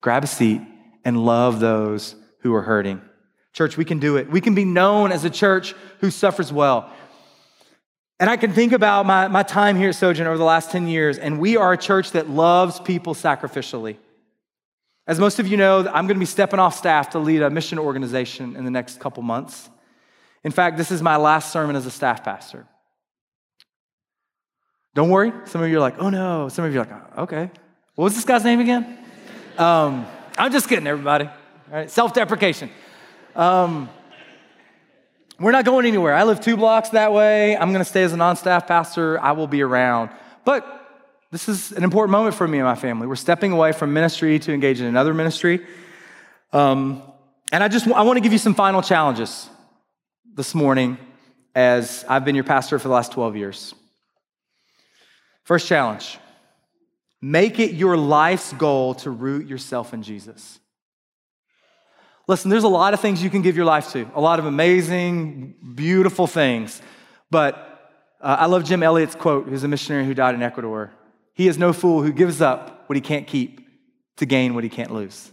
grab 0.00 0.24
a 0.24 0.26
seat, 0.26 0.60
and 1.04 1.24
love 1.24 1.60
those 1.60 2.16
who 2.42 2.54
are 2.54 2.62
hurting. 2.62 3.00
Church, 3.52 3.76
we 3.76 3.84
can 3.84 3.98
do 3.98 4.16
it. 4.16 4.30
We 4.30 4.40
can 4.40 4.54
be 4.54 4.64
known 4.64 5.12
as 5.12 5.24
a 5.24 5.30
church 5.30 5.74
who 6.00 6.10
suffers 6.10 6.52
well. 6.52 6.90
And 8.18 8.30
I 8.30 8.36
can 8.36 8.52
think 8.52 8.72
about 8.72 9.04
my, 9.04 9.28
my 9.28 9.42
time 9.42 9.76
here 9.76 9.88
at 9.88 9.96
Sojourn 9.96 10.26
over 10.26 10.38
the 10.38 10.44
last 10.44 10.70
10 10.70 10.86
years, 10.86 11.18
and 11.18 11.40
we 11.40 11.56
are 11.56 11.72
a 11.72 11.78
church 11.78 12.12
that 12.12 12.30
loves 12.30 12.78
people 12.78 13.14
sacrificially. 13.14 13.96
As 15.06 15.18
most 15.18 15.40
of 15.40 15.48
you 15.48 15.56
know, 15.56 15.80
I'm 15.80 16.06
going 16.06 16.14
to 16.14 16.20
be 16.20 16.26
stepping 16.26 16.60
off 16.60 16.76
staff 16.76 17.10
to 17.10 17.18
lead 17.18 17.42
a 17.42 17.50
mission 17.50 17.78
organization 17.78 18.54
in 18.54 18.64
the 18.64 18.70
next 18.70 19.00
couple 19.00 19.22
months. 19.22 19.68
In 20.44 20.52
fact, 20.52 20.76
this 20.76 20.90
is 20.90 21.02
my 21.02 21.16
last 21.16 21.52
sermon 21.52 21.74
as 21.74 21.86
a 21.86 21.90
staff 21.90 22.24
pastor. 22.24 22.66
Don't 24.94 25.08
worry. 25.10 25.32
Some 25.46 25.62
of 25.62 25.68
you 25.68 25.78
are 25.78 25.80
like, 25.80 25.98
oh 25.98 26.10
no. 26.10 26.48
Some 26.48 26.64
of 26.64 26.72
you 26.72 26.80
are 26.80 26.84
like, 26.84 27.18
okay. 27.18 27.50
What 27.94 28.04
was 28.04 28.14
this 28.14 28.24
guy's 28.24 28.44
name 28.44 28.60
again? 28.60 28.98
Um, 29.58 30.06
I'm 30.38 30.52
just 30.52 30.68
kidding, 30.68 30.86
everybody. 30.86 31.28
Right, 31.72 31.90
self 31.90 32.12
deprecation. 32.12 32.70
Um, 33.34 33.88
we're 35.40 35.52
not 35.52 35.64
going 35.64 35.86
anywhere. 35.86 36.12
I 36.12 36.24
live 36.24 36.38
two 36.38 36.58
blocks 36.58 36.90
that 36.90 37.14
way. 37.14 37.56
I'm 37.56 37.72
going 37.72 37.82
to 37.82 37.88
stay 37.88 38.02
as 38.02 38.12
a 38.12 38.16
non 38.18 38.36
staff 38.36 38.66
pastor. 38.66 39.18
I 39.18 39.32
will 39.32 39.46
be 39.46 39.62
around. 39.62 40.10
But 40.44 40.66
this 41.30 41.48
is 41.48 41.72
an 41.72 41.82
important 41.82 42.12
moment 42.12 42.34
for 42.34 42.46
me 42.46 42.58
and 42.58 42.66
my 42.66 42.74
family. 42.74 43.06
We're 43.06 43.16
stepping 43.16 43.52
away 43.52 43.72
from 43.72 43.94
ministry 43.94 44.38
to 44.40 44.52
engage 44.52 44.82
in 44.82 44.86
another 44.86 45.14
ministry. 45.14 45.66
Um, 46.52 47.02
and 47.52 47.64
I 47.64 47.68
just 47.68 47.88
I 47.88 48.02
want 48.02 48.18
to 48.18 48.20
give 48.20 48.32
you 48.32 48.38
some 48.38 48.54
final 48.54 48.82
challenges 48.82 49.48
this 50.34 50.54
morning 50.54 50.98
as 51.54 52.04
I've 52.06 52.26
been 52.26 52.34
your 52.34 52.44
pastor 52.44 52.78
for 52.78 52.88
the 52.88 52.94
last 52.94 53.12
12 53.12 53.34
years. 53.34 53.74
First 55.44 55.68
challenge 55.68 56.18
make 57.22 57.58
it 57.58 57.72
your 57.72 57.96
life's 57.96 58.52
goal 58.52 58.94
to 58.96 59.10
root 59.10 59.46
yourself 59.46 59.94
in 59.94 60.02
Jesus. 60.02 60.58
Listen, 62.28 62.50
there's 62.50 62.64
a 62.64 62.68
lot 62.68 62.94
of 62.94 63.00
things 63.00 63.22
you 63.22 63.30
can 63.30 63.42
give 63.42 63.56
your 63.56 63.64
life 63.64 63.90
to, 63.92 64.08
a 64.14 64.20
lot 64.20 64.38
of 64.38 64.46
amazing, 64.46 65.54
beautiful 65.74 66.26
things. 66.26 66.80
But 67.30 67.54
uh, 68.20 68.36
I 68.40 68.46
love 68.46 68.64
Jim 68.64 68.82
Elliot's 68.82 69.14
quote, 69.14 69.48
who's 69.48 69.64
a 69.64 69.68
missionary 69.68 70.04
who 70.04 70.14
died 70.14 70.34
in 70.34 70.42
Ecuador. 70.42 70.92
He 71.34 71.48
is 71.48 71.58
no 71.58 71.72
fool 71.72 72.02
who 72.02 72.12
gives 72.12 72.40
up 72.40 72.88
what 72.88 72.96
he 72.96 73.00
can't 73.00 73.26
keep 73.26 73.66
to 74.18 74.26
gain 74.26 74.54
what 74.54 74.62
he 74.62 74.70
can't 74.70 74.92
lose. 74.92 75.30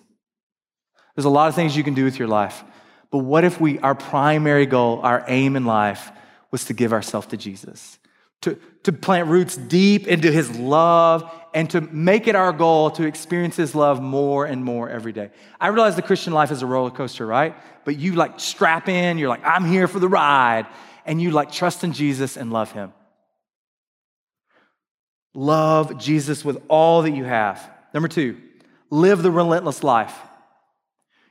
There's 1.15 1.25
a 1.25 1.29
lot 1.29 1.49
of 1.49 1.55
things 1.55 1.75
you 1.75 1.83
can 1.83 1.93
do 1.93 2.05
with 2.05 2.17
your 2.17 2.27
life. 2.27 2.63
But 3.11 3.19
what 3.19 3.43
if 3.43 3.59
we, 3.59 3.79
our 3.79 3.95
primary 3.95 4.65
goal, 4.65 5.01
our 5.01 5.23
aim 5.27 5.55
in 5.55 5.65
life 5.65 6.11
was 6.51 6.65
to 6.65 6.73
give 6.73 6.93
ourselves 6.93 7.27
to 7.27 7.37
Jesus? 7.37 7.99
To, 8.43 8.57
to 8.83 8.93
plant 8.93 9.27
roots 9.27 9.57
deep 9.57 10.07
into 10.07 10.31
his 10.31 10.57
love 10.57 11.29
and 11.53 11.69
to 11.71 11.81
make 11.81 12.27
it 12.27 12.35
our 12.35 12.53
goal 12.53 12.91
to 12.91 13.03
experience 13.03 13.55
his 13.55 13.73
love 13.73 14.01
more 14.01 14.45
and 14.45 14.63
more 14.63 14.89
every 14.89 15.11
day. 15.11 15.31
I 15.59 15.67
realize 15.67 15.95
the 15.95 16.01
Christian 16.01 16.33
life 16.33 16.51
is 16.51 16.61
a 16.61 16.65
roller 16.65 16.91
coaster, 16.91 17.25
right? 17.25 17.55
But 17.85 17.97
you 17.97 18.13
like 18.13 18.39
strap 18.39 18.87
in, 18.87 19.17
you're 19.17 19.29
like, 19.29 19.43
I'm 19.43 19.65
here 19.65 19.87
for 19.87 19.99
the 19.99 20.07
ride, 20.07 20.67
and 21.05 21.21
you 21.21 21.31
like 21.31 21.51
trust 21.51 21.83
in 21.83 21.93
Jesus 21.93 22.37
and 22.37 22.53
love 22.53 22.71
him. 22.71 22.93
Love 25.33 25.97
Jesus 25.97 26.43
with 26.43 26.61
all 26.67 27.03
that 27.03 27.11
you 27.11 27.23
have. 27.23 27.69
Number 27.93 28.07
two, 28.07 28.37
live 28.89 29.23
the 29.23 29.31
relentless 29.31 29.83
life. 29.83 30.15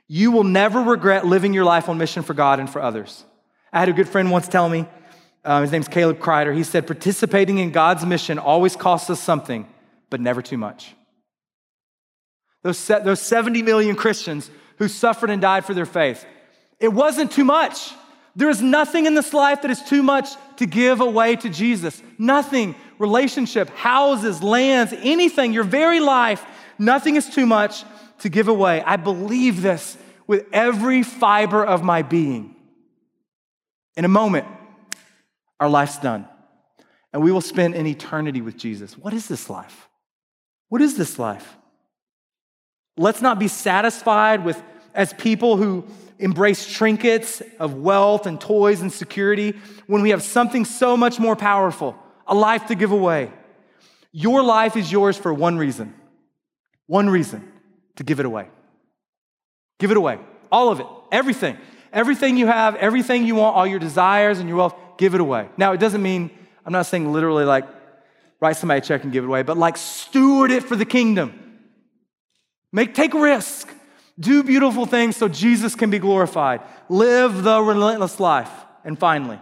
You 0.07 0.31
will 0.31 0.43
never 0.43 0.81
regret 0.81 1.25
living 1.25 1.53
your 1.53 1.65
life 1.65 1.87
on 1.87 1.97
mission 1.97 2.23
for 2.23 2.33
God 2.33 2.59
and 2.59 2.69
for 2.69 2.81
others. 2.81 3.23
I 3.71 3.79
had 3.79 3.89
a 3.89 3.93
good 3.93 4.09
friend 4.09 4.31
once 4.31 4.47
tell 4.47 4.67
me, 4.67 4.87
uh, 5.45 5.61
his 5.61 5.71
name's 5.71 5.87
Caleb 5.87 6.19
Kreider. 6.19 6.55
He 6.55 6.63
said, 6.63 6.87
participating 6.87 7.59
in 7.59 7.71
God's 7.71 8.05
mission 8.05 8.39
always 8.39 8.75
costs 8.75 9.09
us 9.09 9.21
something, 9.21 9.67
but 10.09 10.21
never 10.21 10.41
too 10.41 10.57
much. 10.57 10.93
Those, 12.63 12.85
those 12.87 13.21
70 13.21 13.61
million 13.61 13.95
Christians 13.95 14.49
who 14.77 14.87
suffered 14.87 15.29
and 15.29 15.41
died 15.41 15.65
for 15.65 15.73
their 15.73 15.85
faith, 15.85 16.25
it 16.79 16.89
wasn't 16.89 17.31
too 17.31 17.45
much. 17.45 17.93
There 18.35 18.49
is 18.49 18.61
nothing 18.61 19.05
in 19.05 19.15
this 19.15 19.33
life 19.33 19.63
that 19.63 19.71
is 19.71 19.81
too 19.81 20.03
much 20.03 20.29
to 20.57 20.65
give 20.65 21.01
away 21.01 21.35
to 21.37 21.49
Jesus. 21.49 22.01
Nothing. 22.17 22.75
Relationship, 22.97 23.69
houses, 23.69 24.43
lands, 24.43 24.93
anything, 24.97 25.53
your 25.53 25.63
very 25.63 26.01
life, 26.01 26.45
nothing 26.77 27.15
is 27.15 27.29
too 27.29 27.45
much 27.45 27.83
to 28.19 28.29
give 28.29 28.49
away. 28.49 28.81
I 28.81 28.97
believe 28.97 29.61
this 29.61 29.97
with 30.27 30.45
every 30.53 31.03
fiber 31.03 31.65
of 31.65 31.81
my 31.81 32.01
being. 32.01 32.55
In 33.95 34.05
a 34.05 34.09
moment, 34.09 34.47
our 35.59 35.69
life's 35.69 35.97
done, 35.97 36.27
and 37.11 37.23
we 37.23 37.31
will 37.31 37.41
spend 37.41 37.75
an 37.75 37.87
eternity 37.87 38.41
with 38.41 38.57
Jesus. 38.57 38.97
What 38.97 39.13
is 39.13 39.27
this 39.27 39.49
life? 39.49 39.88
What 40.69 40.81
is 40.81 40.97
this 40.97 41.19
life? 41.19 41.57
Let's 42.97 43.21
not 43.21 43.39
be 43.39 43.47
satisfied 43.47 44.45
with, 44.45 44.61
as 44.93 45.13
people 45.13 45.57
who 45.57 45.85
embrace 46.19 46.71
trinkets 46.71 47.41
of 47.59 47.75
wealth 47.75 48.25
and 48.25 48.39
toys 48.39 48.81
and 48.81 48.91
security 48.91 49.53
when 49.87 50.01
we 50.01 50.09
have 50.09 50.21
something 50.21 50.65
so 50.65 50.97
much 50.97 51.19
more 51.19 51.35
powerful 51.35 51.97
a 52.27 52.35
life 52.35 52.67
to 52.67 52.75
give 52.75 52.91
away. 52.91 53.31
Your 54.11 54.43
life 54.43 54.77
is 54.77 54.91
yours 54.91 55.17
for 55.17 55.33
one 55.33 55.57
reason 55.57 55.95
one 56.89 57.07
reason 57.07 57.47
to 57.97 58.03
give 58.03 58.19
it 58.19 58.25
away. 58.25 58.47
Give 59.77 59.91
it 59.91 59.97
away. 59.97 60.17
All 60.51 60.69
of 60.69 60.79
it. 60.79 60.87
Everything. 61.11 61.55
Everything 61.93 62.35
you 62.35 62.47
have, 62.47 62.75
everything 62.75 63.27
you 63.27 63.35
want, 63.35 63.55
all 63.55 63.67
your 63.67 63.77
desires 63.77 64.39
and 64.39 64.49
your 64.49 64.57
wealth, 64.57 64.75
give 64.97 65.13
it 65.13 65.21
away. 65.21 65.49
Now, 65.55 65.73
it 65.73 65.79
doesn't 65.79 66.01
mean, 66.01 66.31
I'm 66.65 66.73
not 66.73 66.87
saying 66.87 67.11
literally 67.11 67.45
like 67.45 67.65
write 68.41 68.57
somebody 68.57 68.79
a 68.79 68.81
check 68.81 69.03
and 69.03 69.11
give 69.11 69.23
it 69.23 69.27
away, 69.27 69.43
but 69.43 69.57
like 69.57 69.77
steward 69.77 70.51
it 70.51 70.63
for 70.63 70.75
the 70.75 70.85
kingdom. 70.85 71.33
Make, 72.71 72.93
take 72.93 73.13
risk. 73.13 73.73
Do 74.19 74.43
beautiful 74.43 74.85
things 74.85 75.15
so 75.15 75.27
Jesus 75.27 75.75
can 75.75 75.89
be 75.89 75.99
glorified. 75.99 76.61
Live 76.89 77.43
the 77.43 77.61
relentless 77.61 78.19
life. 78.19 78.51
And 78.83 78.97
finally, 78.99 79.39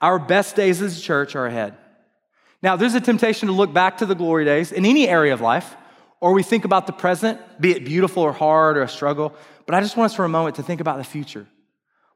Our 0.00 0.18
best 0.18 0.56
days 0.56 0.80
as 0.80 0.98
a 0.98 1.00
church 1.00 1.36
are 1.36 1.46
ahead. 1.46 1.74
Now, 2.62 2.76
there's 2.76 2.94
a 2.94 3.00
temptation 3.00 3.48
to 3.48 3.54
look 3.54 3.72
back 3.72 3.98
to 3.98 4.06
the 4.06 4.14
glory 4.14 4.44
days 4.44 4.72
in 4.72 4.84
any 4.86 5.08
area 5.08 5.32
of 5.32 5.40
life, 5.40 5.76
or 6.20 6.32
we 6.32 6.42
think 6.42 6.64
about 6.64 6.86
the 6.86 6.92
present, 6.92 7.38
be 7.60 7.72
it 7.72 7.84
beautiful 7.84 8.22
or 8.22 8.32
hard 8.32 8.76
or 8.76 8.82
a 8.82 8.88
struggle. 8.88 9.34
But 9.66 9.74
I 9.74 9.80
just 9.80 9.96
want 9.96 10.10
us 10.10 10.16
for 10.16 10.24
a 10.24 10.28
moment 10.28 10.56
to 10.56 10.62
think 10.62 10.80
about 10.80 10.98
the 10.98 11.04
future. 11.04 11.46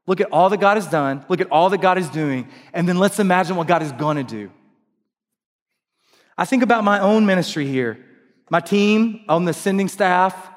Look 0.07 0.21
at 0.21 0.31
all 0.31 0.49
that 0.49 0.59
God 0.59 0.77
has 0.77 0.87
done, 0.87 1.25
look 1.29 1.41
at 1.41 1.51
all 1.51 1.69
that 1.71 1.81
God 1.81 1.97
is 1.97 2.09
doing, 2.09 2.47
and 2.73 2.87
then 2.87 2.97
let's 2.97 3.19
imagine 3.19 3.55
what 3.55 3.67
God 3.67 3.81
is 3.81 3.91
to 3.91 4.23
do. 4.23 4.51
I 6.37 6.45
think 6.45 6.63
about 6.63 6.83
my 6.83 6.99
own 6.99 7.25
ministry 7.25 7.67
here, 7.67 7.97
my 8.49 8.59
team 8.59 9.21
on 9.29 9.45
the 9.45 9.53
sending 9.53 9.87
staff, 9.87 10.49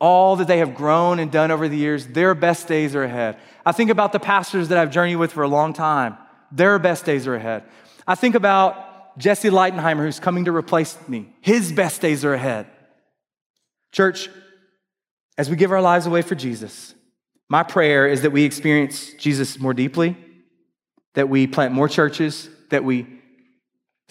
all 0.00 0.36
that 0.36 0.48
they 0.48 0.58
have 0.58 0.74
grown 0.74 1.18
and 1.18 1.30
done 1.30 1.50
over 1.50 1.68
the 1.68 1.76
years, 1.76 2.06
their 2.06 2.34
best 2.34 2.66
days 2.68 2.94
are 2.94 3.04
ahead. 3.04 3.38
I 3.64 3.72
think 3.72 3.90
about 3.90 4.12
the 4.12 4.20
pastors 4.20 4.68
that 4.68 4.78
I've 4.78 4.90
journeyed 4.90 5.16
with 5.16 5.32
for 5.32 5.42
a 5.42 5.48
long 5.48 5.72
time, 5.72 6.16
their 6.50 6.78
best 6.78 7.04
days 7.04 7.26
are 7.26 7.34
ahead. 7.34 7.64
I 8.06 8.14
think 8.14 8.34
about 8.34 9.18
Jesse 9.18 9.50
Leitenheimer, 9.50 10.04
who's 10.04 10.20
coming 10.20 10.46
to 10.46 10.52
replace 10.52 10.96
me, 11.08 11.32
his 11.40 11.72
best 11.72 12.00
days 12.00 12.24
are 12.24 12.34
ahead. 12.34 12.66
Church, 13.92 14.28
as 15.38 15.48
we 15.48 15.56
give 15.56 15.70
our 15.70 15.80
lives 15.80 16.06
away 16.06 16.22
for 16.22 16.34
Jesus, 16.34 16.94
my 17.48 17.62
prayer 17.62 18.06
is 18.06 18.22
that 18.22 18.30
we 18.30 18.44
experience 18.44 19.12
Jesus 19.14 19.58
more 19.58 19.74
deeply, 19.74 20.16
that 21.14 21.28
we 21.28 21.46
plant 21.46 21.72
more 21.72 21.88
churches, 21.88 22.48
that 22.70 22.84
we 22.84 23.06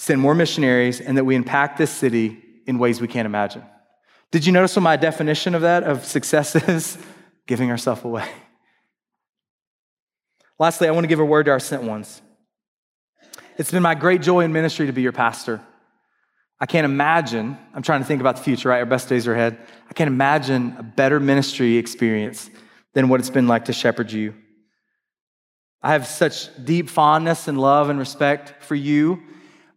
send 0.04 0.20
more 0.20 0.36
missionaries, 0.36 0.99
and 0.99 1.18
that 1.18 1.24
we 1.24 1.34
impact 1.34 1.78
this 1.78 1.89
city 1.89 2.38
in 2.68 2.78
ways 2.78 2.99
we 2.99 3.08
can't 3.08 3.26
imagine. 3.26 3.64
Did 4.32 4.45
you 4.45 4.51
notice 4.51 4.76
what 4.76 4.82
my 4.82 4.97
definition 4.97 5.56
of 5.56 5.62
that, 5.62 5.84
of 5.84 6.04
success 6.04 6.56
is? 6.68 6.97
Giving 7.47 7.72
ourselves 7.72 8.04
away. 8.04 8.28
Lastly, 10.60 10.89
I 10.89 10.91
want 10.91 11.06
to 11.06 11.08
give 11.08 11.22
a 11.22 11.26
word 11.26 11.45
to 11.45 11.51
our 11.51 11.60
sent 11.60 11.84
ones. 11.84 12.22
It's 13.58 13.72
been 13.72 13.82
my 13.82 13.95
great 13.95 14.22
joy 14.22 14.41
in 14.41 14.51
ministry 14.51 14.88
to 14.88 14.91
be 14.91 15.01
your 15.01 15.14
pastor. 15.14 15.62
I 16.60 16.66
can't 16.66 16.84
imagine, 16.84 17.58
I'm 17.74 17.82
trying 17.82 18.01
to 18.01 18.06
think 18.06 18.20
about 18.20 18.36
the 18.36 18.43
future, 18.43 18.70
right? 18.70 18.80
Our 18.80 18.86
best 18.86 19.08
days 19.08 19.26
are 19.26 19.34
ahead. 19.34 19.58
I 19.89 19.93
can't 19.93 20.10
imagine 20.10 20.76
a 20.78 20.84
better 20.84 21.22
ministry 21.22 21.78
experience 21.78 22.49
than 22.93 23.08
what 23.08 23.22
it's 23.22 23.30
been 23.30 23.47
like 23.47 23.66
to 23.66 23.74
shepherd 23.74 24.12
you. 24.12 24.36
I 25.82 25.93
have 25.93 26.08
such 26.08 26.49
deep 26.66 26.89
fondness 26.89 27.47
and 27.47 27.58
love 27.58 27.89
and 27.89 27.97
respect 27.97 28.64
for 28.64 28.76
you, 28.76 29.24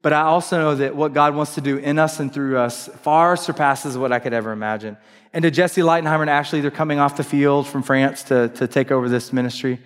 but 0.07 0.13
I 0.13 0.21
also 0.21 0.61
know 0.61 0.75
that 0.77 0.95
what 0.95 1.15
God 1.15 1.35
wants 1.35 1.57
to 1.57 1.61
do 1.61 1.79
in 1.79 1.99
us 1.99 2.21
and 2.21 2.33
through 2.33 2.59
us 2.59 2.89
far 3.03 3.37
surpasses 3.37 3.99
what 3.99 4.13
I 4.13 4.21
could 4.21 4.33
ever 4.33 4.53
imagine. 4.53 4.97
And 5.33 5.43
to 5.43 5.51
Jesse 5.51 5.81
Leitenheimer 5.81 6.21
and 6.21 6.31
Ashley, 6.31 6.61
they're 6.61 6.71
coming 6.71 7.01
off 7.01 7.17
the 7.17 7.25
field 7.25 7.67
from 7.67 7.83
France 7.83 8.23
to, 8.23 8.49
to 8.51 8.69
take 8.69 8.93
over 8.93 9.09
this 9.09 9.33
ministry. 9.33 9.81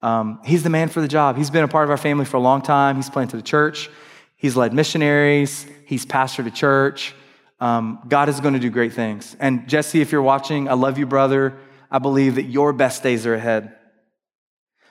Um, 0.00 0.40
he's 0.42 0.62
the 0.62 0.70
man 0.70 0.88
for 0.88 1.02
the 1.02 1.06
job. 1.06 1.36
He's 1.36 1.50
been 1.50 1.64
a 1.64 1.68
part 1.68 1.84
of 1.84 1.90
our 1.90 1.98
family 1.98 2.24
for 2.24 2.38
a 2.38 2.40
long 2.40 2.62
time. 2.62 2.96
He's 2.96 3.10
planted 3.10 3.40
a 3.40 3.42
church. 3.42 3.90
He's 4.36 4.56
led 4.56 4.72
missionaries. 4.72 5.66
He's 5.84 6.06
pastored 6.06 6.46
a 6.46 6.50
church. 6.50 7.14
Um, 7.60 7.98
God 8.08 8.30
is 8.30 8.40
going 8.40 8.54
to 8.54 8.60
do 8.60 8.70
great 8.70 8.94
things. 8.94 9.36
And 9.38 9.68
Jesse, 9.68 10.00
if 10.00 10.12
you're 10.12 10.22
watching, 10.22 10.70
I 10.70 10.72
love 10.72 10.96
you, 10.96 11.04
brother. 11.04 11.58
I 11.90 11.98
believe 11.98 12.36
that 12.36 12.44
your 12.44 12.72
best 12.72 13.02
days 13.02 13.26
are 13.26 13.34
ahead. 13.34 13.76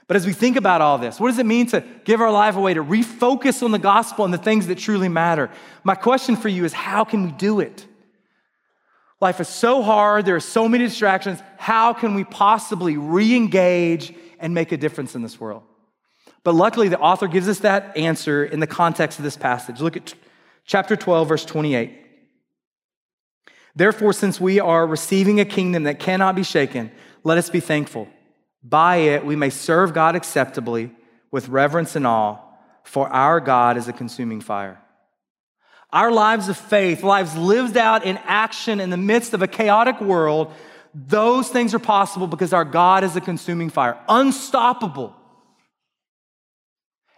But 0.08 0.16
as 0.16 0.26
we 0.26 0.32
think 0.32 0.55
about 0.55 0.80
all 0.82 0.97
this, 0.97 1.20
what 1.20 1.28
does 1.30 1.39
it 1.39 1.45
mean 1.45 1.68
to 1.68 1.84
give 2.05 2.22
our 2.22 2.32
life 2.32 2.55
away, 2.55 2.74
to 2.74 2.84
refocus 2.84 3.62
on 3.62 3.72
the 3.72 3.80
gospel 3.80 4.24
and 4.24 4.34
the 4.34 4.38
things 4.38 4.68
that 4.68 4.78
truly 4.78 5.10
matter? 5.10 5.51
My 5.84 5.95
question 5.95 6.38
for 6.38 6.47
you 6.47 6.64
is 6.64 6.72
how 6.72 7.03
can 7.03 7.26
we 7.26 7.32
do 7.34 7.60
it? 7.60 7.86
Life 9.20 9.41
is 9.41 9.49
so 9.49 9.82
hard, 9.82 10.26
there 10.26 10.36
are 10.36 10.39
so 10.39 10.70
many 10.70 10.86
distractions. 10.86 11.39
How 11.58 11.91
can 11.91 12.14
we 12.14 12.24
possibly 12.24 12.97
re 12.97 13.36
engage 13.36 14.14
and 14.39 14.53
make 14.53 14.72
a 14.72 14.78
difference 14.78 15.16
in 15.16 15.24
this 15.24 15.39
world? 15.39 15.64
But 16.43 16.55
luckily, 16.55 16.88
the 16.88 16.99
author 16.99 17.28
gives 17.28 17.49
us 17.49 17.60
that 17.60 17.97
answer 17.97 18.45
in 18.45 18.62
the 18.62 18.68
context 18.68 19.20
of 19.20 19.24
this 19.24 19.36
passage. 19.36 19.82
Look 19.82 19.97
at 19.97 20.14
chapter 20.66 20.95
12, 20.95 21.28
verse 21.28 21.45
28. 21.45 22.05
Therefore, 23.76 24.14
since 24.14 24.39
we 24.39 24.60
are 24.60 24.88
receiving 24.88 25.39
a 25.39 25.45
kingdom 25.45 25.84
that 25.84 25.99
cannot 25.99 26.36
be 26.36 26.43
shaken, 26.43 26.91
let 27.24 27.38
us 27.38 27.49
be 27.49 27.60
thankful. 27.60 28.08
By 28.68 28.97
it, 28.97 29.26
we 29.26 29.36
may 29.36 29.49
serve 29.49 29.93
God 29.93 30.15
acceptably 30.15 30.91
with 31.32 31.47
reverence 31.47 31.95
and 31.95 32.05
awe, 32.05 32.39
for 32.84 33.07
our 33.07 33.39
God 33.39 33.78
is 33.78 33.88
a 33.88 33.93
consuming 33.93 34.41
fire. 34.41 34.82
Our 35.91 36.11
lives 36.11 36.49
of 36.49 36.57
faith, 36.57 37.01
lives 37.01 37.36
lived 37.38 37.78
out 37.78 38.03
in 38.03 38.18
action 38.26 38.82
in 38.82 38.89
the 38.89 38.97
midst 38.97 39.34
of 39.34 39.41
a 39.41 39.47
chaotic 39.47 40.01
world, 40.01 40.51
those 40.93 41.47
things 41.47 41.74
are 41.74 41.80
possible 41.80 42.28
because 42.28 42.51
our 42.51 42.65
God 42.65 43.03
is 43.03 43.15
a 43.15 43.22
consuming 43.22 43.70
fire, 43.70 43.97
unstoppable. 44.09 45.15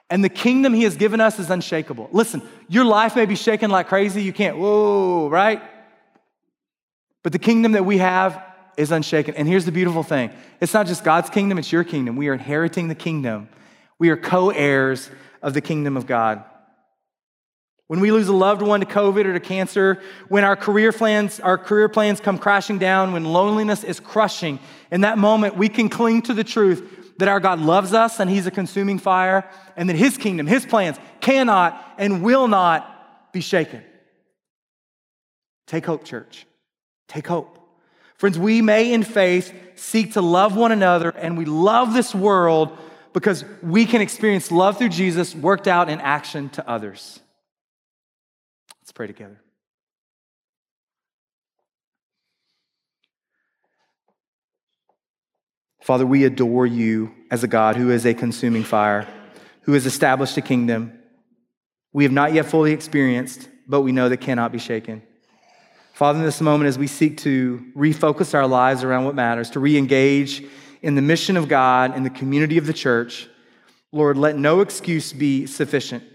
And 0.09 0.23
the 0.23 0.29
kingdom 0.29 0.73
he 0.73 0.83
has 0.83 0.97
given 0.97 1.21
us 1.21 1.39
is 1.39 1.49
unshakable. 1.49 2.09
Listen, 2.11 2.41
your 2.67 2.85
life 2.85 3.15
may 3.15 3.25
be 3.25 3.35
shaken 3.35 3.71
like 3.71 3.87
crazy. 3.87 4.21
You 4.21 4.33
can't, 4.33 4.57
whoa, 4.57 5.29
right? 5.29 5.61
But 7.23 7.31
the 7.31 7.39
kingdom 7.39 7.71
that 7.73 7.85
we 7.85 7.99
have 7.99 8.43
is 8.79 8.91
unshaken. 8.91 9.35
And 9.35 9.45
here's 9.45 9.65
the 9.65 9.71
beautiful 9.71 10.03
thing 10.03 10.31
it's 10.61 10.73
not 10.73 10.87
just 10.87 11.03
God's 11.03 11.29
kingdom, 11.29 11.57
it's 11.57 11.71
your 11.71 11.83
kingdom. 11.83 12.15
We 12.15 12.29
are 12.29 12.33
inheriting 12.33 12.87
the 12.87 12.95
kingdom, 12.95 13.49
we 13.99 14.09
are 14.09 14.17
co 14.17 14.49
heirs 14.49 15.11
of 15.41 15.53
the 15.53 15.61
kingdom 15.61 15.97
of 15.97 16.07
God. 16.07 16.43
When 17.87 18.01
we 18.01 18.11
lose 18.11 18.27
a 18.27 18.33
loved 18.33 18.61
one 18.61 18.81
to 18.81 18.85
COVID 18.85 19.25
or 19.25 19.33
to 19.33 19.39
cancer, 19.39 19.99
when 20.27 20.43
our 20.43 20.55
career 20.55 20.91
plans, 20.91 21.39
our 21.39 21.57
career 21.57 21.89
plans 21.89 22.19
come 22.19 22.37
crashing 22.37 22.77
down, 22.77 23.13
when 23.13 23.25
loneliness 23.25 23.83
is 23.83 23.99
crushing, 23.99 24.59
in 24.91 25.01
that 25.01 25.17
moment 25.17 25.57
we 25.57 25.69
can 25.69 25.89
cling 25.89 26.21
to 26.23 26.33
the 26.33 26.43
truth 26.43 27.17
that 27.17 27.27
our 27.27 27.39
God 27.39 27.59
loves 27.59 27.93
us 27.93 28.19
and 28.19 28.29
He's 28.29 28.47
a 28.47 28.51
consuming 28.51 28.99
fire, 28.99 29.49
and 29.75 29.89
that 29.89 29.95
His 29.97 30.17
kingdom, 30.17 30.47
His 30.47 30.65
plans 30.65 30.97
cannot 31.19 31.95
and 31.97 32.23
will 32.23 32.47
not 32.47 33.33
be 33.33 33.41
shaken. 33.41 33.83
Take 35.67 35.85
hope, 35.85 36.05
church. 36.05 36.45
Take 37.07 37.27
hope. 37.27 37.58
Friends, 38.19 38.37
we 38.37 38.61
may 38.61 38.93
in 38.93 39.01
faith 39.01 39.51
seek 39.75 40.13
to 40.13 40.21
love 40.21 40.55
one 40.55 40.71
another, 40.71 41.09
and 41.09 41.37
we 41.37 41.45
love 41.45 41.93
this 41.93 42.13
world 42.13 42.77
because 43.13 43.43
we 43.63 43.87
can 43.87 44.01
experience 44.01 44.51
love 44.51 44.77
through 44.77 44.89
Jesus 44.89 45.33
worked 45.33 45.67
out 45.67 45.89
in 45.89 45.99
action 45.99 46.49
to 46.49 46.69
others. 46.69 47.19
Let's 48.81 48.91
pray 48.91 49.07
together. 49.07 49.41
Father, 55.81 56.05
we 56.05 56.25
adore 56.25 56.67
you 56.67 57.15
as 57.31 57.43
a 57.43 57.47
God 57.47 57.77
who 57.77 57.89
is 57.89 58.05
a 58.05 58.13
consuming 58.13 58.63
fire, 58.63 59.07
who 59.61 59.73
has 59.73 59.87
established 59.87 60.37
a 60.37 60.41
kingdom 60.41 60.99
we 61.91 62.03
have 62.03 62.13
not 62.13 62.33
yet 62.33 62.45
fully 62.45 62.71
experienced, 62.71 63.49
but 63.67 63.81
we 63.81 63.91
know 63.91 64.09
that 64.09 64.17
cannot 64.17 64.51
be 64.51 64.59
shaken. 64.59 65.01
Father, 65.99 66.19
in 66.19 66.23
this 66.23 66.39
moment, 66.39 66.69
as 66.69 66.79
we 66.79 66.87
seek 66.87 67.17
to 67.17 67.61
refocus 67.75 68.33
our 68.33 68.47
lives 68.47 68.85
around 68.85 69.03
what 69.03 69.15
matters, 69.15 69.49
to 69.49 69.59
re 69.59 69.77
engage 69.77 70.41
in 70.81 70.95
the 70.95 71.01
mission 71.01 71.35
of 71.35 71.49
God 71.49 71.93
in 71.93 72.03
the 72.03 72.09
community 72.09 72.57
of 72.57 72.65
the 72.65 72.71
church, 72.71 73.27
Lord, 73.91 74.15
let 74.15 74.37
no 74.37 74.61
excuse 74.61 75.11
be 75.11 75.45
sufficient. 75.45 76.05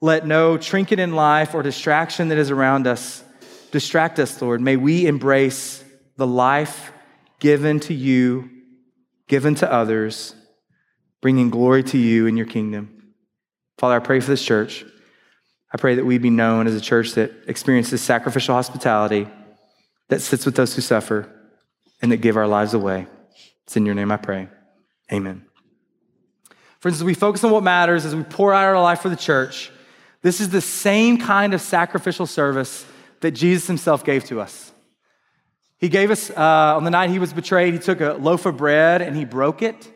Let 0.00 0.28
no 0.28 0.56
trinket 0.56 1.00
in 1.00 1.16
life 1.16 1.56
or 1.56 1.62
distraction 1.64 2.28
that 2.28 2.38
is 2.38 2.52
around 2.52 2.86
us 2.86 3.24
distract 3.72 4.20
us, 4.20 4.40
Lord. 4.40 4.60
May 4.60 4.76
we 4.76 5.08
embrace 5.08 5.82
the 6.16 6.28
life 6.28 6.92
given 7.40 7.80
to 7.80 7.94
you, 7.94 8.48
given 9.26 9.56
to 9.56 9.72
others, 9.72 10.36
bringing 11.20 11.50
glory 11.50 11.82
to 11.82 11.98
you 11.98 12.28
in 12.28 12.36
your 12.36 12.46
kingdom. 12.46 13.12
Father, 13.76 13.96
I 13.96 13.98
pray 13.98 14.20
for 14.20 14.30
this 14.30 14.44
church. 14.44 14.84
I 15.72 15.76
pray 15.78 15.94
that 15.94 16.04
we 16.04 16.18
be 16.18 16.30
known 16.30 16.66
as 16.66 16.74
a 16.74 16.80
church 16.80 17.12
that 17.12 17.32
experiences 17.46 18.00
sacrificial 18.00 18.54
hospitality, 18.54 19.28
that 20.08 20.20
sits 20.20 20.44
with 20.44 20.56
those 20.56 20.74
who 20.74 20.82
suffer, 20.82 21.28
and 22.02 22.10
that 22.10 22.18
give 22.18 22.36
our 22.36 22.48
lives 22.48 22.74
away. 22.74 23.06
It's 23.64 23.76
in 23.76 23.86
your 23.86 23.94
name 23.94 24.10
I 24.10 24.16
pray. 24.16 24.48
Amen. 25.12 25.44
Friends, 26.80 26.98
as 26.98 27.04
we 27.04 27.14
focus 27.14 27.44
on 27.44 27.50
what 27.50 27.62
matters, 27.62 28.04
as 28.04 28.16
we 28.16 28.22
pour 28.22 28.52
out 28.52 28.64
our 28.64 28.80
life 28.80 29.00
for 29.00 29.10
the 29.10 29.16
church, 29.16 29.70
this 30.22 30.40
is 30.40 30.48
the 30.48 30.60
same 30.60 31.18
kind 31.18 31.54
of 31.54 31.60
sacrificial 31.60 32.26
service 32.26 32.84
that 33.20 33.32
Jesus 33.32 33.66
himself 33.66 34.04
gave 34.04 34.24
to 34.24 34.40
us. 34.40 34.72
He 35.78 35.88
gave 35.88 36.10
us, 36.10 36.30
uh, 36.30 36.76
on 36.76 36.84
the 36.84 36.90
night 36.90 37.10
he 37.10 37.18
was 37.18 37.32
betrayed, 37.32 37.74
he 37.74 37.80
took 37.80 38.00
a 38.00 38.14
loaf 38.14 38.44
of 38.44 38.56
bread 38.56 39.02
and 39.02 39.16
he 39.16 39.24
broke 39.24 39.62
it. 39.62 39.90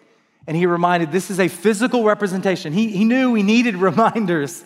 And 0.46 0.56
he 0.56 0.66
reminded 0.66 1.10
this 1.10 1.30
is 1.30 1.40
a 1.40 1.48
physical 1.48 2.04
representation. 2.04 2.72
He, 2.72 2.88
he 2.90 3.04
knew 3.04 3.32
we 3.32 3.42
needed 3.42 3.76
reminders 3.78 4.64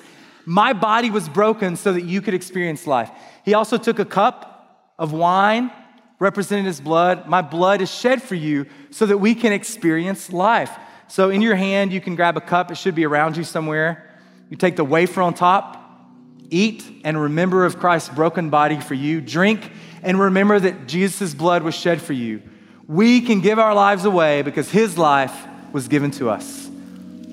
my 0.48 0.72
body 0.72 1.10
was 1.10 1.28
broken 1.28 1.76
so 1.76 1.92
that 1.92 2.04
you 2.04 2.22
could 2.22 2.32
experience 2.32 2.86
life. 2.86 3.10
He 3.44 3.52
also 3.52 3.76
took 3.76 3.98
a 3.98 4.04
cup 4.06 4.94
of 4.98 5.12
wine, 5.12 5.70
representing 6.18 6.64
his 6.64 6.80
blood. 6.80 7.28
My 7.28 7.42
blood 7.42 7.82
is 7.82 7.94
shed 7.94 8.22
for 8.22 8.34
you 8.34 8.64
so 8.88 9.04
that 9.04 9.18
we 9.18 9.34
can 9.34 9.52
experience 9.52 10.32
life. 10.32 10.70
So, 11.06 11.28
in 11.28 11.42
your 11.42 11.54
hand, 11.54 11.92
you 11.92 12.00
can 12.00 12.16
grab 12.16 12.38
a 12.38 12.40
cup. 12.40 12.70
It 12.70 12.76
should 12.76 12.94
be 12.94 13.04
around 13.04 13.36
you 13.36 13.44
somewhere. 13.44 14.10
You 14.48 14.56
take 14.56 14.76
the 14.76 14.84
wafer 14.84 15.20
on 15.20 15.34
top, 15.34 16.00
eat, 16.48 16.82
and 17.04 17.20
remember 17.20 17.66
of 17.66 17.78
Christ's 17.78 18.08
broken 18.08 18.48
body 18.48 18.80
for 18.80 18.94
you. 18.94 19.20
Drink 19.20 19.70
and 20.02 20.18
remember 20.18 20.58
that 20.58 20.86
Jesus' 20.86 21.34
blood 21.34 21.62
was 21.62 21.74
shed 21.74 22.00
for 22.00 22.14
you. 22.14 22.42
We 22.86 23.20
can 23.20 23.40
give 23.42 23.58
our 23.58 23.74
lives 23.74 24.06
away 24.06 24.40
because 24.40 24.70
his 24.70 24.96
life 24.96 25.46
was 25.72 25.88
given 25.88 26.10
to 26.12 26.30
us. 26.30 26.70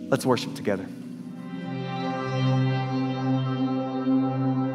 Let's 0.09 0.26
worship 0.26 0.53
together. 0.55 0.86